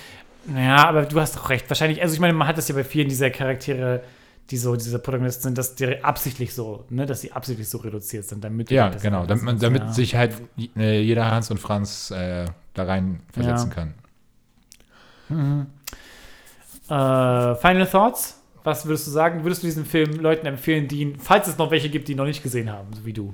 Naja, 0.47 0.89
aber 0.89 1.05
du 1.07 1.21
hast 1.21 1.37
doch 1.37 1.51
recht. 1.51 1.71
Wahrscheinlich, 1.71 2.03
also 2.03 2.15
ich 2.15 2.21
meine, 2.21 2.33
man 2.35 2.49
hat 2.49 2.59
das 2.59 2.67
ja 2.67 2.75
bei 2.75 2.83
vielen 2.83 3.09
dieser 3.09 3.31
Charaktere, 3.31 4.03
die 4.51 4.57
so 4.57 4.75
diese 4.75 4.99
Protagonisten 4.99 5.45
sind, 5.45 5.57
dass 5.57 5.77
die 5.77 6.03
absichtlich 6.03 6.53
so, 6.53 6.85
ne, 6.91 7.07
dass 7.07 7.21
sie 7.21 7.31
absichtlich 7.31 7.69
so 7.69 7.79
reduziert 7.79 8.25
sind, 8.25 8.43
damit 8.43 8.73
Ja, 8.73 8.89
genau. 8.89 9.25
Damit, 9.25 9.45
man, 9.45 9.59
damit 9.61 9.83
ja. 9.83 9.93
sich 9.93 10.17
halt 10.17 10.35
äh, 10.77 11.01
jeder 11.01 11.31
Hans 11.31 11.49
und 11.49 11.59
Franz 11.61 12.11
äh, 12.11 12.47
da 12.75 12.83
rein 12.85 13.21
versetzen 13.33 13.71
Ja. 13.71 13.75
kann. 13.75 13.95
Äh, 16.89 17.55
Final 17.61 17.87
Thoughts 17.87 18.43
Was 18.65 18.85
würdest 18.85 19.07
du 19.07 19.12
sagen? 19.12 19.45
Würdest 19.45 19.62
du 19.62 19.69
diesen 19.69 19.87
Film 19.87 20.15
Leuten 20.19 20.47
empfehlen, 20.47 20.89
die 20.89 21.01
ihn, 21.03 21.19
falls 21.21 21.47
es 21.47 21.57
noch 21.57 21.71
welche 21.71 21.89
gibt, 21.89 22.09
die 22.09 22.12
ihn 22.12 22.19
noch 22.19 22.27
nicht 22.27 22.43
gesehen 22.43 22.71
haben, 22.71 22.89
so 22.95 23.07
wie 23.07 23.12
du? 23.12 23.33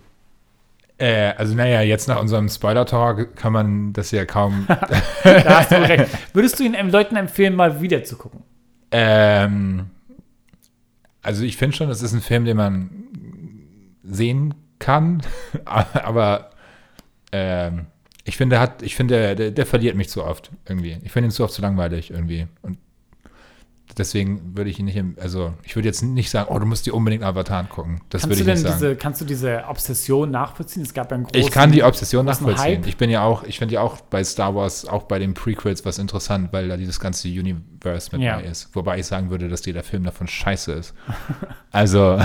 Äh, 1.01 1.33
also 1.37 1.55
naja, 1.55 1.81
jetzt 1.81 2.09
nach 2.09 2.21
unserem 2.21 2.49
Spoiler-Talk 2.49 3.35
kann 3.35 3.53
man 3.55 3.93
das 3.95 4.11
ja 4.11 4.27
kaum. 4.27 4.67
Da 5.25 5.61
hast 5.61 5.71
du 5.71 5.77
recht. 5.77 6.07
Würdest 6.35 6.59
du 6.61 6.65
ihn 6.65 6.75
Leuten 6.91 7.17
empfehlen, 7.17 7.57
mal 7.57 7.81
wieder 7.81 8.05
zu 8.05 8.17
gucken? 8.17 8.43
ähm, 8.93 9.87
also 11.23 11.45
ich 11.45 11.57
finde 11.57 11.77
schon, 11.77 11.91
es 11.91 12.03
ist 12.03 12.13
ein 12.13 12.21
Film, 12.21 12.45
den 12.45 12.57
man 12.57 12.91
sehen 14.03 14.55
kann, 14.79 15.23
aber 15.65 16.51
ähm, 17.33 17.87
ich 18.25 18.37
finde, 18.37 18.55
der 18.55 18.61
hat, 18.61 18.83
ich 18.83 18.97
finde, 18.97 19.35
der, 19.37 19.51
der 19.51 19.67
verliert 19.67 19.97
mich 19.97 20.09
zu 20.09 20.25
oft 20.25 20.51
irgendwie. 20.69 20.99
Ich 21.03 21.13
finde 21.13 21.29
ihn 21.29 21.33
zu 21.33 21.45
oft 21.45 21.55
zu 21.55 21.63
langweilig 21.63 22.11
irgendwie. 22.11 22.47
Und 22.63 22.79
deswegen 23.99 24.57
würde 24.57 24.71
ich 24.71 24.79
ihn 24.79 24.87
nicht, 24.87 24.97
im, 24.97 25.17
also 25.21 25.53
ich 25.63 25.77
würde 25.77 25.89
jetzt 25.89 26.03
nicht 26.03 26.31
sagen, 26.31 26.49
oh, 26.53 26.59
du 26.59 26.67
musst 26.67 26.87
dir 26.87 26.95
unbedingt 26.95 27.23
Avatar 27.23 27.59
angucken. 27.59 28.01
Das 28.11 28.23
Kannst 28.23 28.37
würde 28.39 28.45
du 28.45 28.51
ich 28.51 28.55
denn 28.57 28.65
nicht 28.65 28.73
sagen. 28.73 28.81
diese, 28.81 28.97
kannst 28.97 29.21
du 29.21 29.25
diese 29.25 29.65
Obsession 29.69 30.31
nachvollziehen? 30.31 30.83
Es 30.83 30.95
gab 30.95 31.11
ja 31.11 31.17
einen 31.17 31.25
großen. 31.25 31.41
Ich 31.41 31.51
kann 31.51 31.73
die 31.73 31.83
Obsession 31.83 32.27
nachvollziehen. 32.27 32.79
Hype. 32.79 32.87
Ich 32.87 32.97
bin 32.97 33.11
ja 33.11 33.23
auch, 33.23 33.45
ich 33.45 33.59
finde 33.59 33.75
ja 33.75 33.81
auch 33.81 34.01
bei 34.01 34.23
Star 34.25 34.55
Wars, 34.55 34.87
auch 34.87 35.05
bei 35.05 35.19
den 35.19 35.35
Prequels 35.35 35.85
was 35.85 35.99
interessant, 35.99 36.53
weil 36.53 36.69
da 36.69 36.77
dieses 36.77 37.01
ganze 37.01 37.29
Universe 37.85 38.11
mit 38.13 38.23
Ja. 38.23 38.37
bei 38.37 38.43
ist. 38.45 38.69
Wobei 38.75 38.99
ich 38.99 39.07
sagen 39.07 39.31
würde, 39.31 39.49
dass 39.49 39.65
jeder 39.65 39.83
Film 39.83 40.05
davon 40.05 40.27
scheiße 40.27 40.73
ist. 40.73 40.95
also 41.73 42.21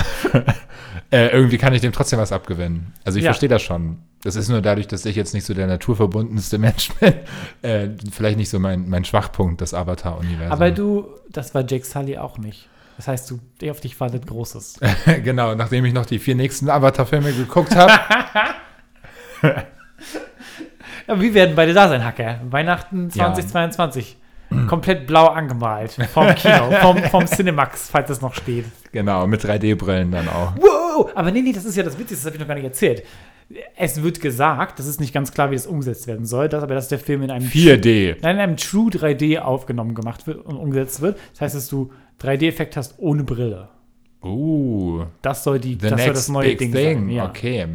äh, 1.11 1.27
irgendwie 1.27 1.57
kann 1.57 1.73
ich 1.73 1.81
dem 1.81 1.91
trotzdem 1.93 2.19
was 2.19 2.31
abgewinnen. 2.31 2.93
Also 3.03 3.17
ich 3.17 3.25
Ja. 3.25 3.31
verstehe 3.31 3.49
das 3.49 3.61
schon. 3.61 3.99
Das 4.23 4.35
ist 4.35 4.49
nur 4.49 4.61
dadurch, 4.61 4.87
dass 4.87 5.05
ich 5.05 5.15
jetzt 5.15 5.33
nicht 5.33 5.45
so 5.45 5.53
der 5.53 5.67
naturverbundenste 5.67 6.57
Mensch 6.59 6.89
bin, 6.99 7.13
äh, 7.61 7.89
vielleicht 8.11 8.37
nicht 8.37 8.49
so 8.49 8.59
mein, 8.59 8.89
mein 8.89 9.05
Schwachpunkt, 9.05 9.61
das 9.61 9.73
Avatar-Universum. 9.73 10.51
Aber 10.51 10.71
du, 10.71 11.07
das 11.29 11.53
war 11.53 11.63
Jake 11.67 11.85
Sully 11.85 12.17
auch 12.17 12.37
nicht. 12.37 12.67
Das 12.97 13.07
heißt, 13.09 13.29
du, 13.29 13.39
der 13.61 13.71
auf 13.71 13.81
dich 13.81 13.99
wartet 13.99 14.25
Großes. 14.25 14.79
genau, 15.23 15.53
nachdem 15.55 15.83
ich 15.85 15.93
noch 15.93 16.05
die 16.05 16.19
vier 16.19 16.35
nächsten 16.35 16.69
Avatar-Filme 16.69 17.33
geguckt 17.33 17.75
habe, 17.75 17.91
Aber 21.07 21.21
wir 21.21 21.33
werden 21.33 21.55
beide 21.55 21.73
da 21.73 21.87
sein, 21.87 22.03
Hacker. 22.03 22.39
Weihnachten 22.49 23.09
Ja. 23.13 23.33
2022. 24.49 24.67
Komplett 24.69 25.07
blau 25.07 25.27
angemalt. 25.27 25.91
Vom 26.13 26.27
Kino, 26.35 26.71
vom, 26.81 26.97
vom 27.03 27.25
Cinemax, 27.25 27.89
falls 27.89 28.09
es 28.09 28.21
noch 28.21 28.33
steht. 28.33 28.65
genau, 28.91 29.25
mit 29.27 29.43
3D-Brillen 29.43 30.11
dann 30.11 30.27
auch. 30.29 30.53
Wow! 30.57 31.09
Aber 31.15 31.31
nee, 31.31 31.41
nee, 31.41 31.51
das 31.53 31.65
ist 31.65 31.75
ja 31.75 31.83
das 31.83 31.97
Witzigste, 31.97 32.15
das 32.15 32.25
habe 32.25 32.35
ich 32.35 32.39
noch 32.41 32.47
gar 32.47 32.55
nicht 32.55 32.63
erzählt. 32.63 33.03
Es 33.75 34.01
wird 34.01 34.21
gesagt, 34.21 34.79
das 34.79 34.87
ist 34.87 34.99
nicht 34.99 35.13
ganz 35.13 35.31
klar, 35.31 35.51
wie 35.51 35.55
das 35.55 35.67
umgesetzt 35.67 36.07
werden 36.07 36.25
soll, 36.25 36.49
dass, 36.49 36.63
aber 36.63 36.73
dass 36.73 36.87
der 36.87 36.97
Film 36.97 37.21
in 37.21 37.29
einem 37.29 37.47
4D. 37.47 38.17
Nein, 38.21 38.35
in 38.37 38.41
einem 38.41 38.57
True 38.57 38.89
3D 38.89 39.37
aufgenommen 39.39 39.93
gemacht 39.93 40.25
wird 40.25 40.43
und 40.45 40.55
umgesetzt 40.57 41.01
wird. 41.01 41.19
Das 41.33 41.41
heißt, 41.41 41.55
dass 41.55 41.67
du 41.67 41.91
3D-Effekt 42.23 42.75
hast 42.75 42.95
ohne 42.97 43.23
Brille. 43.23 43.67
Uh, 44.23 45.03
Das 45.21 45.43
soll, 45.43 45.59
die, 45.59 45.77
das, 45.77 45.91
soll 46.01 46.13
das 46.13 46.29
neue 46.29 46.55
Ding 46.55 46.71
thing. 46.71 46.99
sein. 47.01 47.09
Ja. 47.09 47.25
Okay. 47.27 47.67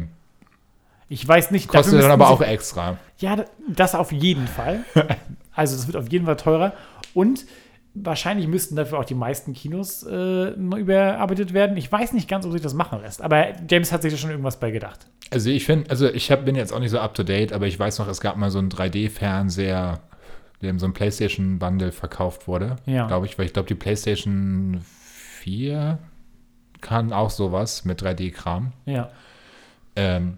Ich 1.07 1.25
weiß 1.25 1.51
nicht, 1.51 1.69
Kostet 1.69 2.01
dann 2.01 2.11
aber 2.11 2.29
auch 2.29 2.41
extra. 2.41 2.97
Ja, 3.19 3.37
da- 3.37 3.45
das 3.69 3.95
auf 3.95 4.11
jeden 4.11 4.47
Fall. 4.47 4.81
Also 5.53 5.75
das 5.75 5.87
wird 5.87 5.97
auf 5.97 6.11
jeden 6.11 6.25
Fall 6.25 6.37
teurer. 6.37 6.73
Und 7.13 7.45
wahrscheinlich 7.93 8.47
müssten 8.47 8.75
dafür 8.75 8.99
auch 8.99 9.05
die 9.05 9.15
meisten 9.15 9.53
Kinos 9.53 10.03
äh, 10.03 10.51
überarbeitet 10.51 11.53
werden. 11.53 11.75
Ich 11.77 11.91
weiß 11.91 12.13
nicht 12.13 12.29
ganz, 12.29 12.45
ob 12.45 12.51
sich 12.53 12.61
das 12.61 12.73
machen 12.73 13.01
lässt. 13.01 13.21
Aber 13.21 13.47
James 13.69 13.91
hat 13.91 14.01
sich 14.01 14.13
da 14.13 14.17
schon 14.17 14.29
irgendwas 14.29 14.59
bei 14.59 14.71
gedacht. 14.71 15.07
Also 15.29 15.49
ich 15.49 15.65
finde, 15.65 15.89
also 15.89 16.07
ich 16.09 16.31
hab, 16.31 16.45
bin 16.45 16.55
jetzt 16.55 16.73
auch 16.73 16.79
nicht 16.79 16.91
so 16.91 16.99
up 16.99 17.13
to 17.13 17.23
date, 17.23 17.53
aber 17.53 17.67
ich 17.67 17.77
weiß 17.77 17.99
noch, 17.99 18.07
es 18.07 18.21
gab 18.21 18.37
mal 18.37 18.51
so 18.51 18.59
einen 18.59 18.69
3D-Fernseher, 18.69 19.99
der 20.61 20.69
in 20.69 20.79
so 20.79 20.85
einem 20.85 20.93
PlayStation-Bundle 20.93 21.91
verkauft 21.91 22.47
wurde. 22.47 22.77
Ja. 22.85 23.07
Glaube 23.07 23.25
ich, 23.25 23.37
weil 23.37 23.45
ich 23.45 23.53
glaube, 23.53 23.67
die 23.67 23.75
PlayStation 23.75 24.81
4 24.83 25.99
kann 26.79 27.13
auch 27.13 27.29
sowas 27.29 27.85
mit 27.85 28.01
3D-Kram. 28.01 28.73
Ja. 28.85 29.09
Ähm, 29.95 30.37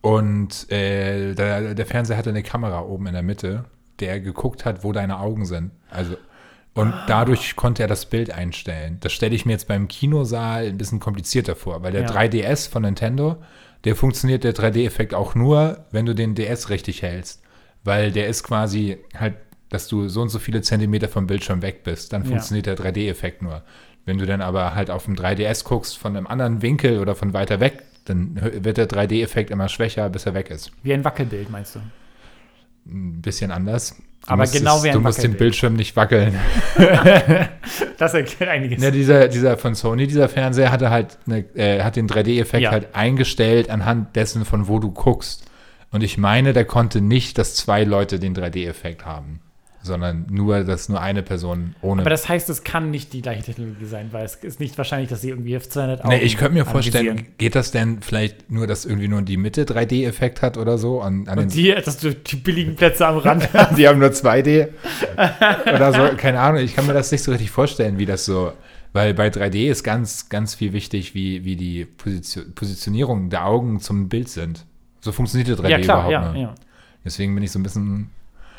und 0.00 0.70
äh, 0.70 1.34
der, 1.34 1.74
der 1.74 1.86
Fernseher 1.86 2.16
hatte 2.16 2.30
eine 2.30 2.42
Kamera 2.42 2.82
oben 2.82 3.06
in 3.06 3.14
der 3.14 3.22
Mitte, 3.22 3.64
der 4.00 4.20
geguckt 4.20 4.64
hat, 4.64 4.84
wo 4.84 4.92
deine 4.92 5.18
Augen 5.20 5.44
sind. 5.46 5.70
Also 5.90 6.16
und 6.76 6.92
Ah. 6.92 7.04
dadurch 7.06 7.54
konnte 7.54 7.82
er 7.82 7.88
das 7.88 8.06
Bild 8.06 8.32
einstellen. 8.32 8.96
Das 9.00 9.12
stelle 9.12 9.34
ich 9.36 9.46
mir 9.46 9.52
jetzt 9.52 9.68
beim 9.68 9.86
Kinosaal 9.86 10.66
ein 10.66 10.76
bisschen 10.76 10.98
komplizierter 10.98 11.54
vor, 11.54 11.82
weil 11.84 11.92
der 11.92 12.02
Ja. 12.02 12.08
3DS 12.08 12.66
von 12.66 12.82
Nintendo, 12.82 13.36
der 13.84 13.94
funktioniert 13.94 14.42
der 14.42 14.54
3D-Effekt 14.54 15.14
auch 15.14 15.36
nur, 15.36 15.84
wenn 15.92 16.04
du 16.04 16.14
den 16.16 16.34
DS 16.34 16.70
richtig 16.70 17.02
hältst. 17.02 17.42
Weil 17.84 18.10
der 18.10 18.26
ist 18.26 18.42
quasi 18.42 18.98
halt, 19.16 19.34
dass 19.68 19.86
du 19.86 20.08
so 20.08 20.22
und 20.22 20.30
so 20.30 20.38
viele 20.40 20.62
Zentimeter 20.62 21.06
vom 21.08 21.26
Bildschirm 21.28 21.62
weg 21.62 21.84
bist. 21.84 22.12
Dann 22.12 22.22
Ja. 22.22 22.28
funktioniert 22.30 22.66
der 22.66 22.74
3D-Effekt 22.76 23.42
nur. 23.42 23.62
Wenn 24.04 24.18
du 24.18 24.26
dann 24.26 24.40
aber 24.40 24.74
halt 24.74 24.90
auf 24.90 25.04
dem 25.04 25.14
3DS 25.14 25.62
guckst, 25.64 25.96
von 25.96 26.16
einem 26.16 26.26
anderen 26.26 26.60
Winkel 26.60 26.98
oder 26.98 27.14
von 27.14 27.32
weiter 27.34 27.60
weg, 27.60 27.82
dann 28.06 28.38
wird 28.64 28.78
der 28.78 28.88
3D-Effekt 28.88 29.50
immer 29.50 29.68
schwächer, 29.68 30.08
bis 30.10 30.26
er 30.26 30.34
weg 30.34 30.50
ist. 30.50 30.72
Wie 30.82 30.92
ein 30.92 31.04
Wackelbild, 31.04 31.50
meinst 31.50 31.76
du? 31.76 31.80
Ein 32.86 33.22
bisschen 33.22 33.50
anders. 33.50 33.96
Du 34.26 34.30
Aber 34.30 34.42
musst 34.42 34.54
genau 34.54 34.82
wie 34.82 34.88
ein 34.88 34.94
Du 34.94 35.00
musst 35.00 35.22
den. 35.22 35.34
Bildschirm 35.36 35.74
nicht 35.74 35.96
wackeln. 35.96 36.38
Das 37.98 38.12
erklärt 38.14 38.50
einiges. 38.50 38.82
Ja, 38.82 38.90
dieser, 38.90 39.28
dieser 39.28 39.56
von 39.56 39.74
Sony, 39.74 40.06
dieser 40.06 40.28
Fernseher 40.28 40.70
hatte 40.72 40.90
halt 40.90 41.18
eine, 41.26 41.38
äh, 41.54 41.82
hat 41.82 41.96
den 41.96 42.08
3D-Effekt 42.08 42.62
Ja. 42.62 42.70
halt 42.72 42.94
eingestellt 42.94 43.70
anhand 43.70 44.16
dessen, 44.16 44.44
von 44.44 44.68
wo 44.68 44.78
du 44.80 44.90
guckst. 44.90 45.44
Und 45.92 46.02
ich 46.02 46.18
meine, 46.18 46.52
der 46.52 46.64
konnte 46.64 47.00
nicht, 47.00 47.38
dass 47.38 47.54
zwei 47.54 47.84
Leute 47.84 48.18
den 48.18 48.34
3D-Effekt 48.34 49.06
haben, 49.06 49.40
sondern 49.84 50.26
nur, 50.30 50.64
dass 50.64 50.88
nur 50.88 51.00
eine 51.00 51.22
Person 51.22 51.76
ohne. 51.82 52.02
Aber 52.02 52.10
das 52.10 52.28
heißt, 52.28 52.48
es 52.48 52.64
kann 52.64 52.90
nicht 52.90 53.12
die 53.12 53.20
gleiche 53.22 53.42
Technologie 53.42 53.84
sein, 53.84 54.08
weil 54.12 54.24
es 54.24 54.36
ist 54.36 54.58
nicht 54.58 54.76
wahrscheinlich, 54.78 55.10
dass 55.10 55.20
sie 55.20 55.28
irgendwie 55.28 55.56
auf 55.56 55.68
200 55.68 56.00
Augen 56.00 56.08
nee, 56.08 56.22
ich 56.22 56.36
könnte 56.36 56.54
mir 56.54 56.64
vorstellen, 56.64 57.10
anvisieren. 57.10 57.34
geht 57.38 57.54
das 57.54 57.70
denn 57.70 58.00
vielleicht 58.00 58.50
nur, 58.50 58.66
dass 58.66 58.86
irgendwie 58.86 59.08
nur 59.08 59.22
die 59.22 59.36
Mitte 59.36 59.64
3D-Effekt 59.64 60.42
hat 60.42 60.56
oder 60.56 60.78
so? 60.78 61.02
An, 61.02 61.28
an 61.28 61.38
Und 61.38 61.54
die, 61.54 61.74
dass 61.74 61.98
du 61.98 62.14
die 62.14 62.36
billigen 62.36 62.76
Plätze 62.76 63.06
am 63.06 63.18
Rand 63.18 63.48
die 63.76 63.86
haben 63.86 63.98
nur 63.98 64.08
2D 64.08 64.68
oder 65.74 65.92
so, 65.92 66.16
keine 66.16 66.40
Ahnung. 66.40 66.62
Ich 66.62 66.74
kann 66.74 66.86
mir 66.86 66.94
das 66.94 67.12
nicht 67.12 67.22
so 67.22 67.30
richtig 67.30 67.50
vorstellen, 67.50 67.98
wie 67.98 68.06
das 68.06 68.24
so, 68.24 68.52
weil 68.94 69.12
bei 69.12 69.28
3D 69.28 69.68
ist 69.70 69.82
ganz, 69.84 70.28
ganz 70.28 70.54
viel 70.54 70.72
wichtig, 70.72 71.14
wie, 71.14 71.44
wie 71.44 71.56
die 71.56 71.84
Position, 71.84 72.54
Positionierung 72.54 73.28
der 73.28 73.46
Augen 73.46 73.80
zum 73.80 74.08
Bild 74.08 74.28
sind. 74.28 74.64
So 75.00 75.12
funktioniert 75.12 75.48
der 75.48 75.56
3D 75.56 75.68
Ja, 75.68 75.78
klar, 75.78 76.08
überhaupt 76.08 76.12
ja, 76.12 76.32
nicht. 76.32 76.42
ja. 76.42 76.54
Deswegen 77.04 77.34
bin 77.34 77.44
ich 77.44 77.52
so 77.52 77.58
ein 77.58 77.62
bisschen, 77.62 78.10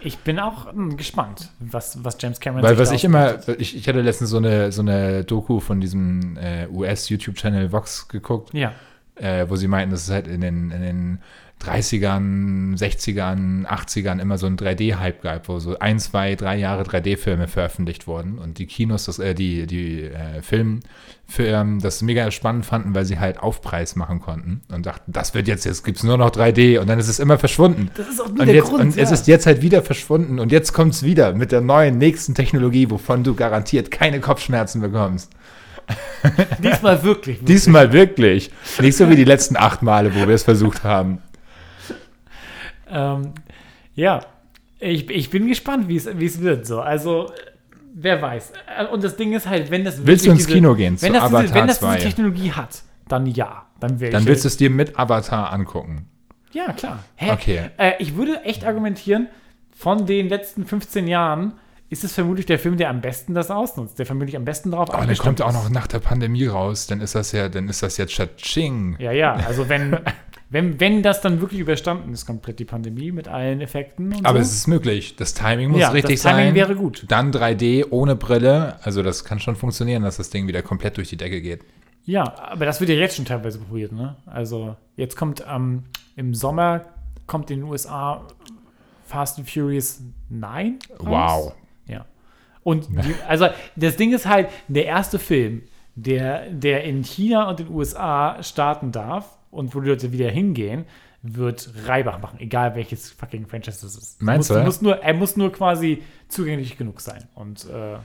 Ich 0.01 0.19
bin 0.19 0.39
auch 0.39 0.71
hm, 0.71 0.97
gespannt, 0.97 1.49
was, 1.59 2.03
was 2.03 2.17
James 2.19 2.39
Cameron 2.39 2.63
weil 2.63 2.77
was 2.77 2.91
ich 2.91 3.03
immer, 3.03 3.37
ich, 3.57 3.75
ich 3.75 3.87
hatte 3.87 4.01
letztens 4.01 4.29
so 4.29 4.37
eine, 4.37 4.71
so 4.71 4.81
eine 4.81 5.23
Doku 5.23 5.59
von 5.59 5.81
diesem 5.81 6.37
äh, 6.37 6.67
US-YouTube-Channel 6.67 7.71
Vox 7.71 8.07
geguckt, 8.07 8.53
Ja, 8.53 8.73
äh, 9.15 9.49
wo 9.49 9.55
sie 9.55 9.67
meinten, 9.67 9.91
dass 9.91 10.03
es 10.03 10.11
halt 10.11 10.27
in 10.27 10.41
den, 10.41 10.71
in 10.71 10.81
den 10.81 11.19
30ern, 11.65 12.77
60ern, 12.77 13.65
80ern 13.65 14.19
immer 14.21 14.37
so 14.37 14.47
ein 14.47 14.57
3D-Hype 14.57 15.21
gab, 15.21 15.47
wo 15.47 15.59
so 15.59 15.77
ein, 15.79 15.99
zwei, 15.99 16.35
drei 16.35 16.57
Jahre 16.57 16.83
3D-Filme 16.83 17.47
veröffentlicht 17.47 18.07
wurden 18.07 18.37
und 18.37 18.57
die 18.57 18.65
Kinos, 18.65 19.05
das, 19.05 19.19
äh, 19.19 19.33
die, 19.33 19.65
die 19.65 20.03
äh, 20.03 20.41
Filmfirmen 20.41 21.79
das 21.79 22.01
mega 22.01 22.29
spannend 22.31 22.65
fanden, 22.65 22.93
weil 22.93 23.05
sie 23.05 23.19
halt 23.19 23.39
Aufpreis 23.39 23.95
machen 23.95 24.19
konnten 24.19 24.61
und 24.73 24.85
dachten, 24.85 25.11
das 25.11 25.33
wird 25.33 25.47
jetzt, 25.47 25.65
jetzt 25.65 25.83
gibt 25.83 25.97
es 25.97 26.03
nur 26.03 26.17
noch 26.17 26.31
3D 26.31 26.79
und 26.79 26.87
dann 26.87 26.99
ist 26.99 27.07
es 27.07 27.19
immer 27.19 27.37
verschwunden. 27.37 27.89
das 27.95 28.09
ist 28.09 28.21
auch 28.21 28.29
nie 28.29 28.39
Und, 28.39 28.45
der 28.47 28.55
jetzt, 28.55 28.69
Grund. 28.69 28.81
und 28.81 28.89
es 28.89 29.09
ja. 29.09 29.11
ist 29.11 29.27
jetzt 29.27 29.45
halt 29.45 29.61
wieder 29.61 29.81
verschwunden 29.81 30.39
und 30.39 30.51
jetzt 30.51 30.73
kommt 30.73 30.93
es 30.93 31.03
wieder 31.03 31.33
mit 31.33 31.51
der 31.51 31.61
neuen, 31.61 31.97
nächsten 31.97 32.35
Technologie, 32.35 32.89
wovon 32.89 33.23
du 33.23 33.33
garantiert 33.33 33.91
keine 33.91 34.19
Kopfschmerzen 34.19 34.81
bekommst. 34.81 35.31
Diesmal 36.63 37.03
wirklich. 37.03 37.39
wirklich. 37.39 37.45
Diesmal 37.45 37.93
wirklich. 37.93 38.51
Nicht 38.79 38.97
so 38.97 39.09
wie 39.09 39.15
die 39.15 39.23
letzten 39.23 39.57
acht 39.57 39.81
Male, 39.81 40.15
wo 40.15 40.27
wir 40.27 40.35
es 40.35 40.43
versucht 40.43 40.83
haben. 40.83 41.19
Ähm, 42.89 43.33
ja, 43.93 44.21
ich, 44.79 45.09
ich 45.09 45.29
bin 45.29 45.47
gespannt, 45.47 45.87
wie 45.87 45.95
es 45.95 46.41
wird. 46.41 46.65
So. 46.65 46.81
Also, 46.81 47.31
wer 47.93 48.21
weiß. 48.21 48.53
Äh, 48.77 48.85
Und 48.87 49.03
das 49.03 49.15
Ding 49.15 49.33
ist 49.33 49.47
halt, 49.47 49.71
wenn 49.71 49.83
das 49.83 50.05
Willst 50.05 50.25
du 50.25 50.31
ins 50.31 50.47
Kino 50.47 50.75
gehen 50.75 51.01
wenn 51.01 51.13
zu 51.13 51.19
das, 51.19 51.29
diese, 51.29 51.53
wenn 51.53 51.67
das 51.67 51.79
2? 51.79 51.95
diese 51.95 52.07
Technologie 52.07 52.51
hat, 52.51 52.83
dann 53.07 53.25
ja. 53.25 53.65
Dann, 53.79 53.97
Dann 53.99 54.21
ich, 54.21 54.27
willst 54.27 54.43
du 54.45 54.47
es 54.47 54.57
dir 54.57 54.69
mit 54.69 54.97
Avatar 54.97 55.51
angucken. 55.51 56.07
Ja, 56.53 56.71
klar. 56.71 57.03
Hä? 57.15 57.31
Okay. 57.31 57.69
Äh, 57.77 57.93
ich 57.99 58.15
würde 58.15 58.41
echt 58.43 58.65
argumentieren, 58.65 59.27
von 59.75 60.05
den 60.05 60.29
letzten 60.29 60.65
15 60.65 61.07
Jahren 61.07 61.53
ist 61.89 62.03
es 62.03 62.13
vermutlich 62.13 62.45
der 62.45 62.57
Film, 62.57 62.77
der 62.77 62.89
am 62.89 63.01
besten 63.01 63.33
das 63.33 63.51
ausnutzt, 63.51 63.99
der 63.99 64.05
vermutlich 64.05 64.35
am 64.37 64.45
besten 64.45 64.71
darauf 64.71 64.89
Aber 64.89 64.99
dann 64.99 65.03
abgestimmt 65.03 65.39
kommt 65.39 65.41
auch 65.41 65.49
ist. 65.49 65.63
noch 65.65 65.69
nach 65.69 65.87
der 65.87 65.99
Pandemie 65.99 66.47
raus. 66.47 66.87
Dann 66.87 67.01
ist 67.01 67.13
das 67.13 67.31
ja, 67.33 67.49
dann 67.49 67.67
ist 67.67 67.83
das 67.83 67.97
jetzt 67.97 68.13
Cha-Ching. 68.13 68.95
Ja, 68.99 69.11
ja, 69.11 69.33
also 69.33 69.69
wenn, 69.69 69.97
wenn, 70.49 70.79
wenn 70.79 71.01
das 71.01 71.21
dann 71.21 71.41
wirklich 71.41 71.59
überstanden 71.59 72.13
ist, 72.13 72.25
komplett 72.25 72.59
die 72.59 72.65
Pandemie 72.65 73.11
mit 73.11 73.27
allen 73.27 73.61
Effekten 73.61 74.13
und 74.13 74.25
Aber 74.25 74.39
so. 74.39 74.43
es 74.43 74.53
ist 74.55 74.67
möglich. 74.67 75.15
Das 75.15 75.33
Timing 75.33 75.71
muss 75.71 75.81
Ja, 75.81 75.89
richtig 75.89 76.21
das 76.21 76.23
Timing 76.23 76.45
sein. 76.47 76.55
wäre 76.55 76.75
gut. 76.75 77.05
Dann 77.07 77.31
3D 77.31 77.87
ohne 77.89 78.15
Brille. 78.15 78.77
Also 78.83 79.01
das 79.01 79.23
kann 79.25 79.39
schon 79.39 79.55
funktionieren, 79.55 80.03
dass 80.03 80.17
das 80.17 80.29
Ding 80.29 80.47
wieder 80.47 80.61
komplett 80.61 80.97
durch 80.97 81.09
die 81.09 81.17
Decke 81.17 81.41
geht. 81.41 81.61
Ja, 82.05 82.23
aber 82.37 82.65
das 82.65 82.79
wird 82.79 82.91
ja 82.91 82.95
jetzt 82.95 83.15
schon 83.15 83.25
teilweise 83.25 83.57
probiert, 83.57 83.91
ne? 83.91 84.15
Also 84.27 84.75
jetzt 84.95 85.17
kommt 85.17 85.43
ähm, 85.49 85.83
im 86.15 86.35
Sommer 86.35 86.85
kommt 87.25 87.49
in 87.49 87.61
den 87.61 87.69
USA 87.69 88.27
Fast 89.05 89.39
and 89.39 89.49
Furious 89.49 90.01
9 90.29 90.77
raus. 90.99 91.07
Wow. 91.47 91.53
Ja. 91.87 92.05
Und 92.61 92.87
die, 92.89 93.15
also 93.27 93.47
das 93.75 93.95
Ding 93.97 94.13
ist 94.13 94.27
halt, 94.27 94.49
der 94.67 94.85
erste 94.85 95.17
Film, 95.17 95.63
der, 95.95 96.49
der 96.51 96.83
in 96.83 97.03
China 97.03 97.49
und 97.49 97.59
den 97.59 97.69
USA 97.71 98.41
starten 98.43 98.91
darf 98.91 99.37
und 99.55 99.73
wo 99.73 99.79
die 99.79 99.89
Leute 99.89 100.11
wieder 100.11 100.29
hingehen, 100.29 100.85
wird 101.21 101.69
Reibach 101.85 102.21
machen, 102.21 102.39
egal 102.39 102.75
welches 102.75 103.11
fucking 103.11 103.47
Franchise 103.47 103.79
das 103.81 103.95
ist. 103.95 104.21
Meinst 104.21 104.49
muss, 104.49 104.57
du? 104.57 104.63
Muss 104.63 104.81
nur, 104.81 104.95
er 104.97 105.13
muss 105.13 105.37
nur 105.37 105.51
quasi 105.51 106.03
zugänglich 106.27 106.77
genug 106.77 107.01
sein. 107.01 107.23
Und 107.33 107.65
äh, 107.65 107.97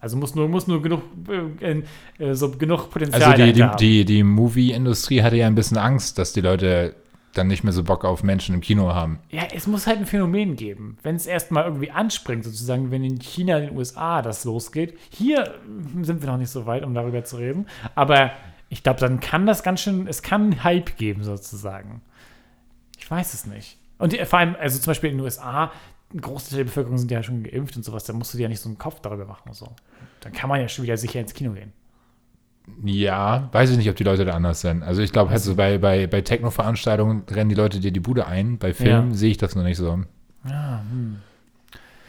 also 0.00 0.16
muss 0.16 0.34
nur, 0.34 0.48
muss 0.48 0.66
nur 0.66 0.82
genug, 0.82 1.02
äh, 1.60 1.82
äh, 2.18 2.34
so 2.34 2.50
genug 2.50 2.90
Potenzial 2.90 3.22
Also 3.22 3.44
die, 3.44 3.52
die, 3.52 3.68
die, 3.78 4.04
die 4.04 4.22
Movie-Industrie 4.22 5.22
hatte 5.22 5.36
ja 5.36 5.46
ein 5.46 5.54
bisschen 5.54 5.76
Angst, 5.76 6.18
dass 6.18 6.32
die 6.32 6.40
Leute 6.40 6.94
dann 7.34 7.46
nicht 7.46 7.64
mehr 7.64 7.72
so 7.72 7.82
Bock 7.82 8.04
auf 8.04 8.22
Menschen 8.22 8.54
im 8.54 8.60
Kino 8.60 8.92
haben. 8.94 9.18
Ja, 9.30 9.42
es 9.54 9.66
muss 9.66 9.86
halt 9.86 9.98
ein 9.98 10.06
Phänomen 10.06 10.56
geben. 10.56 10.98
Wenn 11.02 11.16
es 11.16 11.26
erstmal 11.26 11.64
irgendwie 11.64 11.90
anspringt, 11.90 12.44
sozusagen, 12.44 12.90
wenn 12.90 13.04
in 13.04 13.18
China, 13.20 13.58
in 13.58 13.68
den 13.68 13.76
USA 13.76 14.22
das 14.22 14.44
losgeht. 14.44 14.98
Hier 15.10 15.54
sind 16.02 16.20
wir 16.20 16.28
noch 16.28 16.36
nicht 16.36 16.50
so 16.50 16.66
weit, 16.66 16.84
um 16.84 16.94
darüber 16.94 17.24
zu 17.24 17.36
reden. 17.36 17.66
Aber 17.94 18.32
ich 18.72 18.82
glaube, 18.82 19.00
dann 19.00 19.20
kann 19.20 19.44
das 19.44 19.62
ganz 19.62 19.82
schön, 19.82 20.06
es 20.06 20.22
kann 20.22 20.64
Hype 20.64 20.96
geben, 20.96 21.22
sozusagen. 21.24 22.00
Ich 22.98 23.10
weiß 23.10 23.34
es 23.34 23.44
nicht. 23.46 23.76
Und 23.98 24.12
die, 24.14 24.24
vor 24.24 24.38
allem, 24.38 24.56
also 24.58 24.78
zum 24.78 24.90
Beispiel 24.92 25.10
in 25.10 25.18
den 25.18 25.24
USA, 25.24 25.70
ein 26.14 26.20
Großteil 26.22 26.56
der 26.56 26.64
Bevölkerung 26.64 26.96
sind 26.96 27.10
ja 27.10 27.22
schon 27.22 27.42
geimpft 27.42 27.76
und 27.76 27.84
sowas, 27.84 28.04
da 28.04 28.14
musst 28.14 28.32
du 28.32 28.38
dir 28.38 28.44
ja 28.44 28.48
nicht 28.48 28.60
so 28.60 28.70
einen 28.70 28.78
Kopf 28.78 29.00
darüber 29.00 29.26
machen 29.26 29.48
und 29.48 29.54
so. 29.54 29.68
Dann 30.20 30.32
kann 30.32 30.48
man 30.48 30.58
ja 30.58 30.68
schon 30.68 30.84
wieder 30.84 30.96
sicher 30.96 31.20
ins 31.20 31.34
Kino 31.34 31.52
gehen. 31.52 31.72
Ja, 32.82 33.50
weiß 33.52 33.70
ich 33.70 33.76
nicht, 33.76 33.90
ob 33.90 33.96
die 33.96 34.04
Leute 34.04 34.24
da 34.24 34.32
anders 34.32 34.62
sind. 34.62 34.82
Also 34.82 35.02
ich 35.02 35.12
glaube, 35.12 35.30
halt 35.30 35.40
so 35.42 35.54
bei, 35.54 35.76
bei, 35.76 36.06
bei 36.06 36.22
Techno-Veranstaltungen 36.22 37.24
rennen 37.30 37.50
die 37.50 37.54
Leute 37.56 37.78
dir 37.78 37.92
die 37.92 38.00
Bude 38.00 38.26
ein. 38.26 38.56
Bei 38.58 38.72
Filmen 38.72 39.10
Ja. 39.10 39.16
sehe 39.16 39.32
ich 39.32 39.36
das 39.36 39.54
noch 39.54 39.64
nicht 39.64 39.76
so. 39.76 40.00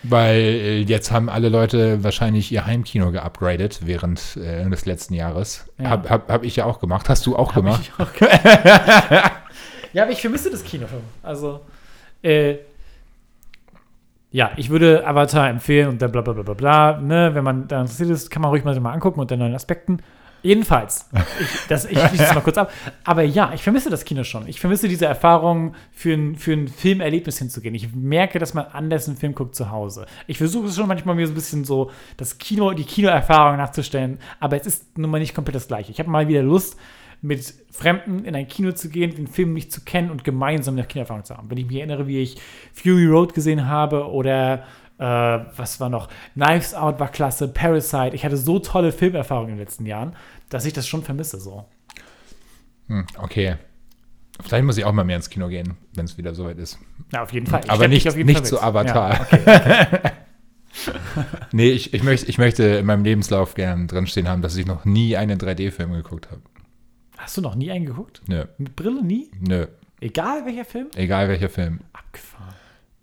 Weil 0.04 0.40
äh, 0.40 0.80
jetzt 0.82 1.12
haben 1.12 1.30
alle 1.30 1.50
Leute 1.50 2.04
wahrscheinlich 2.04 2.52
ihr 2.52 2.66
Heimkino 2.66 3.12
geupgradet 3.12 3.80
während 3.86 4.38
äh, 4.38 4.70
des 4.70 4.86
letzten 4.86 5.14
Jahres. 5.14 5.66
Ja. 5.78 5.90
Hab, 5.90 6.10
hab, 6.10 6.30
hab 6.30 6.44
ich 6.44 6.58
ja 6.58 6.66
auch 6.66 6.80
gemacht. 6.80 7.08
Hast 7.08 7.26
du 7.26 7.38
auch 7.38 7.54
gemacht? 7.54 7.82
Ich 7.82 8.00
auch 8.00 8.12
ja, 9.94 10.04
aber 10.04 10.12
ich 10.12 10.22
vermisse 10.22 10.52
das 10.52 10.64
Kinofilm. 10.64 11.04
Also, 11.22 11.62
äh, 12.22 12.58
ja, 14.32 14.52
ich 14.58 14.70
würde 14.70 15.08
Avatar 15.08 15.48
empfehlen 15.48 15.88
und 15.90 16.02
dann 16.02 16.12
bla 16.12 16.22
bla 16.22 16.34
bla 16.34 16.44
bla 16.44 16.54
bla. 16.54 17.00
Ne? 17.00 17.34
Wenn 17.34 17.44
man 17.44 17.68
da 17.68 17.82
interessiert 17.82 18.10
ist, 18.10 18.30
kann 18.30 18.42
man 18.42 18.50
ruhig 18.50 18.64
mal, 18.64 18.78
mal 18.80 18.92
angucken 18.92 19.20
unter 19.20 19.38
neuen 19.38 19.56
Aspekten. 19.56 20.00
Jedenfalls, 20.44 21.10
ich, 21.40 21.68
das, 21.70 21.86
ich 21.86 21.98
schließe 21.98 22.26
es 22.26 22.36
mal 22.36 22.42
kurz 22.42 22.58
ab. 22.58 22.72
Aber 23.06 23.24
ja, 23.24 23.54
ich 23.54 23.64
vermisse 23.64 23.90
das 23.90 24.04
Kino 24.04 24.26
schon. 24.26 24.46
Ich 24.48 24.60
vermisse 24.60 24.90
diese 24.90 25.06
Erfahrung, 25.06 25.74
für 25.92 26.14
ein, 26.14 26.36
für 26.36 26.52
ein 26.52 26.68
Filmerlebnis 26.68 27.40
hinzugehen. 27.40 27.74
Ich 27.74 27.96
merke, 27.96 28.40
dass 28.40 28.54
man 28.54 28.66
anders 28.66 29.08
einen 29.08 29.16
Film 29.16 29.34
guckt 29.34 29.56
zu 29.56 29.72
Hause. 29.72 30.06
Ich 30.28 30.38
versuche 30.38 30.68
es 30.68 30.76
schon 30.76 30.88
manchmal 30.88 31.16
mir 31.16 31.26
so 31.26 31.32
ein 31.32 31.36
bisschen 31.36 31.64
so 31.64 31.92
das 32.18 32.38
Kino, 32.38 32.74
die 32.74 32.84
Kinoerfahrung 32.84 33.58
nachzustellen, 33.58 34.20
aber 34.42 34.58
es 34.58 34.68
ist 34.68 34.98
nun 34.98 35.10
mal 35.10 35.20
nicht 35.20 35.34
komplett 35.34 35.56
das 35.56 35.68
Gleiche. 35.68 35.92
Ich 35.92 36.00
habe 36.00 36.10
mal 36.10 36.28
wieder 36.28 36.44
Lust, 36.44 36.78
mit 37.24 37.54
Fremden 37.72 38.26
in 38.26 38.36
ein 38.36 38.50
Kino 38.50 38.74
zu 38.74 38.90
gehen, 38.90 39.16
den 39.16 39.28
Film 39.28 39.54
nicht 39.54 39.72
zu 39.72 39.82
kennen 39.82 40.12
und 40.12 40.26
gemeinsam 40.26 40.76
eine 40.76 40.86
Kinoerfahrung 40.86 41.24
zu 41.24 41.38
haben. 41.38 41.50
Wenn 41.50 41.58
ich 41.58 41.66
mich 41.66 41.78
erinnere, 41.78 42.06
wie 42.06 42.22
ich 42.22 42.38
Fury 42.74 43.06
Road 43.06 43.34
gesehen 43.34 43.68
habe 43.68 44.12
oder 44.12 44.66
äh, 45.04 45.46
was 45.58 45.80
war 45.80 45.90
noch? 45.90 46.08
Knives 46.34 46.74
Out 46.74 47.00
war 47.00 47.10
klasse, 47.10 47.48
Parasite. 47.48 48.16
Ich 48.16 48.24
hatte 48.24 48.38
so 48.38 48.60
tolle 48.60 48.92
Filmerfahrungen 48.92 49.50
in 49.52 49.56
den 49.58 49.64
letzten 49.66 49.86
Jahren, 49.86 50.16
dass 50.50 50.66
ich 50.66 50.74
das 50.74 50.88
schon 50.88 51.04
vermisse 51.04 51.40
so. 51.40 51.66
Hm, 52.88 53.06
okay. 53.18 53.56
Vielleicht 54.42 54.64
muss 54.66 54.78
ich 54.78 54.86
auch 54.86 54.94
mal 54.94 55.04
mehr 55.04 55.18
ins 55.18 55.30
Kino 55.30 55.48
gehen, 55.48 55.78
wenn 55.94 56.06
es 56.06 56.18
wieder 56.18 56.34
soweit 56.34 56.58
ist. 56.58 56.80
Ja, 57.12 57.22
auf 57.24 57.32
jeden 57.34 57.46
Fall. 57.48 57.62
Ich 57.64 57.70
Aber 57.70 57.88
nicht- 57.88 58.06
nicht 58.16 58.46
zu 58.46 58.56
mit. 58.56 58.64
Avatar. 58.64 59.14
Ja, 59.14 59.22
okay. 59.22 60.12
Nee, 61.52 61.70
ich, 61.70 61.94
ich, 61.94 62.02
möchte, 62.02 62.26
ich 62.28 62.40
möchte 62.40 62.64
in 62.64 62.88
meinem 62.88 63.04
Lebenslauf 63.04 63.54
gern 63.54 63.86
drinstehen 63.88 64.28
haben, 64.28 64.42
dass 64.42 64.56
ich 64.56 64.66
noch 64.66 64.86
nie 64.86 65.16
einen 65.16 65.38
3D-Film 65.40 65.94
geguckt 65.94 66.32
habe. 66.32 66.42
Hast 67.16 67.38
du 67.38 67.42
noch 67.42 67.54
nie 67.54 67.70
einen 67.70 67.86
geguckt? 67.86 68.24
Nö, 68.26 68.46
Mit 68.58 68.76
Brille 68.76 69.04
nie? 69.04 69.30
nö. 69.40 69.68
Egal 70.02 70.46
welcher 70.48 70.66
Film? 70.66 70.88
Egal 70.96 71.30
welcher 71.30 71.50
Film. 71.50 71.82
Abgefahren. 71.94 72.56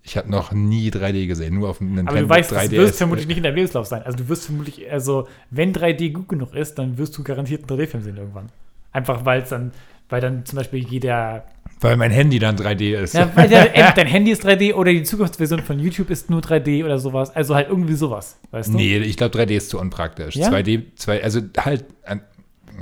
Ich 0.03 0.17
habe 0.17 0.31
noch 0.31 0.53
nie 0.53 0.89
3D 0.91 1.27
gesehen, 1.27 1.55
nur 1.55 1.69
auf 1.69 1.79
dem 1.79 1.89
Nintendo 1.89 2.13
Aber 2.13 2.21
du 2.21 2.29
weißt, 2.29 2.53
das 2.53 2.71
3DS. 2.71 2.77
wirst 2.77 2.99
vermutlich 2.99 3.27
nicht 3.27 3.37
in 3.37 3.43
deinem 3.43 3.57
Lebenslauf 3.57 3.87
sein. 3.87 4.03
Also 4.03 4.19
du 4.19 4.29
wirst 4.29 4.47
vermutlich, 4.47 4.91
also 4.91 5.29
wenn 5.51 5.75
3D 5.75 6.13
gut 6.13 6.29
genug 6.29 6.55
ist, 6.55 6.79
dann 6.79 6.97
wirst 6.99 7.17
du 7.19 7.23
garantiert 7.23 7.71
einen 7.71 7.81
3D-Film 7.81 8.03
sehen 8.03 8.17
irgendwann. 8.17 8.47
Einfach 8.93 9.25
weil 9.25 9.43
es 9.43 9.51
dann, 9.51 9.73
weil 10.09 10.21
dann 10.21 10.45
zum 10.47 10.57
Beispiel 10.57 10.81
jeder, 10.81 11.45
Weil 11.81 11.97
mein 11.97 12.11
Handy 12.11 12.39
dann 12.39 12.57
3D 12.57 12.99
ist. 12.99 13.15
ja, 13.15 13.31
weil 13.35 13.49
der, 13.49 13.67
dein 13.95 14.07
Handy 14.07 14.31
ist 14.31 14.45
3D 14.45 14.75
oder 14.75 14.91
die 14.91 15.03
Zukunftsversion 15.03 15.61
von 15.61 15.79
YouTube 15.79 16.11
ist 16.11 16.31
nur 16.31 16.41
3D 16.41 16.85
oder 16.85 16.99
sowas. 16.99 17.35
Also 17.37 17.55
halt 17.55 17.69
irgendwie 17.69 17.95
sowas, 17.95 18.39
weißt 18.51 18.71
du? 18.71 18.77
Nee, 18.77 18.99
ich 18.99 19.17
glaube 19.17 19.39
3D 19.39 19.51
ist 19.51 19.71
zu 19.71 19.79
unpraktisch. 19.79 20.35
Ja? 20.37 20.49
2D, 20.49 20.97
zwei, 20.97 21.23
also 21.23 21.41
halt, 21.59 21.85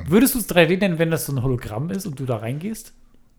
Würdest 0.06 0.34
du 0.34 0.38
es 0.38 0.48
3D 0.48 0.78
nennen, 0.78 0.98
wenn 0.98 1.10
das 1.10 1.26
so 1.26 1.32
ein 1.32 1.42
Hologramm 1.42 1.90
ist 1.90 2.06
und 2.06 2.20
du 2.20 2.24
da 2.24 2.36
reingehst? 2.36 2.92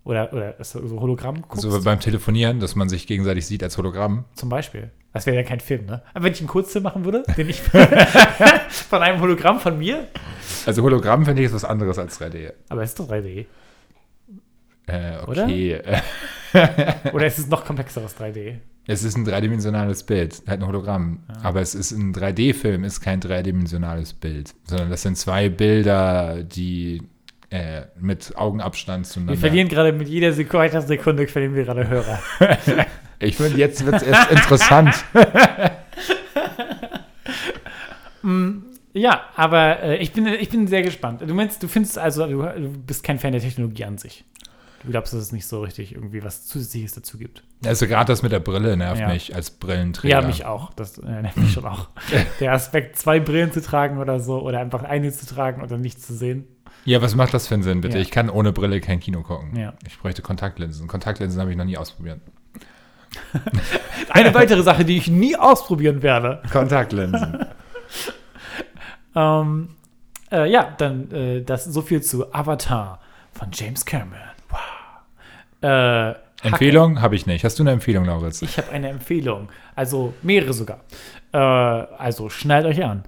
Oder, 0.10 0.34
oder 0.34 0.56
so 0.64 0.82
Hologramm 1.00 1.44
guckst? 1.44 1.62
so 1.62 1.84
beim 1.84 2.00
Telefonieren, 2.00 2.60
dass 2.60 2.76
man 2.76 2.90
sich 2.90 3.06
gegenseitig 3.06 3.46
sieht 3.46 3.62
als 3.62 3.78
Hologramm. 3.78 4.26
Zum 4.34 4.50
Beispiel. 4.50 4.90
Das 5.14 5.28
wäre 5.28 5.36
ja 5.38 5.44
kein 5.44 5.60
Film, 5.60 5.86
ne? 5.86 6.02
Aber 6.16 6.26
wenn 6.26 6.34
ich 6.34 6.40
einen 6.40 6.48
Kurzfilm 6.48 6.84
machen 6.84 7.06
würde, 7.06 7.24
den 7.38 7.48
ich 7.48 7.62
von 8.90 9.02
einem 9.04 9.22
Hologramm 9.22 9.60
von 9.60 9.78
mir, 9.78 10.08
Also 10.66 10.82
Hologramm 10.82 11.26
finde 11.26 11.44
ich 11.44 11.48
ist 11.50 11.54
was 11.54 11.64
anderes 11.64 12.00
als 12.00 12.20
3D. 12.20 12.54
aber 12.70 12.82
es 12.82 12.90
ist 12.90 13.00
doch 13.00 13.08
3D. 13.08 13.46
Äh, 14.88 15.18
Oder? 15.28 15.44
okay. 15.44 15.74
Äh, 15.74 16.02
Oder 17.14 17.28
ist 17.28 17.38
es 17.38 17.48
noch 17.48 17.64
komplexeres 17.64 18.18
3D? 18.18 18.56
Es 18.88 19.04
ist 19.04 19.16
ein 19.16 19.26
dreidimensionales 19.26 20.02
Bild, 20.02 20.42
halt 20.48 20.62
ein 20.62 20.68
Hologramm. 20.68 21.20
Aber 21.44 21.62
es 21.62 21.76
ist 21.76 21.92
ein 21.92 22.16
3D-Film, 22.16 22.84
ist 22.84 23.02
kein 23.02 23.20
dreidimensionales 23.20 24.14
Bild, 24.16 24.56
sondern 24.64 24.90
das 24.90 25.04
sind 25.04 25.16
zwei 25.16 25.50
Bilder, 25.50 26.42
die 26.44 27.04
äh, 27.50 27.84
mit 28.00 28.36
Augenabstand 28.38 29.06
Wir 29.06 29.10
zueinander. 29.12 29.40
verlieren 29.40 29.68
gerade 29.68 29.92
mit 29.94 30.08
jeder 30.08 30.34
Sekunde, 30.34 30.82
Sekunde 30.82 31.28
verlieren 31.28 31.56
wir 31.56 31.64
gerade 31.66 31.88
Hörer. 31.88 32.20
Ich 33.22 33.36
finde, 33.36 33.58
jetzt 33.58 33.86
wird 33.86 33.96
es 33.96 34.04
erst 34.04 34.32
interessant. 34.32 35.04
Ja, 38.94 39.24
aber 39.36 39.82
äh, 39.84 39.98
ich, 39.98 40.14
bin, 40.14 40.26
ich 40.26 40.50
bin 40.50 40.68
sehr 40.68 40.82
gespannt. 40.82 41.22
Du 41.22 41.34
meinst, 41.34 41.62
du 41.62 41.68
findest 41.68 41.98
also, 41.98 42.26
du, 42.28 42.42
du 42.42 42.70
bist 42.86 43.04
kein 43.04 43.20
Fan 43.20 43.32
der 43.32 43.42
Technologie 43.42 43.86
an 43.86 43.98
sich. 43.98 44.26
Du 44.84 44.90
glaubst, 44.92 45.14
dass 45.14 45.20
es 45.22 45.32
nicht 45.32 45.46
so 45.46 45.62
richtig 45.62 45.94
irgendwie 45.94 46.24
was 46.24 46.46
Zusätzliches 46.48 46.94
dazu 46.94 47.18
gibt. 47.18 47.44
Also 47.66 47.86
gerade 47.86 48.12
das 48.12 48.24
mit 48.24 48.32
der 48.32 48.40
Brille 48.40 48.78
nervt 48.78 49.02
Ja. 49.02 49.10
mich 49.10 49.36
als 49.36 49.52
Brillenträger. 49.52 50.22
Ja, 50.22 50.26
mich 50.26 50.46
auch. 50.46 50.74
Das 50.74 50.98
äh, 50.98 51.06
nervt 51.22 51.38
mich 51.38 51.52
schon 51.54 51.66
auch. 51.66 51.90
Der 52.40 52.54
Aspekt, 52.54 52.96
zwei 52.98 53.20
Brillen 53.20 53.52
zu 53.52 53.62
tragen 53.62 53.98
oder 54.00 54.20
so, 54.20 54.42
oder 54.42 54.60
einfach 54.60 54.84
eine 54.84 55.12
zu 55.12 55.26
tragen 55.26 55.62
oder 55.62 55.78
nichts 55.78 56.08
zu 56.08 56.14
sehen. 56.16 56.48
Ja, 56.90 57.04
was 57.04 57.14
macht 57.14 57.36
das 57.36 57.48
für 57.48 57.54
einen 57.54 57.62
Sinn, 57.62 57.82
bitte? 57.82 57.98
Ja. 57.98 58.02
Ich 58.02 58.10
kann 58.10 58.32
ohne 58.32 58.52
Brille 58.52 58.82
kein 58.82 59.00
Kino 59.00 59.22
gucken. 59.22 59.56
Ja. 59.56 59.74
Ich 59.86 60.00
bräuchte 60.00 60.24
Kontaktlinsen. 60.24 60.88
Kontaktlinsen 60.88 61.40
habe 61.40 61.52
ich 61.52 61.58
noch 61.58 61.66
nie 61.66 61.78
ausprobiert. 61.78 62.20
Eine 64.10 64.34
weitere 64.34 64.64
Sache, 64.64 64.84
die 64.84 64.98
ich 64.98 65.08
nie 65.08 65.36
ausprobieren 65.36 66.02
werde. 66.02 66.42
Kontaktlinsen. 66.52 67.46
Ähm, 69.16 69.70
äh, 70.32 70.50
ja, 70.50 70.76
dann 70.78 71.12
äh, 71.12 71.42
das 71.42 71.66
so 71.66 71.82
viel 71.82 72.04
zu 72.04 72.32
Avatar 72.32 73.00
von 73.34 73.50
James 73.52 73.84
Cameron. 73.84 74.22
Wow. 74.50 75.68
Äh, 75.68 76.48
Empfehlung 76.48 77.02
habe 77.02 77.16
ich 77.16 77.26
nicht. 77.26 77.44
Hast 77.44 77.58
du 77.58 77.64
eine 77.64 77.72
Empfehlung, 77.72 78.06
Lauritz? 78.06 78.44
Ich 78.44 78.58
habe 78.60 78.70
eine 78.70 78.90
Empfehlung. 78.90 79.50
Also 79.76 80.14
mehrere 80.22 80.54
sogar. 80.54 80.82
Äh, 81.34 81.38
also 81.38 82.30
schnallt 82.30 82.68
euch 82.68 82.84
an. 82.84 83.04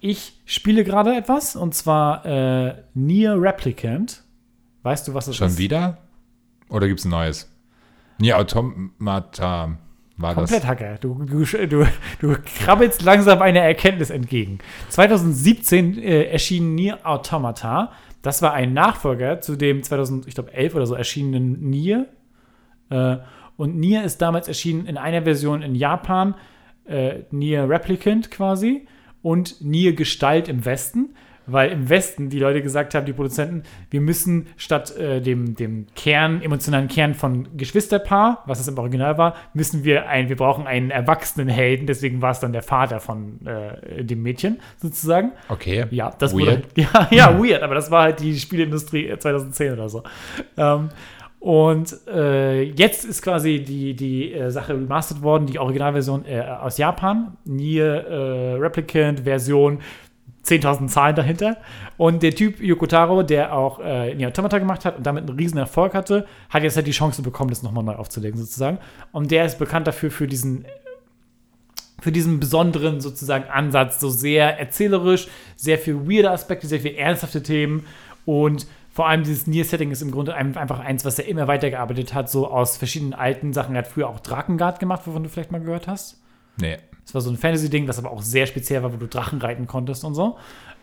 Ich 0.00 0.40
spiele 0.46 0.82
gerade 0.82 1.14
etwas 1.14 1.56
und 1.56 1.74
zwar 1.74 2.24
äh, 2.24 2.74
Nier 2.94 3.40
Replicant. 3.40 4.24
Weißt 4.82 5.06
du, 5.06 5.14
was 5.14 5.26
das 5.26 5.36
Schon 5.36 5.48
ist? 5.48 5.58
wieder? 5.58 5.98
Oder 6.70 6.88
gibt 6.88 7.00
es 7.00 7.04
ein 7.04 7.10
neues? 7.10 7.52
Nee, 8.18 8.32
Automata 8.32 9.76
war 10.16 10.34
Komplett 10.34 10.62
das. 10.62 10.68
Hacker. 10.68 10.98
Du, 10.98 11.14
du, 11.24 11.44
du, 11.44 11.86
du 12.20 12.36
krabbelst 12.64 13.02
langsam 13.02 13.42
einer 13.42 13.60
Erkenntnis 13.60 14.10
entgegen. 14.10 14.58
2017 14.88 15.98
äh, 15.98 16.24
erschien 16.24 16.74
Nier 16.74 16.98
Automata. 17.04 17.92
Das 18.22 18.42
war 18.42 18.52
ein 18.52 18.72
Nachfolger 18.72 19.40
zu 19.40 19.56
dem 19.56 19.82
2011 19.82 20.74
oder 20.74 20.86
so 20.86 20.94
erschienenen 20.94 21.68
Nier. 21.68 22.06
Äh, 22.90 23.18
und 23.56 23.76
Nier 23.76 24.04
ist 24.04 24.22
damals 24.22 24.48
erschienen 24.48 24.86
in 24.86 24.96
einer 24.96 25.22
Version 25.22 25.62
in 25.62 25.74
Japan, 25.74 26.34
äh, 26.86 27.20
Nier 27.30 27.68
Replicant 27.68 28.30
quasi, 28.30 28.86
und 29.22 29.60
Nier 29.60 29.94
Gestalt 29.94 30.48
im 30.48 30.64
Westen. 30.64 31.14
Weil 31.46 31.70
im 31.70 31.88
Westen 31.88 32.28
die 32.28 32.38
Leute 32.38 32.62
gesagt 32.62 32.94
haben, 32.94 33.06
die 33.06 33.12
Produzenten, 33.12 33.64
wir 33.90 34.00
müssen 34.00 34.46
statt 34.56 34.96
äh, 34.96 35.20
dem, 35.20 35.56
dem 35.56 35.86
Kern, 35.96 36.42
emotionalen 36.42 36.86
Kern 36.86 37.14
von 37.14 37.56
Geschwisterpaar, 37.56 38.44
was 38.46 38.60
es 38.60 38.68
im 38.68 38.78
Original 38.78 39.18
war, 39.18 39.34
müssen 39.52 39.82
wir 39.82 40.06
ein, 40.06 40.28
wir 40.28 40.36
brauchen 40.36 40.68
einen 40.68 40.90
erwachsenen 40.90 41.48
Helden, 41.48 41.86
deswegen 41.86 42.22
war 42.22 42.30
es 42.32 42.40
dann 42.40 42.52
der 42.52 42.62
Vater 42.62 43.00
von 43.00 43.44
äh, 43.46 44.04
dem 44.04 44.22
Mädchen 44.22 44.60
sozusagen. 44.76 45.32
Okay. 45.48 45.86
Ja, 45.90 46.12
das 46.16 46.34
Weird. 46.34 46.46
wurde 46.46 46.62
ja, 46.76 47.08
ja, 47.10 47.38
weird, 47.42 47.62
aber 47.62 47.74
das 47.74 47.90
war 47.90 48.02
halt 48.02 48.20
die 48.20 48.38
Spieleindustrie 48.38 49.12
2010 49.18 49.72
oder 49.72 49.88
so. 49.88 50.04
Ähm, 50.56 50.90
Und 51.40 51.96
äh, 52.06 52.62
jetzt 52.62 53.06
ist 53.06 53.22
quasi 53.22 53.60
die, 53.60 53.96
die 53.96 54.32
äh, 54.32 54.50
Sache 54.50 54.74
remastered 54.74 55.22
worden, 55.22 55.46
die 55.46 55.58
Originalversion 55.58 56.26
äh, 56.26 56.42
aus 56.42 56.76
Japan. 56.76 57.38
Nier 57.46 57.86
äh, 57.86 58.52
Replicant 58.56 59.20
Version 59.20 59.80
10.000 60.44 60.88
Zahlen 60.88 61.16
dahinter. 61.16 61.56
Und 61.96 62.22
der 62.22 62.34
Typ 62.34 62.60
Yokotaro, 62.60 63.22
der 63.22 63.56
auch 63.56 63.80
äh, 63.80 64.14
Nier 64.14 64.28
Automata 64.28 64.58
gemacht 64.58 64.84
hat 64.84 64.98
und 64.98 65.06
damit 65.06 65.28
einen 65.28 65.38
riesen 65.38 65.56
Erfolg 65.56 65.94
hatte, 65.94 66.26
hat 66.50 66.62
jetzt 66.62 66.76
halt 66.76 66.86
die 66.86 66.92
Chance 66.92 67.22
bekommen, 67.22 67.48
das 67.48 67.62
nochmal 67.62 67.84
neu 67.84 67.94
aufzulegen 67.94 68.38
sozusagen. 68.38 68.78
Und 69.10 69.30
der 69.30 69.46
ist 69.46 69.58
bekannt 69.58 69.86
dafür 69.86 70.10
für 70.10 70.26
diesen 70.26 70.66
für 72.02 72.12
diesen 72.12 72.40
besonderen 72.40 73.02
sozusagen 73.02 73.44
Ansatz, 73.50 74.00
so 74.00 74.08
sehr 74.08 74.58
erzählerisch, 74.58 75.28
sehr 75.56 75.78
viel 75.78 76.08
weirde 76.08 76.30
Aspekte, 76.30 76.66
sehr 76.66 76.80
viel 76.80 76.94
ernsthafte 76.94 77.42
Themen 77.42 77.84
und 78.24 78.66
vor 78.92 79.08
allem 79.08 79.22
dieses 79.22 79.46
Nier-Setting 79.46 79.90
ist 79.90 80.02
im 80.02 80.10
Grunde 80.10 80.34
ein- 80.34 80.56
einfach 80.56 80.80
eins, 80.80 81.04
was 81.04 81.18
er 81.18 81.26
immer 81.28 81.46
weitergearbeitet 81.48 82.12
hat, 82.14 82.28
so 82.30 82.48
aus 82.50 82.76
verschiedenen 82.76 83.14
alten 83.14 83.52
Sachen. 83.52 83.74
Er 83.74 83.82
hat 83.82 83.88
früher 83.88 84.08
auch 84.08 84.20
Drakengard 84.20 84.80
gemacht, 84.80 85.02
wovon 85.06 85.22
du 85.22 85.28
vielleicht 85.28 85.52
mal 85.52 85.60
gehört 85.60 85.86
hast. 85.88 86.20
Nee. 86.60 86.76
Das 87.04 87.14
war 87.14 87.20
so 87.20 87.30
ein 87.30 87.36
Fantasy-Ding, 87.36 87.86
das 87.86 87.98
aber 87.98 88.10
auch 88.10 88.22
sehr 88.22 88.46
speziell 88.46 88.82
war, 88.82 88.92
wo 88.92 88.96
du 88.96 89.06
Drachen 89.06 89.40
reiten 89.40 89.66
konntest 89.66 90.04
und 90.04 90.14
so. 90.14 90.36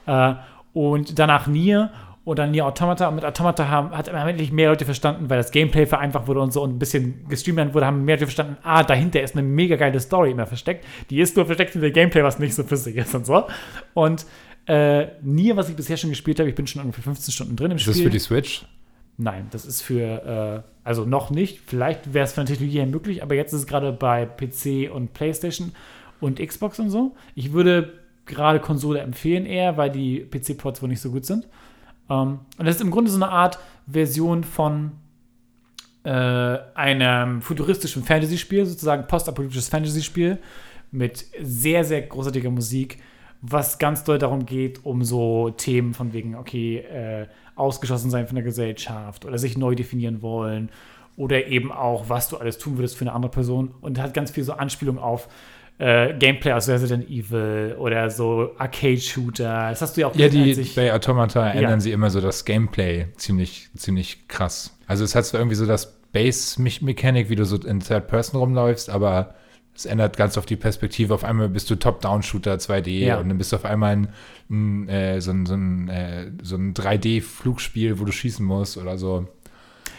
Äh, 0.06 0.34
und 0.74 1.20
danach 1.20 1.48
Nier 1.48 1.92
oder 2.26 2.46
Nier 2.48 2.66
Automata. 2.66 3.08
Und 3.08 3.16
mit 3.16 3.24
Automata 3.26 3.70
haben, 3.70 3.92
hat 3.92 4.10
endlich 4.10 4.52
mehr 4.52 4.70
Leute 4.70 4.84
verstanden, 4.84 5.30
weil 5.30 5.38
das 5.38 5.52
Gameplay 5.52 5.86
vereinfacht 5.86 6.28
wurde 6.28 6.42
und 6.42 6.52
so 6.52 6.62
und 6.64 6.76
ein 6.76 6.80
bisschen 6.80 7.26
gestreamt 7.30 7.74
wurde, 7.74 7.86
haben 7.86 8.04
mehr 8.04 8.16
Leute 8.16 8.26
verstanden, 8.26 8.58
ah, 8.64 8.84
dahinter 8.84 9.22
ist 9.22 9.36
eine 9.38 9.48
mega 9.48 9.78
geile 9.78 10.00
Story 10.00 10.32
immer 10.32 10.46
versteckt. 10.46 10.86
Die 11.10 11.22
ist 11.22 11.38
nur 11.38 11.46
versteckt 11.46 11.76
in 11.76 11.82
der 11.82 11.92
Gameplay, 11.92 12.24
was 12.24 12.40
nicht 12.40 12.56
so 12.56 12.64
flüssig 12.64 12.98
ist 12.98 13.16
und 13.16 13.26
so. 13.26 13.46
Und 13.94 14.26
äh, 14.68 15.08
Nier, 15.22 15.56
was 15.56 15.70
ich 15.70 15.76
bisher 15.76 15.98
schon 15.98 16.10
gespielt 16.10 16.40
habe, 16.40 16.50
ich 16.50 16.56
bin 16.56 16.68
schon 16.68 16.82
ungefähr 16.82 17.04
15 17.04 17.32
Stunden 17.32 17.56
drin 17.56 17.72
im 17.72 17.78
Ist 17.78 17.84
Spiel. 17.84 17.94
das 17.94 18.02
für 18.04 18.10
die 18.10 18.20
Switch? 18.20 18.66
Nein, 19.18 19.48
das 19.50 19.66
ist 19.66 19.82
für, 19.82 20.64
äh, 20.64 20.70
also 20.84 21.06
noch 21.06 21.32
nicht. 21.32 21.62
Vielleicht 21.66 22.14
wäre 22.14 22.26
es 22.26 22.34
von 22.34 22.46
der 22.46 22.54
Technologie 22.54 22.80
her 22.80 22.86
möglich, 22.86 23.24
aber 23.24 23.36
jetzt 23.36 23.54
ist 23.54 23.62
es 23.62 23.68
gerade 23.68 23.92
bei 23.92 24.26
PC 24.26 24.94
und 24.94 25.14
PlayStation 25.14 25.72
und 26.20 26.40
Xbox 26.40 26.80
und 26.80 26.90
so. 26.90 27.16
Ich 27.34 27.54
würde 27.54 27.94
gerade 28.26 28.60
Konsole 28.60 29.00
empfehlen 29.00 29.46
eher, 29.46 29.78
weil 29.78 29.90
die 29.90 30.20
PC-Ports 30.20 30.82
wohl 30.82 30.90
nicht 30.90 31.02
so 31.02 31.12
gut 31.12 31.26
sind. 31.26 31.48
Ähm, 32.10 32.40
und 32.58 32.66
das 32.66 32.76
ist 32.76 32.82
im 32.82 32.92
Grunde 32.92 33.10
so 33.10 33.18
eine 33.18 33.30
Art 33.30 33.58
Version 33.88 34.44
von 34.44 34.92
äh, 36.04 36.10
einem 36.10 37.42
futuristischen 37.42 38.04
Fantasy-Spiel, 38.04 38.66
sozusagen 38.66 39.08
postapokalyptisches 39.08 39.70
Fantasy-Spiel 39.70 40.38
mit 40.92 41.26
sehr, 41.42 41.84
sehr 41.84 42.02
großartiger 42.04 42.50
Musik, 42.50 43.00
was 43.42 43.78
ganz 43.80 44.04
doll 44.04 44.18
darum 44.18 44.46
geht, 44.46 44.86
um 44.86 45.04
so 45.04 45.50
Themen 45.52 45.94
von 45.94 46.14
wegen, 46.14 46.36
okay, 46.36 46.78
äh, 46.80 47.28
ausgeschlossen 47.56 48.10
sein 48.10 48.28
von 48.28 48.36
der 48.36 48.44
Gesellschaft 48.44 49.26
oder 49.26 49.38
sich 49.38 49.58
neu 49.58 49.76
definieren 49.76 50.22
wollen 50.22 50.70
oder 51.16 51.48
eben 51.48 51.72
auch, 51.72 52.10
was 52.10 52.30
du 52.30 52.38
alles 52.38 52.58
tun 52.58 52.78
würdest 52.78 52.96
für 52.98 53.06
eine 53.06 53.14
andere 53.14 53.32
Person 53.32 53.74
und 53.82 54.00
hat 54.00 54.14
ganz 54.14 54.32
viel 54.32 54.44
so 54.44 54.54
Anspielung 54.54 55.00
auf 55.00 55.28
äh, 55.80 56.14
Gameplay 56.18 56.54
aus 56.54 56.68
Resident 56.68 57.08
Evil 57.10 57.76
oder 57.78 58.10
so 58.10 58.52
Arcade-Shooter. 58.58 59.70
Das 59.70 59.82
hast 59.82 59.96
du 59.98 60.02
ja 60.02 60.08
auch 60.08 60.16
Ja, 60.16 60.28
die, 60.28 60.72
bei 60.76 60.94
Automata 60.94 61.50
ändern 61.52 61.72
Ja. 61.74 61.80
sie 61.80 61.92
immer 61.92 62.10
so 62.10 62.20
das 62.22 62.46
Gameplay 62.46 63.08
ziemlich, 63.16 63.70
ziemlich 63.76 64.28
krass. 64.28 64.76
Also 64.88 65.04
es 65.04 65.14
hat 65.14 65.26
zwar 65.26 65.40
irgendwie 65.42 65.56
so 65.56 65.66
das 65.66 66.00
Base-Mechanik, 66.14 67.30
wie 67.30 67.36
du 67.36 67.46
so 67.46 67.58
in 67.58 67.80
Third 67.80 68.08
Person 68.08 68.40
rumläufst, 68.40 68.90
aber 68.90 69.36
es 69.78 69.86
ändert 69.86 70.18
ganz 70.18 70.38
oft 70.38 70.50
die 70.50 70.56
Perspektive. 70.56 71.14
Auf 71.14 71.24
einmal 71.24 71.50
bist 71.50 71.70
du 71.70 71.76
Top-Down-Shooter 71.76 72.56
2D 72.56 72.90
Ja. 73.06 73.20
und 73.20 73.30
dann 73.30 73.38
bist 73.38 73.52
du 73.52 73.58
auf 73.58 73.66
einmal 73.66 73.96
ein, 73.96 74.08
ein, 74.50 74.90
äh, 74.90 75.22
so 75.22 75.32
ein, 75.32 75.46
so 75.46 75.54
ein, 75.54 75.88
äh, 75.88 76.32
so 76.42 76.56
ein 76.56 76.74
3D-Flugspiel, 76.74 78.00
wo 78.00 78.06
du 78.06 78.12
schießen 78.12 78.44
musst 78.46 78.78
oder 78.78 78.98
so. 78.98 79.28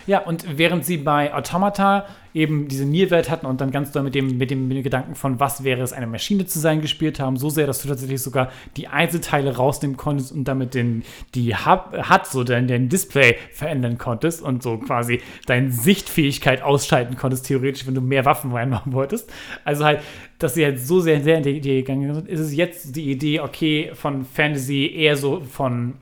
Ja, 0.09 0.21
und 0.21 0.57
während 0.57 0.87
sie 0.87 0.97
bei 0.97 1.35
Automata 1.35 2.07
eben 2.33 2.67
diese 2.67 2.87
Nierwelt 2.87 3.29
hatten 3.29 3.45
und 3.45 3.61
dann 3.61 3.71
ganz 3.71 3.93
doll 3.93 4.03
mit 4.03 4.15
dem, 4.15 4.39
mit, 4.39 4.51
dem, 4.51 4.67
mit 4.67 4.79
dem 4.79 4.83
Gedanken 4.83 5.15
von, 5.15 5.39
was 5.39 5.65
wäre 5.65 5.83
es, 5.83 5.93
eine 5.93 6.07
Maschine 6.07 6.47
zu 6.47 6.59
sein, 6.61 6.81
gespielt 6.81 7.21
haben, 7.21 7.37
so 7.37 7.51
sehr, 7.51 7.67
dass 7.67 7.83
du 7.83 7.89
tatsächlich 7.89 8.23
sogar 8.23 8.51
die 8.79 8.89
Einzelteile 8.89 9.55
rausnehmen 9.57 9.99
konntest 9.99 10.33
und 10.33 10.45
damit 10.45 10.73
den, 10.73 11.05
die 11.35 11.55
HUD, 11.55 12.27
so 12.27 12.43
dein, 12.43 12.69
dein 12.69 12.89
Display 12.89 13.37
verändern 13.53 13.99
konntest 13.99 14.41
und 14.41 14.63
so 14.63 14.79
quasi 14.79 15.21
deine 15.45 15.71
Sichtfähigkeit 15.73 16.63
ausschalten 16.63 17.17
konntest, 17.17 17.45
theoretisch, 17.45 17.87
wenn 17.87 17.95
du 17.95 18.01
mehr 18.01 18.25
Waffen 18.25 18.51
reinmachen 18.51 18.95
wolltest. 18.95 19.31
Also 19.67 19.85
halt, 19.85 20.01
dass 20.39 20.55
sie 20.55 20.65
halt 20.65 20.81
so 20.81 21.01
sehr, 21.01 21.21
sehr 21.21 21.37
in 21.37 21.43
die 21.43 21.51
Idee 21.51 21.83
gegangen 21.83 22.15
sind, 22.15 22.29
ist 22.29 22.41
es 22.41 22.55
jetzt 22.55 22.97
die 22.97 23.11
Idee, 23.11 23.41
okay, 23.41 23.91
von 23.93 24.25
Fantasy 24.25 24.87
eher 24.87 25.17
so 25.19 25.41
von 25.41 25.97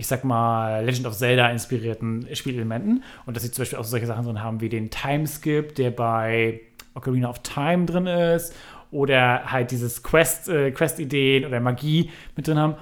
ich 0.00 0.06
sag 0.06 0.24
mal, 0.24 0.82
Legend 0.82 1.06
of 1.06 1.14
Zelda 1.16 1.50
inspirierten 1.50 2.26
Spielelementen. 2.32 3.04
Und 3.26 3.36
dass 3.36 3.42
sie 3.42 3.50
zum 3.50 3.62
Beispiel 3.62 3.78
auch 3.78 3.84
solche 3.84 4.06
Sachen 4.06 4.24
drin 4.24 4.42
haben 4.42 4.62
wie 4.62 4.70
den 4.70 4.90
Timeskip, 4.90 5.74
der 5.74 5.90
bei 5.90 6.62
Ocarina 6.94 7.28
of 7.28 7.40
Time 7.40 7.84
drin 7.84 8.06
ist. 8.06 8.54
Oder 8.90 9.52
halt 9.52 9.70
dieses 9.70 10.02
Quest, 10.02 10.48
äh, 10.48 10.70
Quest-Ideen 10.70 11.44
oder 11.44 11.60
Magie 11.60 12.10
mit 12.34 12.48
drin 12.48 12.58
haben. 12.58 12.74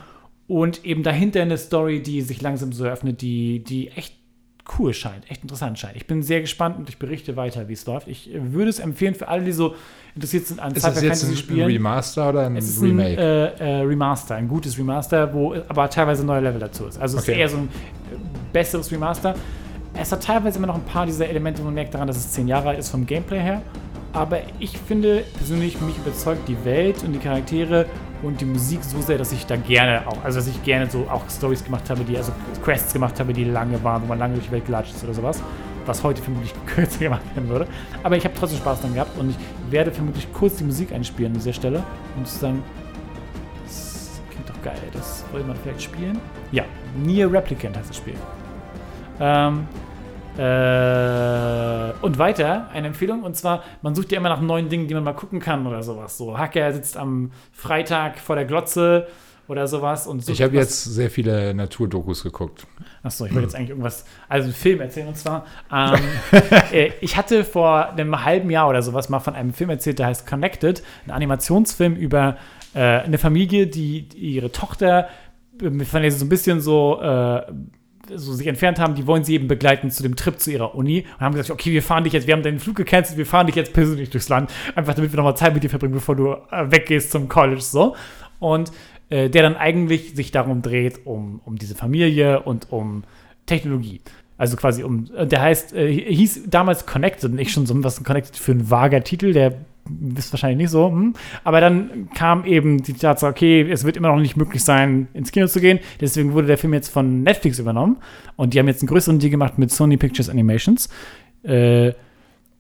Und 0.47 0.85
eben 0.85 1.03
dahinter 1.03 1.43
eine 1.43 1.59
Story, 1.59 2.01
die 2.01 2.23
sich 2.23 2.41
langsam 2.41 2.73
so 2.73 2.85
eröffnet, 2.85 3.21
die, 3.21 3.65
die 3.65 3.89
echt 3.89 4.15
cool 4.79 4.93
scheint, 4.95 5.31
echt 5.31 5.43
interessant 5.43 5.79
scheint. 5.79 5.97
Ich 5.97 6.07
bin 6.07 6.23
sehr 6.23 6.41
gespannt 6.41 6.79
und 6.79 6.89
ich 6.89 6.99
berichte 6.99 7.37
weiter, 7.37 7.69
wie 7.69 7.73
es 7.73 7.87
läuft. 7.87 8.09
Ich 8.09 8.31
würde 8.35 8.71
es 8.71 8.79
empfehlen 8.79 9.15
für 9.15 9.29
alle, 9.29 9.45
die 9.45 9.53
so 9.53 9.75
interessiert 10.15 10.47
sind 10.47 10.61
an 10.61 10.73
Ist 10.75 10.85
das 10.85 11.01
jetzt 11.01 11.25
ein, 11.25 11.37
Spielen. 11.37 11.67
Remaster 11.67 12.29
oder 12.29 12.47
ein 12.47 12.57
Es 12.57 12.69
ist 12.69 12.81
ein 12.83 12.85
Remake? 12.99 13.21
äh, 13.21 13.81
äh, 13.81 13.81
Remaster, 13.83 14.35
ein 14.35 14.49
gutes 14.49 14.77
Remaster, 14.79 15.33
wo 15.33 15.55
aber 15.69 15.89
teilweise 15.89 16.25
neue 16.25 16.41
Level 16.41 16.61
dazu 16.61 16.87
ist. 16.87 16.99
Also 17.01 17.19
es 17.19 17.23
Okay. 17.25 17.33
ist 17.33 17.39
eher 17.39 17.49
so 17.49 17.57
ein 17.59 17.69
äh, 17.69 18.17
besseres 18.53 18.91
Remaster. 18.93 19.35
Es 19.95 20.13
hat 20.13 20.23
teilweise 20.23 20.59
immer 20.59 20.67
noch 20.69 20.77
ein 20.77 20.85
paar 20.85 21.07
dieser 21.07 21.29
Elemente, 21.29 21.61
wo 21.61 21.65
man 21.67 21.75
merkt 21.75 21.95
daran, 21.95 22.07
dass 22.07 22.17
es 22.17 22.31
zehn 22.31 22.47
Jahre 22.49 22.69
alt 22.71 22.79
ist 22.79 22.89
vom 22.91 23.07
Gameplay 23.07 23.41
her. 23.41 23.63
Aber 24.13 24.39
ich 24.59 24.77
finde 24.79 25.23
persönlich, 25.37 25.81
mich 25.81 25.97
überzeugt 25.99 26.49
die 26.49 26.57
Welt 26.65 27.03
und 27.05 27.13
die 27.13 27.19
Charaktere 27.19 27.87
und 28.23 28.41
die 28.41 28.45
Musik 28.45 28.83
so 28.83 29.01
sehr, 29.01 29.19
dass 29.19 29.33
ich 29.33 29.47
da 29.47 29.57
gerne 29.57 30.07
auch, 30.07 30.25
also 30.25 30.39
dass 30.39 30.49
ich 30.49 30.63
gerne 30.63 30.91
so 30.91 31.07
auch 31.11 31.29
Stories 31.31 31.65
gemacht 31.65 31.89
habe, 31.91 32.05
die, 32.05 32.17
also 32.17 32.33
Quests 32.63 32.93
gemacht 32.93 33.19
habe, 33.21 33.33
die 33.33 33.45
lange 33.45 33.83
waren, 33.85 34.03
wo 34.03 34.07
man 34.07 34.19
lange 34.19 34.35
durch 34.35 34.47
die 34.47 34.53
Welt 34.53 34.67
gelatscht 34.67 34.95
ist 34.95 35.05
oder 35.05 35.15
sowas. 35.15 35.43
Was 35.87 36.03
heute 36.03 36.21
vermutlich 36.21 36.53
kürzer 36.67 36.99
gemacht 36.99 37.23
werden 37.35 37.49
würde. 37.49 37.67
Aber 38.03 38.17
ich 38.17 38.25
habe 38.25 38.35
trotzdem 38.39 38.59
Spaß 38.59 38.83
dran 38.83 38.95
gehabt 38.95 39.19
und 39.19 39.31
ich 39.31 39.37
werde 39.71 39.91
vermutlich 39.91 40.31
kurz 40.33 40.57
die 40.57 40.65
Musik 40.65 40.93
einspielen 40.93 41.33
an 41.33 41.39
dieser 41.39 41.53
Stelle, 41.53 41.83
um 42.17 42.25
zu 42.25 42.39
sagen, 42.39 42.63
das 43.65 44.21
klingt 44.31 44.49
doch 44.49 44.63
geil, 44.63 44.79
das 44.93 45.25
wollte 45.33 45.47
man 45.47 45.57
vielleicht 45.57 45.83
spielen. 45.83 46.19
Ja, 46.53 46.65
Nier 46.97 47.33
Replicant 47.33 47.77
heißt 47.77 47.91
das 47.91 47.97
Spiel. 47.97 48.17
Ähm, 49.21 49.67
äh, 50.39 51.93
und 52.01 52.19
weiter, 52.19 52.69
eine 52.73 52.87
Empfehlung, 52.87 53.25
und 53.25 53.37
zwar, 53.37 53.65
man 53.83 53.95
sucht 53.95 54.13
ja 54.13 54.19
immer 54.19 54.29
nach 54.29 54.41
neuen 54.41 54.69
Dingen, 54.69 54.87
die 54.87 54.95
man 54.95 55.03
mal 55.03 55.13
gucken 55.13 55.41
kann 55.41 55.67
oder 55.67 55.83
sowas. 55.83 56.17
So, 56.17 56.39
Hacker 56.39 56.73
sitzt 56.73 56.97
am 56.97 57.33
Freitag 57.53 58.19
vor 58.19 58.37
der 58.37 58.45
Glotze 58.45 59.09
oder 59.49 59.67
sowas 59.67 60.07
und 60.07 60.21
sucht 60.21 60.35
ich 60.35 60.43
habe 60.43 60.55
jetzt 60.55 60.85
sehr 60.85 61.11
viele 61.11 61.55
Naturdokus 61.55 62.23
geguckt. 62.23 62.67
Achso, 63.03 63.25
ich 63.25 63.33
wollte 63.33 63.47
jetzt 63.47 63.57
eigentlich 63.57 63.71
irgendwas, 63.71 64.05
also 64.29 64.45
einen 64.45 64.55
Film 64.55 64.81
erzählen 64.81 65.09
und 65.09 65.17
zwar, 65.17 65.45
ähm, 65.73 65.99
äh, 66.73 66.91
ich 67.01 67.17
hatte 67.17 67.45
vor 67.45 67.89
einem 67.89 68.25
halben 68.25 68.51
Jahr 68.51 68.69
oder 68.69 68.83
sowas 68.83 69.09
mal 69.09 69.21
von 69.21 69.35
einem 69.35 69.53
Film 69.53 69.71
erzählt, 69.71 69.99
der 69.99 70.07
heißt 70.07 70.27
Connected, 70.27 70.85
ein 71.07 71.11
Animationsfilm 71.11 71.97
über 71.97 72.37
äh, 72.75 72.81
eine 72.81 73.19
Familie, 73.19 73.67
die, 73.67 74.09
die 74.09 74.35
ihre 74.35 74.53
Tochter, 74.53 75.09
von 75.59 75.79
der 75.79 76.13
sie 76.13 76.19
so 76.19 76.27
ein 76.27 76.29
bisschen 76.29 76.61
so, 76.61 77.01
äh, 77.01 77.43
so 78.15 78.33
sich 78.33 78.47
entfernt 78.47 78.79
haben, 78.79 78.95
die 78.95 79.07
wollen 79.07 79.25
sie 79.25 79.35
eben 79.35 79.49
begleiten 79.49 79.91
zu 79.91 80.03
dem 80.03 80.17
Trip 80.17 80.39
zu 80.39 80.51
ihrer 80.51 80.75
Uni 80.75 81.05
und 81.15 81.21
haben 81.21 81.35
gesagt, 81.35 81.51
okay, 81.51 81.73
wir 81.73 81.83
fahren 81.83 82.05
dich 82.05 82.13
jetzt, 82.13 82.27
wir 82.27 82.35
haben 82.35 82.43
deinen 82.43 82.59
Flug 82.59 82.77
gecancelt, 82.77 83.19
wir 83.19 83.27
fahren 83.27 83.47
dich 83.47 83.57
jetzt 83.57 83.73
persönlich 83.73 84.11
durchs 84.11 84.29
Land, 84.29 84.51
einfach 84.75 84.95
damit 84.95 85.13
wir 85.13 85.17
nochmal 85.17 85.37
Zeit 85.37 85.55
mit 85.55 85.63
dir 85.63 85.71
verbringen, 85.71 85.95
bevor 85.95 86.17
du 86.17 86.33
äh, 86.33 86.71
weggehst 86.71 87.11
zum 87.11 87.29
College, 87.29 87.61
so. 87.61 87.97
Und 88.39 88.73
äh, 89.11 89.31
der 89.31 89.43
dann 89.43 89.57
eigentlich 89.57 90.15
sich 90.15 90.31
darum 90.31 90.63
dreht, 90.63 91.07
um, 91.07 91.41
um 91.45 91.57
diese 91.57 91.75
Familie 91.75 92.43
und 92.43 92.71
um 92.71 93.05
Technologie. 93.47 94.01
Also 94.37 94.57
quasi 94.57 94.85
um, 94.85 95.09
äh, 95.17 95.27
der 95.27 95.41
heißt, 95.41 95.75
äh, 95.75 95.93
hieß 95.93 96.45
damals 96.49 96.87
Connected, 96.87 97.33
nicht 97.33 97.51
schon 97.51 97.67
so 97.67 97.83
was 97.83 98.03
Connected 98.05 98.37
für 98.37 98.53
ein 98.53 98.71
vager 98.71 99.03
Titel, 99.03 99.33
der 99.33 99.55
ist 100.17 100.33
wahrscheinlich 100.33 100.59
nicht 100.59 100.71
so, 100.71 100.91
hm. 100.91 101.15
aber 101.45 101.61
dann 101.61 102.09
kam 102.15 102.45
eben 102.45 102.83
die 102.83 102.95
Tatsache, 102.95 103.31
okay, 103.31 103.69
es 103.71 103.85
wird 103.85 103.97
immer 103.97 104.09
noch 104.09 104.21
nicht 104.21 104.37
möglich 104.37 104.65
sein, 104.65 105.09
ins 105.15 105.33
Kino 105.33 105.47
zu 105.47 105.61
gehen, 105.61 105.81
deswegen 106.01 106.33
wurde 106.33 106.47
der 106.47 106.59
Film 106.59 106.75
jetzt 106.75 106.89
von 106.89 107.23
Netflix 107.23 107.59
übernommen 107.59 107.99
und 108.37 108.55
die 108.55 108.59
haben 108.59 108.69
jetzt 108.69 108.83
einen 108.83 108.89
größeren 108.89 109.19
Deal 109.19 109.31
gemacht 109.31 109.59
mit 109.59 109.71
Sony 109.71 109.97
Pictures 109.97 110.29
Animations. 110.29 110.89
Äh, 111.43 111.93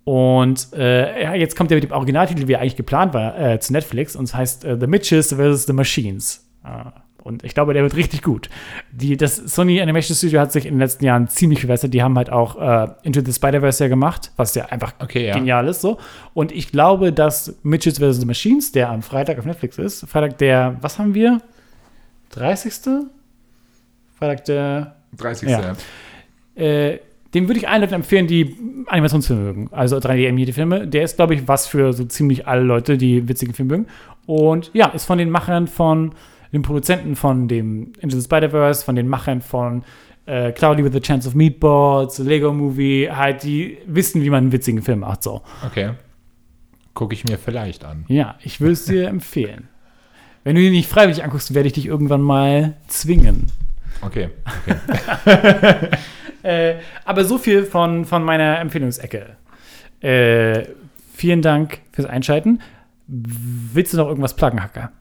und 0.04 0.68
äh, 0.72 1.36
jetzt 1.38 1.54
kommt 1.54 1.70
der 1.70 1.76
mit 1.76 1.84
dem 1.84 1.92
Originaltitel, 1.92 2.48
wie 2.48 2.54
er 2.54 2.60
eigentlich 2.60 2.76
geplant 2.76 3.12
war, 3.12 3.38
äh, 3.38 3.60
zu 3.60 3.74
Netflix. 3.74 4.16
Und 4.16 4.24
es 4.24 4.34
heißt 4.34 4.64
äh, 4.64 4.78
The 4.80 4.86
Mitches 4.86 5.34
vs. 5.34 5.66
The 5.66 5.74
Machines. 5.74 6.48
Äh, 6.64 6.90
und 7.28 7.44
ich 7.44 7.52
glaube, 7.52 7.74
der 7.74 7.82
wird 7.82 7.94
richtig 7.94 8.22
gut. 8.22 8.48
Die, 8.90 9.18
das 9.18 9.36
Sony 9.36 9.80
Animation 9.82 10.16
Studio 10.16 10.40
hat 10.40 10.50
sich 10.50 10.64
in 10.64 10.74
den 10.74 10.80
letzten 10.80 11.04
Jahren 11.04 11.28
ziemlich 11.28 11.60
verbessert. 11.60 11.92
Die 11.92 12.02
haben 12.02 12.16
halt 12.16 12.30
auch 12.30 12.56
äh, 12.58 12.88
Into 13.02 13.20
the 13.22 13.32
Spider-Verse 13.32 13.84
ja 13.84 13.88
gemacht, 13.88 14.32
was 14.36 14.54
ja 14.54 14.64
einfach 14.66 14.94
Okay, 14.98 15.26
ja. 15.26 15.34
genial 15.34 15.68
ist. 15.68 15.82
So. 15.82 15.98
Und 16.32 16.52
ich 16.52 16.72
glaube, 16.72 17.12
dass 17.12 17.54
Mitches 17.62 17.98
vs. 17.98 18.20
The 18.20 18.26
Machines, 18.26 18.72
der 18.72 18.88
am 18.88 19.02
Freitag 19.02 19.38
auf 19.38 19.44
Netflix 19.44 19.76
ist, 19.76 20.08
Freitag 20.08 20.38
der, 20.38 20.76
was 20.80 20.98
haben 20.98 21.12
wir? 21.12 21.42
30. 22.30 22.72
Freitag 24.18 24.46
der 24.46 24.96
30. 25.18 25.50
Ja. 25.50 25.74
äh, 26.54 26.98
dem 27.34 27.46
würde 27.46 27.60
ich 27.60 27.68
allen 27.68 27.82
Leuten 27.82 27.94
empfehlen, 27.94 28.26
die 28.26 28.56
Animationsfilme 28.86 29.42
mögen. 29.42 29.68
Also 29.70 29.98
3D-animierte 29.98 30.54
Filme. 30.54 30.88
Der 30.88 31.02
ist, 31.02 31.16
glaube 31.16 31.34
ich, 31.34 31.46
was 31.46 31.66
für 31.66 31.92
so 31.92 32.06
ziemlich 32.06 32.46
alle 32.46 32.62
Leute, 32.62 32.96
die 32.96 33.28
witzigen 33.28 33.52
Filme 33.52 33.76
mögen. 33.76 33.86
Und 34.24 34.70
ja, 34.72 34.86
ist 34.88 35.04
von 35.04 35.18
den 35.18 35.28
Machern 35.28 35.66
von, 35.66 36.12
den 36.52 36.62
Produzenten 36.62 37.16
von 37.16 37.48
dem 37.48 37.92
Into 38.00 38.16
the 38.16 38.24
Spider-Verse, 38.24 38.84
von 38.84 38.96
den 38.96 39.08
Machern 39.08 39.40
von 39.40 39.84
äh, 40.26 40.52
Cloudy 40.52 40.84
with 40.84 40.94
a 40.94 41.00
Chance 41.00 41.28
of 41.28 41.34
Meatballs, 41.34 42.18
Lego 42.18 42.52
Movie, 42.52 43.08
halt, 43.10 43.42
die 43.42 43.78
wissen, 43.86 44.22
wie 44.22 44.30
man 44.30 44.44
einen 44.44 44.52
witzigen 44.52 44.82
Film 44.82 45.00
macht. 45.00 45.22
So. 45.22 45.42
Okay. 45.66 45.92
Gucke 46.94 47.14
ich 47.14 47.24
mir 47.24 47.38
vielleicht 47.38 47.84
an. 47.84 48.04
Ja, 48.08 48.36
ich 48.42 48.60
würde 48.60 48.72
es 48.72 48.84
dir 48.84 49.08
empfehlen. 49.08 49.68
Wenn 50.44 50.54
du 50.54 50.62
ihn 50.62 50.72
nicht 50.72 50.88
freiwillig 50.88 51.24
anguckst, 51.24 51.54
werde 51.54 51.66
ich 51.66 51.72
dich 51.74 51.86
irgendwann 51.86 52.22
mal 52.22 52.76
zwingen. 52.86 53.46
Okay. 54.02 54.30
okay. 55.24 55.88
Äh, 56.40 56.76
aber 57.04 57.24
so 57.24 57.36
viel 57.36 57.64
von, 57.64 58.04
von 58.04 58.22
meiner 58.22 58.60
Empfehlungsecke. 58.60 59.36
Äh, 60.00 60.66
vielen 61.12 61.42
Dank 61.42 61.80
fürs 61.90 62.06
Einschalten. 62.06 62.60
Willst 63.08 63.92
du 63.92 63.96
noch 63.96 64.06
irgendwas 64.06 64.36
pluggen, 64.36 64.62
Hacker? 64.62 64.92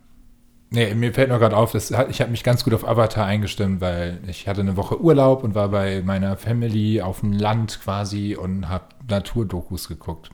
Nee, 0.69 0.93
mir 0.95 1.13
fällt 1.13 1.29
noch 1.29 1.39
gerade 1.39 1.55
auf, 1.55 1.71
dass, 1.71 1.91
ich 1.91 2.21
habe 2.21 2.31
mich 2.31 2.43
ganz 2.43 2.65
gut 2.65 2.73
auf 2.73 2.85
Avatar 2.85 3.25
eingestimmt, 3.25 3.79
weil 3.79 4.19
ich 4.27 4.47
hatte 4.47 4.61
eine 4.61 4.75
Woche 4.75 4.99
Urlaub 4.99 5.43
und 5.43 5.55
war 5.55 5.69
bei 5.69 6.01
meiner 6.01 6.35
Family 6.35 7.01
auf 7.01 7.21
dem 7.21 7.31
Land 7.31 7.79
quasi 7.81 8.35
und 8.35 8.67
habe 8.67 8.85
Naturdokus 9.07 9.87
geguckt. 9.87 10.29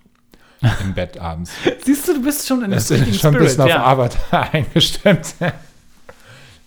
Im 0.81 0.93
Bett 0.93 1.19
abends. 1.19 1.51
Siehst 1.83 2.07
du, 2.07 2.13
du 2.13 2.23
bist 2.23 2.47
schon 2.47 2.63
in 2.63 2.71
Das 2.71 2.89
richtigen 2.89 3.11
ist 3.11 3.21
schon 3.21 3.35
ein 3.35 3.41
bisschen 3.41 3.67
ja. 3.67 3.81
auf 3.81 3.99
Avatar 3.99 4.49
eingestimmt. 4.53 5.35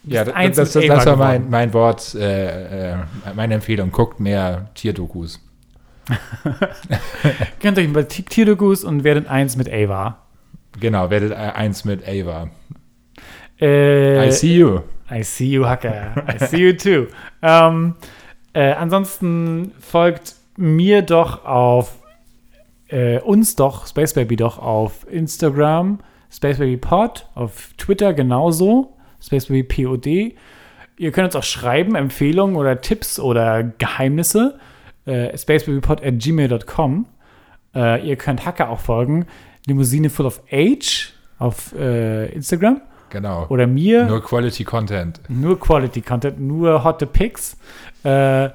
ja, 0.05 0.25
das, 0.25 0.57
das, 0.57 0.73
das, 0.75 0.91
Ava 0.91 1.07
war 1.07 1.17
mein, 1.17 1.51
mein 1.51 1.73
Wort, 1.73 2.15
äh, 2.15 2.93
äh, 2.93 2.97
meine 3.35 3.55
Empfehlung. 3.55 3.91
Guckt 3.91 4.21
mehr 4.21 4.69
Tierdokus. 4.75 5.41
Könnt 7.61 7.79
euch 7.79 7.87
über 7.87 8.07
Tierdokus 8.07 8.85
und 8.85 9.03
werdet 9.03 9.27
eins 9.29 9.57
mit 9.57 9.73
Ava. 9.73 10.19
Genau, 10.79 11.11
werdet 11.11 11.33
äh, 11.33 11.35
eins 11.35 11.85
mit 11.85 12.07
Ava. 12.07 12.51
Äh, 13.61 14.29
I 14.29 14.33
see 14.33 14.57
you. 14.57 14.81
I 15.11 15.23
see 15.23 15.47
you, 15.47 15.67
Hacker. 15.67 16.25
I 16.29 16.47
see 16.47 16.59
you 16.59 16.73
too. 16.73 17.07
ähm, 17.43 17.95
äh, 18.53 18.73
ansonsten 18.73 19.73
folgt 19.81 20.35
mir 20.57 21.03
doch 21.03 21.45
auf 21.45 21.93
äh, 22.89 23.21
uns 23.21 23.57
doch, 23.57 23.87
Space 23.87 24.15
Baby 24.15 24.37
doch 24.37 24.59
auf 24.59 25.07
Instagram, 25.11 26.01
Space 26.31 26.59
Baby 26.59 26.77
Pod, 26.77 27.27
auf 27.35 27.71
Twitter 27.77 28.15
genauso, 28.15 28.95
Space 29.21 29.47
Baby 29.47 29.63
POD. 29.63 30.35
Ihr 30.99 31.13
könnt 31.13 31.27
uns 31.27 31.37
auch 31.37 31.43
schreiben, 31.43 31.95
Empfehlungen 31.95 32.57
oder 32.57 32.81
Tipps 32.81 33.19
oder 33.21 33.63
Geheimnisse. 33.63 34.59
Äh, 35.05 35.37
spacebabypod 35.37 36.03
at 36.05 36.19
gmail.com. 36.19 37.07
Äh, 37.75 38.09
ihr 38.09 38.17
könnt 38.17 38.45
Hacker 38.45 38.71
auch 38.71 38.81
folgen. 38.81 39.27
Limousine 39.67 40.11
Full 40.11 40.27
of 40.27 40.43
Age 40.51 41.13
auf 41.39 41.75
äh, 41.79 42.27
Instagram. 42.33 42.81
Genau. 43.11 43.47
Oder 43.49 43.67
mir. 43.67 44.07
Nur 44.07 44.23
Quality 44.23 44.65
Content. 44.65 45.21
Nur 45.29 45.59
Quality 45.59 46.03
Content, 46.03 46.41
nur 46.41 46.85
hotte 46.85 47.07
Pics. 47.07 47.57
Äh, 48.05 48.51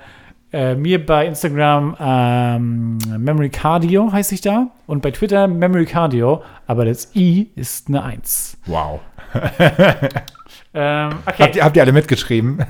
äh, 0.53 0.75
mir 0.75 1.05
bei 1.05 1.27
Instagram 1.27 1.95
ähm, 1.99 2.97
Memory 3.17 3.49
Cardio 3.49 4.11
heiße 4.11 4.35
ich 4.35 4.41
da 4.41 4.67
und 4.85 5.01
bei 5.01 5.11
Twitter 5.11 5.47
Memory 5.47 5.85
Cardio, 5.85 6.43
aber 6.67 6.83
das 6.83 7.15
I 7.15 7.49
ist 7.55 7.87
eine 7.87 8.03
1. 8.03 8.57
Wow. 8.65 8.99
Ähm, 10.73 11.09
Habt, 11.25 11.41
okay, 11.41 11.51
ihr, 11.57 11.65
habt 11.65 11.75
ihr 11.75 11.81
alle 11.81 11.91
mitgeschrieben? 11.91 12.65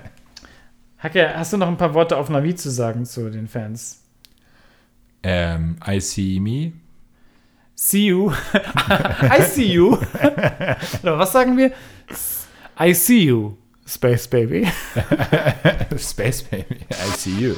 Hacke, 0.98 1.30
hast 1.34 1.52
du 1.52 1.56
noch 1.56 1.68
ein 1.68 1.78
paar 1.78 1.94
Worte 1.94 2.18
auf 2.18 2.28
Navi 2.28 2.54
zu 2.54 2.70
sagen 2.70 3.06
zu 3.06 3.30
den 3.30 3.48
Fans? 3.48 4.02
ähm, 5.22 5.76
I 5.86 6.00
see 6.00 6.40
me. 6.40 6.72
See 7.84 8.04
you. 8.04 8.30
I 8.54 9.40
see 9.42 9.72
you. 9.72 9.94
Oder 11.02 11.18
was 11.18 11.32
sagen 11.32 11.56
wir? 11.56 11.72
I 12.78 12.92
see 12.94 13.24
you, 13.24 13.56
Space 13.84 14.28
Baby. 14.28 14.70
Space 15.98 16.42
Baby. 16.44 16.86
I 16.90 17.16
see 17.16 17.40
you. 17.40 17.56